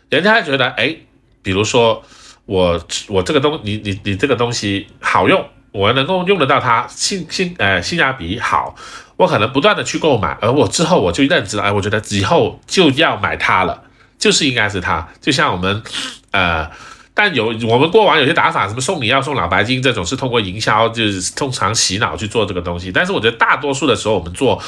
[0.10, 0.98] 人家觉得，哎，
[1.42, 2.04] 比如说
[2.46, 5.48] 我我这个东，你你你这个东西好用。
[5.74, 8.76] 我能够用得到它，性性呃性价比好，
[9.18, 13.82] 我可能不断的去购买，而我之后我就认知了，哎，我觉得以后就要买它了，
[14.20, 15.08] 就是应该是它。
[15.20, 15.82] 就像我们，
[16.30, 16.70] 呃，
[17.16, 22.92] 但有我们过往有些打法，什么送礼要送脑白金这种，是通过营销，就是通常洗脑去做这个东西。
[22.92, 24.62] 但是我觉得大多数的时候，我们做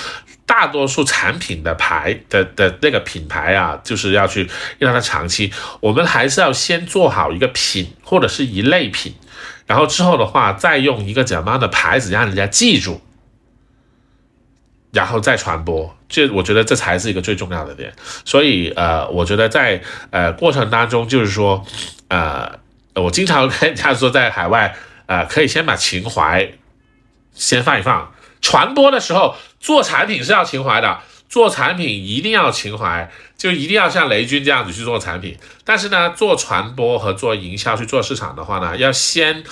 [0.47, 4.49] 大多数产品的牌的的那个品牌啊，就是要去
[4.79, 9.13] 让它长期，我们还是要先做好一个品或者是一类品。
[9.65, 13.01] 然后之后的话，再用一个怎么样的牌子让人家记住，
[14.91, 17.93] 然后再传播，这我觉得这才是一个最重要的点。
[18.23, 19.81] 所以呃，我觉得在
[20.11, 21.65] 呃过程当中，就是说
[22.09, 22.59] 呃，
[22.93, 24.75] 我经常跟人家说，在海外
[25.07, 26.51] 呃，可以先把情怀
[27.33, 30.99] 先放一放，传播的时候做产品是要情怀的。
[31.27, 35.37] 做产品一定要情怀，就一定要像雷军这样子去做产品。
[35.63, 39.43] 但是呢，做传播和做营销去做市场的话呢，要先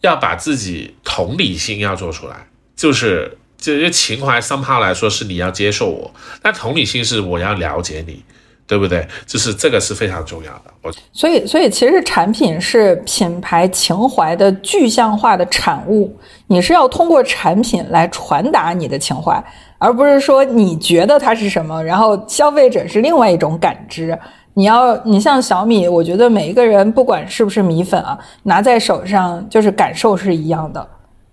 [0.00, 8.24] 要把自己同理心要做出来，就是这些情怀 somehow 来说是你要接受我，但同理心是我要了解你。
[8.66, 9.06] 对不对？
[9.26, 10.72] 就是这个是非常重要的。
[10.80, 16.18] 我所以，所以其实产品是品牌情怀的具象化的产物。
[16.46, 19.38] 你是要通过产品来传达你的情怀，
[19.78, 24.18] 而不是说你觉得它是什么，然后消费者是另外一种感知。
[24.56, 30.86] 你要，你像小米，我觉得每一个人不管是不是米粉啊，拿在手上就是感受是一样的。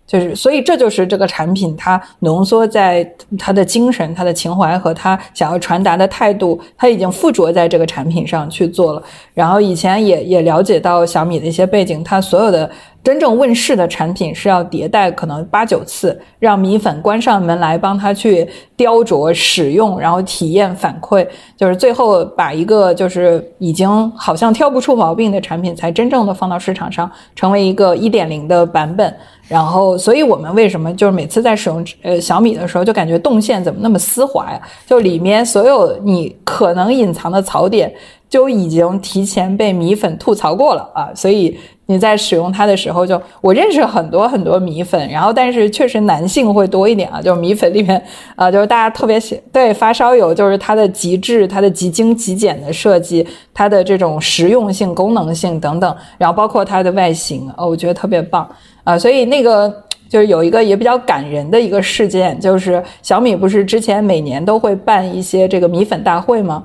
[0.08, 9.04] 就是，所以这就是这个产品，它浓缩在它的精神、它的情怀和它想要传达的态度，它已经附着在这个产品上去做了。
[9.34, 12.70] 然后以前也也了解到小米的一些背景，它所有的。
[13.04, 29.12] 真正问世的产品是要迭代，可能八九次，让米粉关上门来帮他去雕琢、使用，然后体验反馈，就是最后把一个就是已经好像挑不出毛病的产品，才真正的放到市场上，成为一个一点零的版本。
[29.48, 34.62] 然后，所以我们为什么就是每次在使用呃小米的时候，就感觉动线怎么那么丝滑呀？
[34.86, 37.92] 就里面所有你可能隐藏的槽点，
[38.32, 41.12] 就已经提前被米粉吐槽过了啊！
[41.14, 41.60] 所以。
[41.88, 48.02] 你在使用它的时候，就我认识很多很多米粉，然后但是确实男性会多一点啊，就是米粉里面
[48.38, 58.50] 啊，就是大家特别喜对发烧友，就是它的极致、它的极精极简的设计、它的这种实用性、功能性等等，然后包括它的外形，哦，我觉得特别棒
[58.86, 58.98] 啊。
[58.98, 66.64] 所以那个就是有一个也比较感人的一个事件，就是小米不是之前每年都会办一些这个米粉大会吗？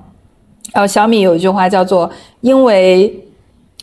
[0.73, 2.11] 然后小米有一句话叫做
[2.41, 3.23] “因为”。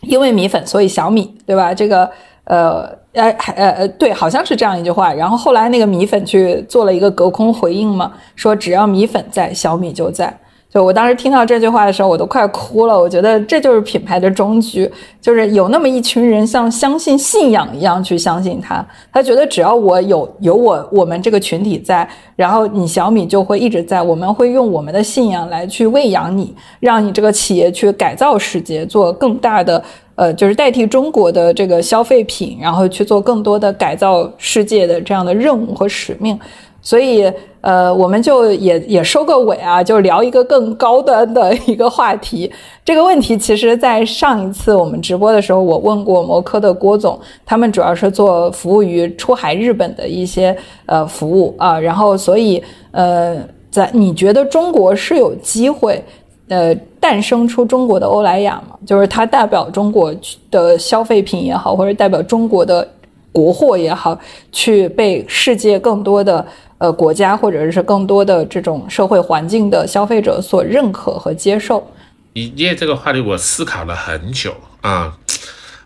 [0.05, 1.73] 因为米粉，所以小米，对吧？
[1.73, 2.11] 这个，
[2.43, 2.81] 呃，
[3.13, 5.13] 呃，呃，呃，对，好像是这样一句话。
[5.13, 10.37] 然后后来那个米粉去做了一个隔空回应嘛，说只要米粉在，小米就在。
[10.73, 12.99] 就我当时听到这句话的时候，我都快哭了。
[12.99, 14.89] 我觉得这就是品牌的终局，
[15.21, 18.83] 就是有那么一群人像相信信仰一样去相信他。
[19.11, 24.01] 他觉得只要我有有我我们这个群体在，然后你小米就会一直在。
[24.01, 29.83] 我们会用我们的信仰来去喂养你，让你这个企业去改造世界，做更大的
[30.15, 36.39] 呃，就是代替中国的这个消费品，然后去做更多的改造世界的这样的任务和使命。
[36.83, 37.31] 所以，
[37.61, 42.51] 呃，我们就也也收个尾啊，就聊一个更高端的一个话题。
[42.83, 50.53] 这个问题其实，在上一次我们直播的时候，我问过摩科的郭总，他们主要是做服务于出海日本的一些
[50.85, 51.79] 呃服务啊。
[51.79, 52.61] 然后，所以，
[52.91, 53.37] 呃，
[53.71, 56.03] 在你觉得中国是有机会，
[56.49, 58.75] 呃，诞生出中国的欧莱雅吗？
[58.85, 60.13] 就是它代表中国
[60.51, 62.85] 的消费品也好，或者代表中国的
[63.31, 64.19] 国货也好，
[64.51, 66.45] 去被世界更多的。
[66.83, 71.89] 呃，国家或者是更多的这种社会环境的消费者所认可和接受。
[72.33, 75.17] 你因这个话题，我思考了很久啊，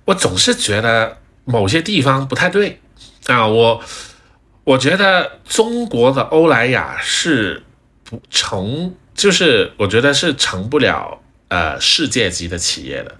[0.06, 2.80] 我总是觉得某些地方不太对
[3.28, 3.46] 啊。
[3.48, 3.80] 我
[4.64, 7.62] 我觉得中国的欧莱雅是
[8.04, 11.20] 不成，就是我觉得是成不了
[11.50, 13.14] 呃世界级的企业的。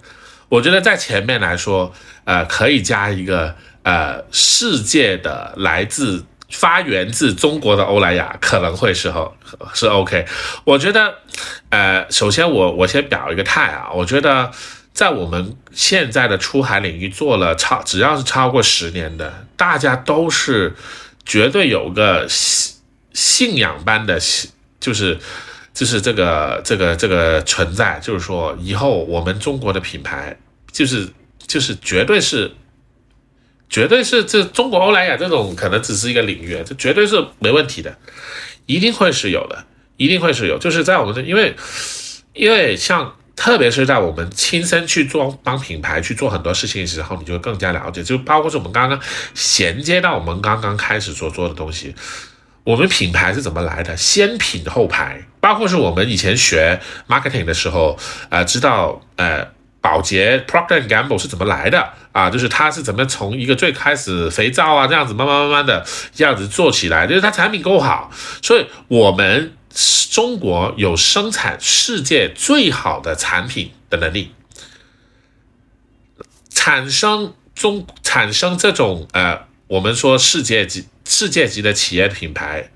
[0.48, 1.92] 我觉得在前面来说，
[2.24, 6.24] 呃，可以加一个呃世界的来自。
[6.50, 9.36] 发源自中国的欧莱雅可能会是后
[9.74, 10.26] 是 OK，
[10.64, 11.14] 我觉得，
[11.68, 14.50] 呃，首先我我先表一个态啊，我觉得
[14.94, 20.74] 在我们现在的出海领域做了超只要是超过十年的，大家都是
[21.26, 22.76] 绝对有个信
[23.12, 24.18] 信仰般的，
[24.80, 25.18] 就是
[25.74, 30.34] 就是这个这个这个存在，就是说以后我们中国的品牌
[30.72, 31.06] 就是
[31.46, 32.50] 就是绝对是。
[33.68, 37.96] 绝对是这中国欧莱雅这种可能只是一个领域，这绝对是没问题的，
[38.66, 39.64] 一定会是有的，
[39.96, 40.58] 一定会是有。
[40.58, 41.54] 就是在我们这，因为
[42.32, 48.02] 因为像特别是在我们亲身去做帮品牌去做很多事情的时候，你就会更加了解。
[48.02, 48.98] 就包括是我们刚刚
[49.34, 51.94] 衔接到我们刚刚开始所做的东西，
[52.64, 53.96] 我们品牌是怎么来的？
[53.96, 57.96] 先品后牌，包括是我们以前学 marketing 的时候，
[58.28, 59.46] 呃，知道呃，
[59.80, 61.94] 保洁 Procter Gamble 是怎么来的。
[62.10, 68.10] 啊，就是它是怎么从一个最开始肥皂啊这样子慢慢慢慢的这样子做起来，就是它产品够好，
[68.42, 69.52] 所以我们
[70.10, 74.32] 中国有生产世界最好的产品的能力，
[76.50, 82.70] 产生中产生这种呃，我们说世界级世界级的企业品牌，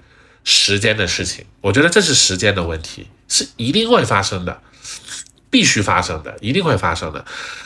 [0.45, 4.61] 时间的事情，我觉得这是时间的问题，是一定会发生的。
[5.53, 7.23] 必须发生的，一定会发生的，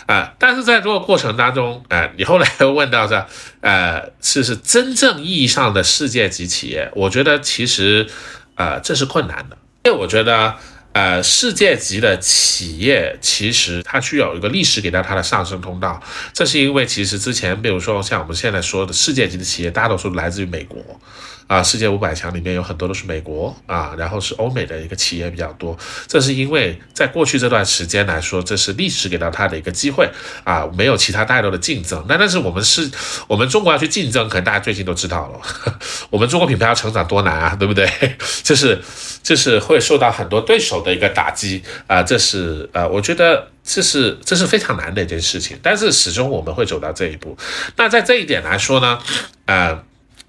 [0.06, 0.34] 啊！
[0.40, 3.24] 但是在这个过程当中，呃，你后来又问到这，
[3.60, 8.04] 呃，是是真正意义上的世界级企业，我觉得其实，
[8.56, 10.56] 呃，这是困难的，因为我觉得，
[10.94, 16.02] 呃，世界级的企业其实它需要有一个历史给到它的上升通道，
[16.32, 20.82] 这是因为其实之前，比如说像我们现在说的世界级的企业，大多数来自于美国。
[21.46, 25.76] 啊，世界五百强里面有很多都是美国啊，然后是欧美的一个企业比较多。
[26.08, 30.10] 这是因为在过去这段时间来说，这是历史给到他的一个机会
[30.44, 32.04] 啊，没有其他太多的竞争。
[32.08, 32.90] 那但是我们是，
[33.28, 35.40] 我们中国要去竞争，可能大家最近都知道了，
[36.10, 37.88] 我们中国品牌要成长多难啊，对不对？
[38.42, 38.82] 就是
[39.22, 45.56] 就是会受到很多对手的一个打击啊，这是呃，我觉得这是这是非常难的一件事情。
[45.62, 47.36] 但是始终我们会走到这一步。
[47.76, 48.98] 那在这一点来说呢，
[49.44, 49.84] 呃。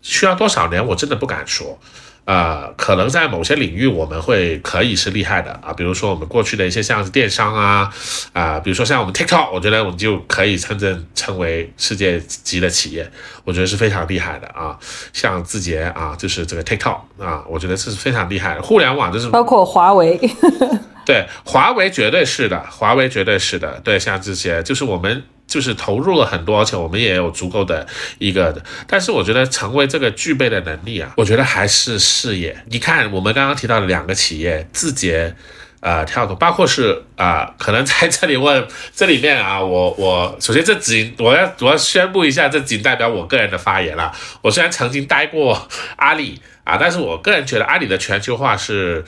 [0.07, 1.77] 需要多少年，我真的不敢说，
[2.23, 7.93] 呃，可能在某些领域我们会可以是厉害的啊，比如说我们过去的一些像是电商啊，
[8.31, 13.11] 啊，比如说像我们 TikTok，我觉得我们就可以真正称为世界级的企业，
[13.43, 14.79] 我觉得是非常厉害的啊。
[15.11, 18.61] 像字节啊，就是这个 TikTok 啊，我觉得这是非常厉害的。
[18.61, 20.17] 互联网就是包括华为，
[21.05, 25.23] 对，华为绝对是的，华为绝对是的，对，像这些就是我们。
[25.47, 27.87] 就是投入了很多，而且我们也有足够的
[28.19, 32.55] 一个的，但是我觉得成为这个具备的能力啊，我觉得还是事业。
[32.69, 35.33] 你看我们刚刚提到的两个企业，字节，
[35.79, 44.13] 呃，跳动，包括是啊，可能在这里问这里面啊， 我我首先这仅我要我要宣布一下，这仅代表我个人的发言了。
[44.41, 49.05] 我虽然曾经待过阿里啊，但是我个人觉得阿里的全球化是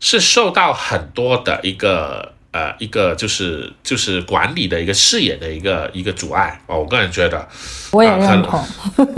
[0.00, 2.32] 是受到很多的一个。
[2.54, 7.44] 呃，一个就是就是管理的一个视野的一个一个阻碍哦，我个人觉得，
[7.90, 8.62] 我也认同。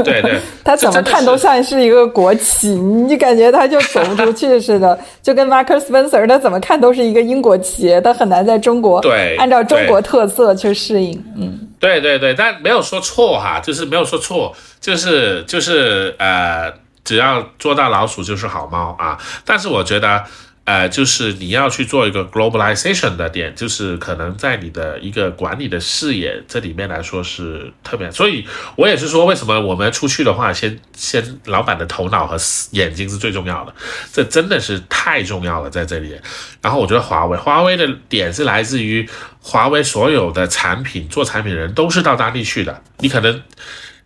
[0.02, 11.22] 对对， 他怎么看都像是一个国企，你感觉他就走不出去似的，就跟 Marcus Spencer，他怎么看都是一个英国企业，他很难在中国对按照中国特色去适应。
[11.36, 16.72] 嗯，对对对，但没有说错哈，就是没有说错，就是就是呃，
[17.04, 20.24] 只要捉到老鼠就是好猫啊，但是我觉得。
[20.66, 28.44] 呃，就是你要去做一个 globalization 的点，就是可能在你的一个管理的视野这里面来说是特别，所以
[28.74, 32.36] 我也是说，为什么我们出去的话，先先老板的头脑和
[32.72, 33.72] 眼睛是最重要的，
[34.12, 36.20] 这真的是太重要了在这里。
[36.60, 39.08] 然后我觉得华为，华为的点是来自于
[39.40, 43.40] 华为所有的产品做产品的人都是到当地去的，你可能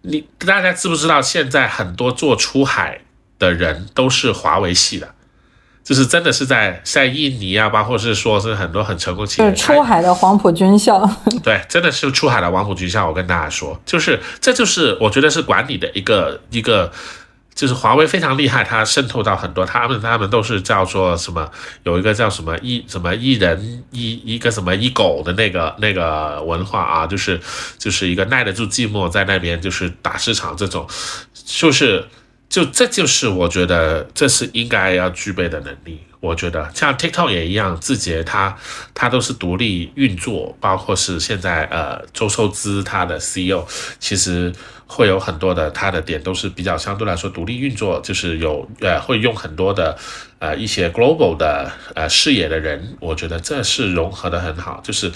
[0.03, 3.01] 你大家知不知道，现在很多做出海。
[3.41, 5.15] 的人都是华为系的，
[5.91, 11.05] 就是真的是在在印尼啊，包括是说是很多很成功企业，是出海的黄埔军校。
[11.43, 13.09] 对，真的是出海的黄埔军校。
[13.09, 16.93] 我跟大家说，就是这就是我觉得是管理的一个一个。
[17.53, 21.47] 就是华为非常厉害，它渗透到很多，他们他们都是叫做什么？
[21.83, 27.39] 有一个叫什么一什么一人一一个什么一狗的那个那个文化啊，就是
[27.77, 30.87] 就是一个耐得住寂寞，在那边就是打市场这种，
[31.45, 32.07] 就是
[32.51, 36.01] 就这就是我觉得这是应该要具备的能力。
[36.21, 38.55] 我觉得像 TikTok 也一样，字节它
[38.93, 43.65] 它都是独立运作，包括是现在呃周受资他的 CEO
[43.99, 44.53] 其实。
[44.93, 49.97] 会有很多的，他的点都是比较相对来说独立运作，就是有呃会用很多的
[50.41, 55.13] 呃一些 global 的呃视野的人，我觉得这是融合的很好，就是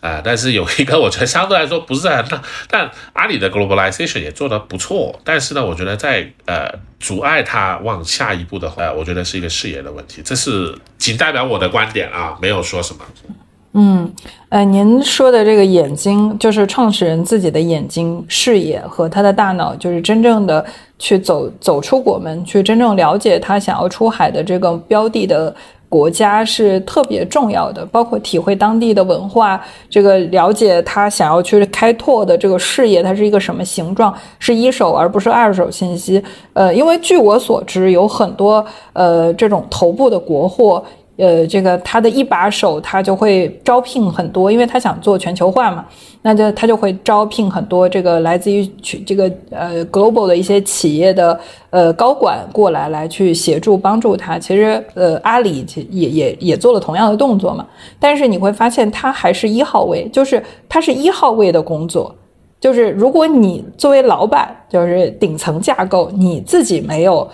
[0.00, 6.70] 呃但是有一个我觉得相对来说不是很大，但阿里的 globalization 也做得不错，但是呢，我觉得在呃
[7.00, 13.04] 阻碍它往下一步的话，我觉得是一个视野的问题，这是仅代表我的观点啊，没有说什么。
[13.78, 14.10] 嗯，
[14.48, 20.64] 呃，您说的这个眼睛，就是创始人自己的眼睛视野和他的大脑，就是真正的
[20.98, 25.54] 去走走出国门，去真正了解他想要出海的这个标的的
[25.90, 36.22] 国家是特别重要的，包括体会当地的文化，这个了解他想要去开拓的这个事业，它是一个什么形状，是一手而不是二手信息。
[36.54, 40.82] 呃，因为据我所知，有很多呃这种头部的国货。
[41.16, 45.86] 呃，这个他的一把手，他就会招聘很多，因为他想做全球化嘛，
[46.20, 51.40] 那就他就会招聘很多这个来自于去这个呃 global 的一些企业的
[51.70, 54.38] 呃高管过来，来去协助帮助他。
[54.38, 57.66] 其实呃，阿里也也也做了同样的动作嘛，
[57.98, 62.14] 但是你会发现他还是一号位，就是他是一号位的工作，
[62.60, 67.26] 就是如果你作为老板，就是顶层架构，你自己没有。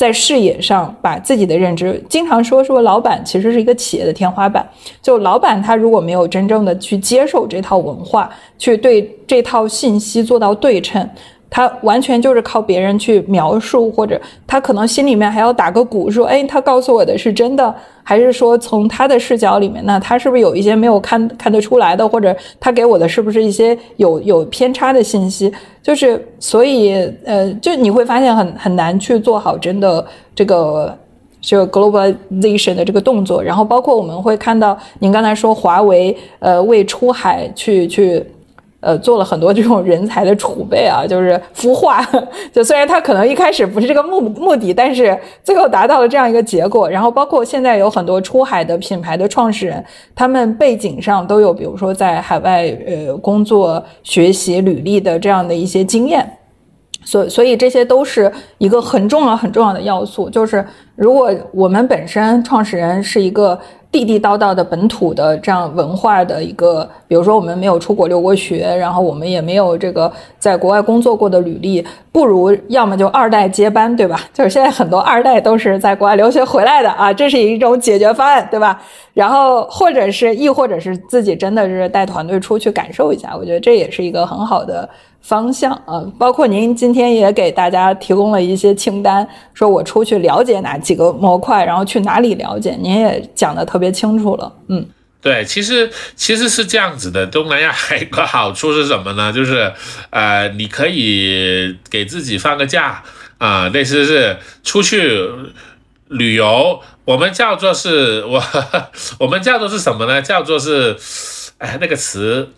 [0.00, 4.66] 在视野上，把自己的认知，经常说说老板其实是一个企业的天花板。
[5.02, 11.06] 就老板他如果没有真正的去接受这套文化，去对这套信息做到对称。
[11.50, 17.74] 他完全就是靠别人去描述，或者他可能心里面还要打个鼓，说，哎，他告诉我的是真的，
[18.04, 25.52] 还是说从他的视角里面，那他是不是有一些没有看看得出来的，或者他给我的是不是一些有有偏差的信息？
[25.82, 26.92] 就是所以，
[27.24, 30.96] 呃，就你会发现很很难去做好真的这个
[31.40, 33.42] 就 globalization 的这个动作。
[33.42, 38.24] 然后包括我们会看到，您刚才说华为，呃，为出海去去。
[38.80, 42.02] 呃，做了很多这种人才的储备啊，就是孵化。
[42.52, 46.88] 就虽然他可能一开始不是这个目目的，但是最后达到了这样一个结果。
[46.88, 49.84] 然后包括现在有很多出海的品牌的创始人，
[50.14, 56.38] 他们背景上都有，比如说在海外呃工作、学习、履历的这样的一些经验。
[57.04, 60.30] 所所以这些都是一个很重要很重要的要素。
[60.30, 60.64] 就是
[60.96, 63.58] 如果我们本身创始人是一个。
[63.92, 74.20] 地地道道的本土的这样文化的一个，比如说我们没有出国留过学，然后我们也没有这个在国外工作过的履历，不如要么就二代接班，对吧？
[74.32, 78.80] 就是现在很多二代都是在国外留学回来的啊，这是一种解决方案，对吧？
[79.12, 84.88] 然后或者是亦或者是自己真的是带团队出去感受一下，我觉得这也是一个很好的。
[85.20, 94.50] 方向啊，包括您今天也给大家提供了一些清单，说我出去了解哪几个模块，然后去哪里了解，您也讲的特别清楚了。
[94.68, 94.82] 嗯，
[95.22, 97.26] 对，其实其实是这样子的。
[97.26, 99.32] 东南亚还有个好处是什么呢？
[99.32, 99.72] 就是
[100.10, 103.02] 呃，你可以给自己放个假
[103.38, 105.28] 啊，类似是出去
[106.08, 108.42] 旅游，我们叫做是我
[109.20, 110.22] 我们叫做是什么呢？
[110.22, 110.96] 叫做是
[111.58, 112.52] 哎那个词。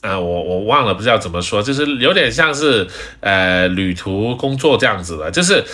[0.00, 2.86] 啊，我我忘了，不知道怎么说，就是有点像是
[3.20, 5.64] 呃旅途工作这样子的，就是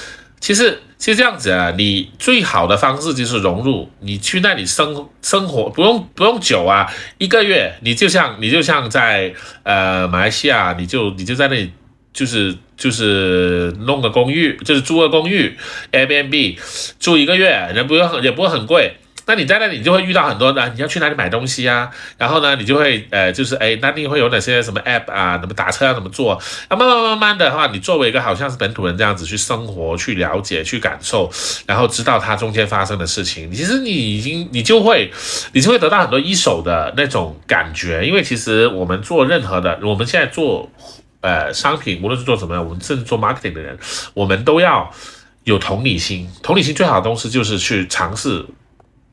[0.41, 11.71] 其实其实这样子啊，你最好的方式就是融入，你去那里生生活，不用不用久啊，一个月，你就像你就像在呃马来西亚，你就你就在那里，
[12.13, 15.55] 就是就是弄个公寓，就是租个公寓
[15.93, 16.59] ，Airbnb
[16.99, 18.97] 住一个月，人不用也不会很贵。
[19.31, 21.89] 那你在那里，你就会遇到很多的，你要去哪里买东西啊？
[22.19, 25.39] 然后呢，你就会呃，就是哎，那你会有哪些什么 app 啊？
[25.39, 26.33] 怎么打车要怎么做？
[26.67, 31.31] 啊，慢慢慢慢的话，你作为一个好像是本土人这样子去生活、去了解、去感受，
[31.65, 35.09] 然后知道它中间发生的事情，其实你已经你就会，
[35.53, 38.05] 你就会得到很多一手的那种感觉。
[38.05, 40.69] 因为其实我们做任何的，我们现在做
[41.21, 43.79] 呃商品，无论是做什么，我们甚至做 marketing 的人，
[44.13, 44.91] 我们都要
[45.45, 46.29] 有同理心。
[46.43, 48.45] 同理心最好的东西就是去尝试。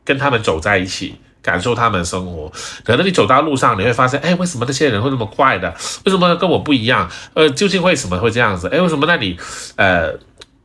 [0.07, 2.49] 跟他们走在一起，感受他们生活。
[2.85, 5.67] 可能你走到路上，你会发现，哎，为什么那些人会那么怪的？
[6.05, 7.11] 为什么跟我不一样？
[7.33, 8.69] 呃，究竟为什么会这样子？
[8.69, 9.37] 哎，为什么那里，
[9.75, 10.13] 呃，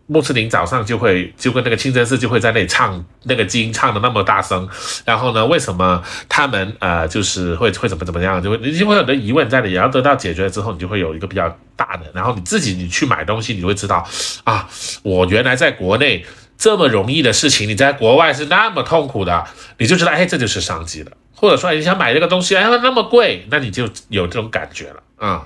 [0.06, 4.68] 穆斯林早上就会就跟那个清真寺就会在那里唱那个经，唱的那么大声，
[5.04, 14.06] 然后呢，为什么他们呃就是会会怎么怎么样，就会你就会有的疑问在里，然后得到解决之后，你就会有一个比较大的，然后你自己你去买东西，你会知道
[14.44, 14.68] 啊，
[15.02, 16.24] 我原来在国内
[16.62, 19.42] 这么容易的事情，你在国外是那么痛苦的，
[19.78, 21.10] 你就知道哎，这就是商机了。
[21.34, 25.42] 或者说你想买这个东西，哎，那么贵，那你就有这种感觉了啊。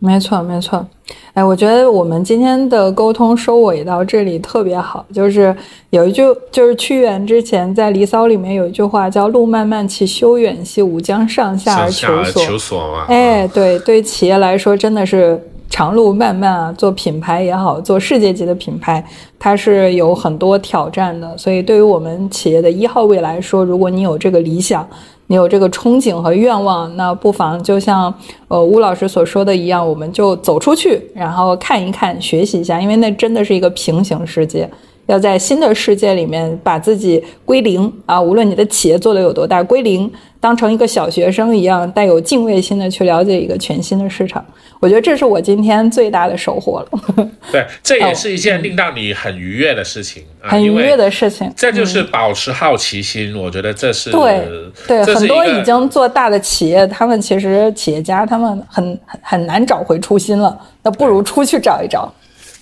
[0.00, 0.88] 没错，没错。
[1.34, 5.54] 哎，我觉得我们今天的沟通收尾到这里特别好，就是
[5.90, 12.44] 有一句，就是屈原之前在《离骚》里面有一句话叫“路漫漫其修远兮，吾将上下而求索”。
[12.44, 13.04] 求索嘛。
[13.08, 15.38] 哎，对，对企业来说真的是
[15.68, 19.04] 长路漫漫啊，做品牌也好，做世界级的品牌，
[19.38, 21.36] 它是有很多挑战的。
[21.36, 24.88] 所以，对于我们企业的一号位来说，如果你有这个理想，
[25.26, 28.14] 你有这个憧憬和愿望，那不妨就像
[28.48, 34.70] 呃吴老师所说的一样，我们就走出去，然后看一看，学习一下，因为那真的是一个平行世界。
[35.06, 40.10] 要在新的世界里面把自己归零啊，无论你的企业做的有多大，归零，
[40.40, 44.44] 当成一个小学生一样，带有敬畏心的去了解一个全新的市场。
[44.78, 47.28] 我觉得这是我今天最大的收获了。
[47.50, 51.50] 对，这也是一件令到你很愉悦的事情，很愉悦的事情。
[51.56, 54.44] 这就是保持好奇心，我觉得这是对
[54.86, 55.04] 对。
[55.14, 62.12] 很多已经做大的企业，他们其实企业家他们很很很难找回初心了，那不如出去找一找。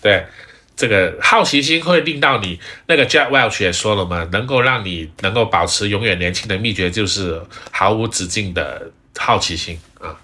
[0.00, 0.22] 对。
[0.76, 7.40] 这个好奇心会令到你，那个 Jack Welch 也说了嘛，能够让你能够保持永远年轻的秘诀就是
[7.70, 10.16] 毫无止境的好奇心啊。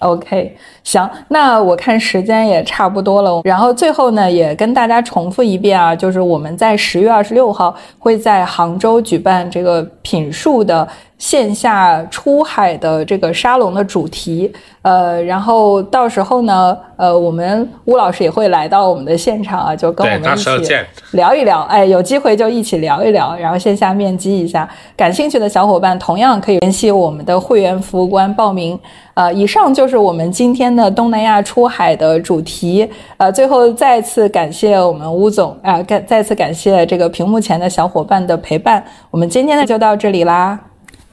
[0.00, 0.56] OK。
[0.84, 10.88] 行，那我看时间也差不多了，然后最后呢，也跟大家重复一遍啊，就是我们在十月二十六号会在杭州举办这个品树的
[11.18, 14.52] 线下出海的这个沙龙的主题，
[14.82, 20.74] 呃，然后到时候呢，呃，我们吴老师也会来到我们的现场啊，就跟我们一起
[21.12, 28.78] 聊一聊，哎，有机会就一起聊一聊，然后线下面基一下，感兴趣的小伙伴同样可以联系我们的会员服务官报名。
[29.14, 30.66] 呃，以上就是我们今天。
[30.76, 32.86] 的东南亚出海的主题，
[33.16, 40.58] 呃，最后再次感谢我们吴总啊，感再次感谢这个屏幕前的小伙伴的陪伴，我们今天呢就到这里啦，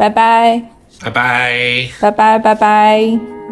[0.03, 0.61] 拜拜，
[1.01, 3.42] 拜拜，拜拜，拜拜。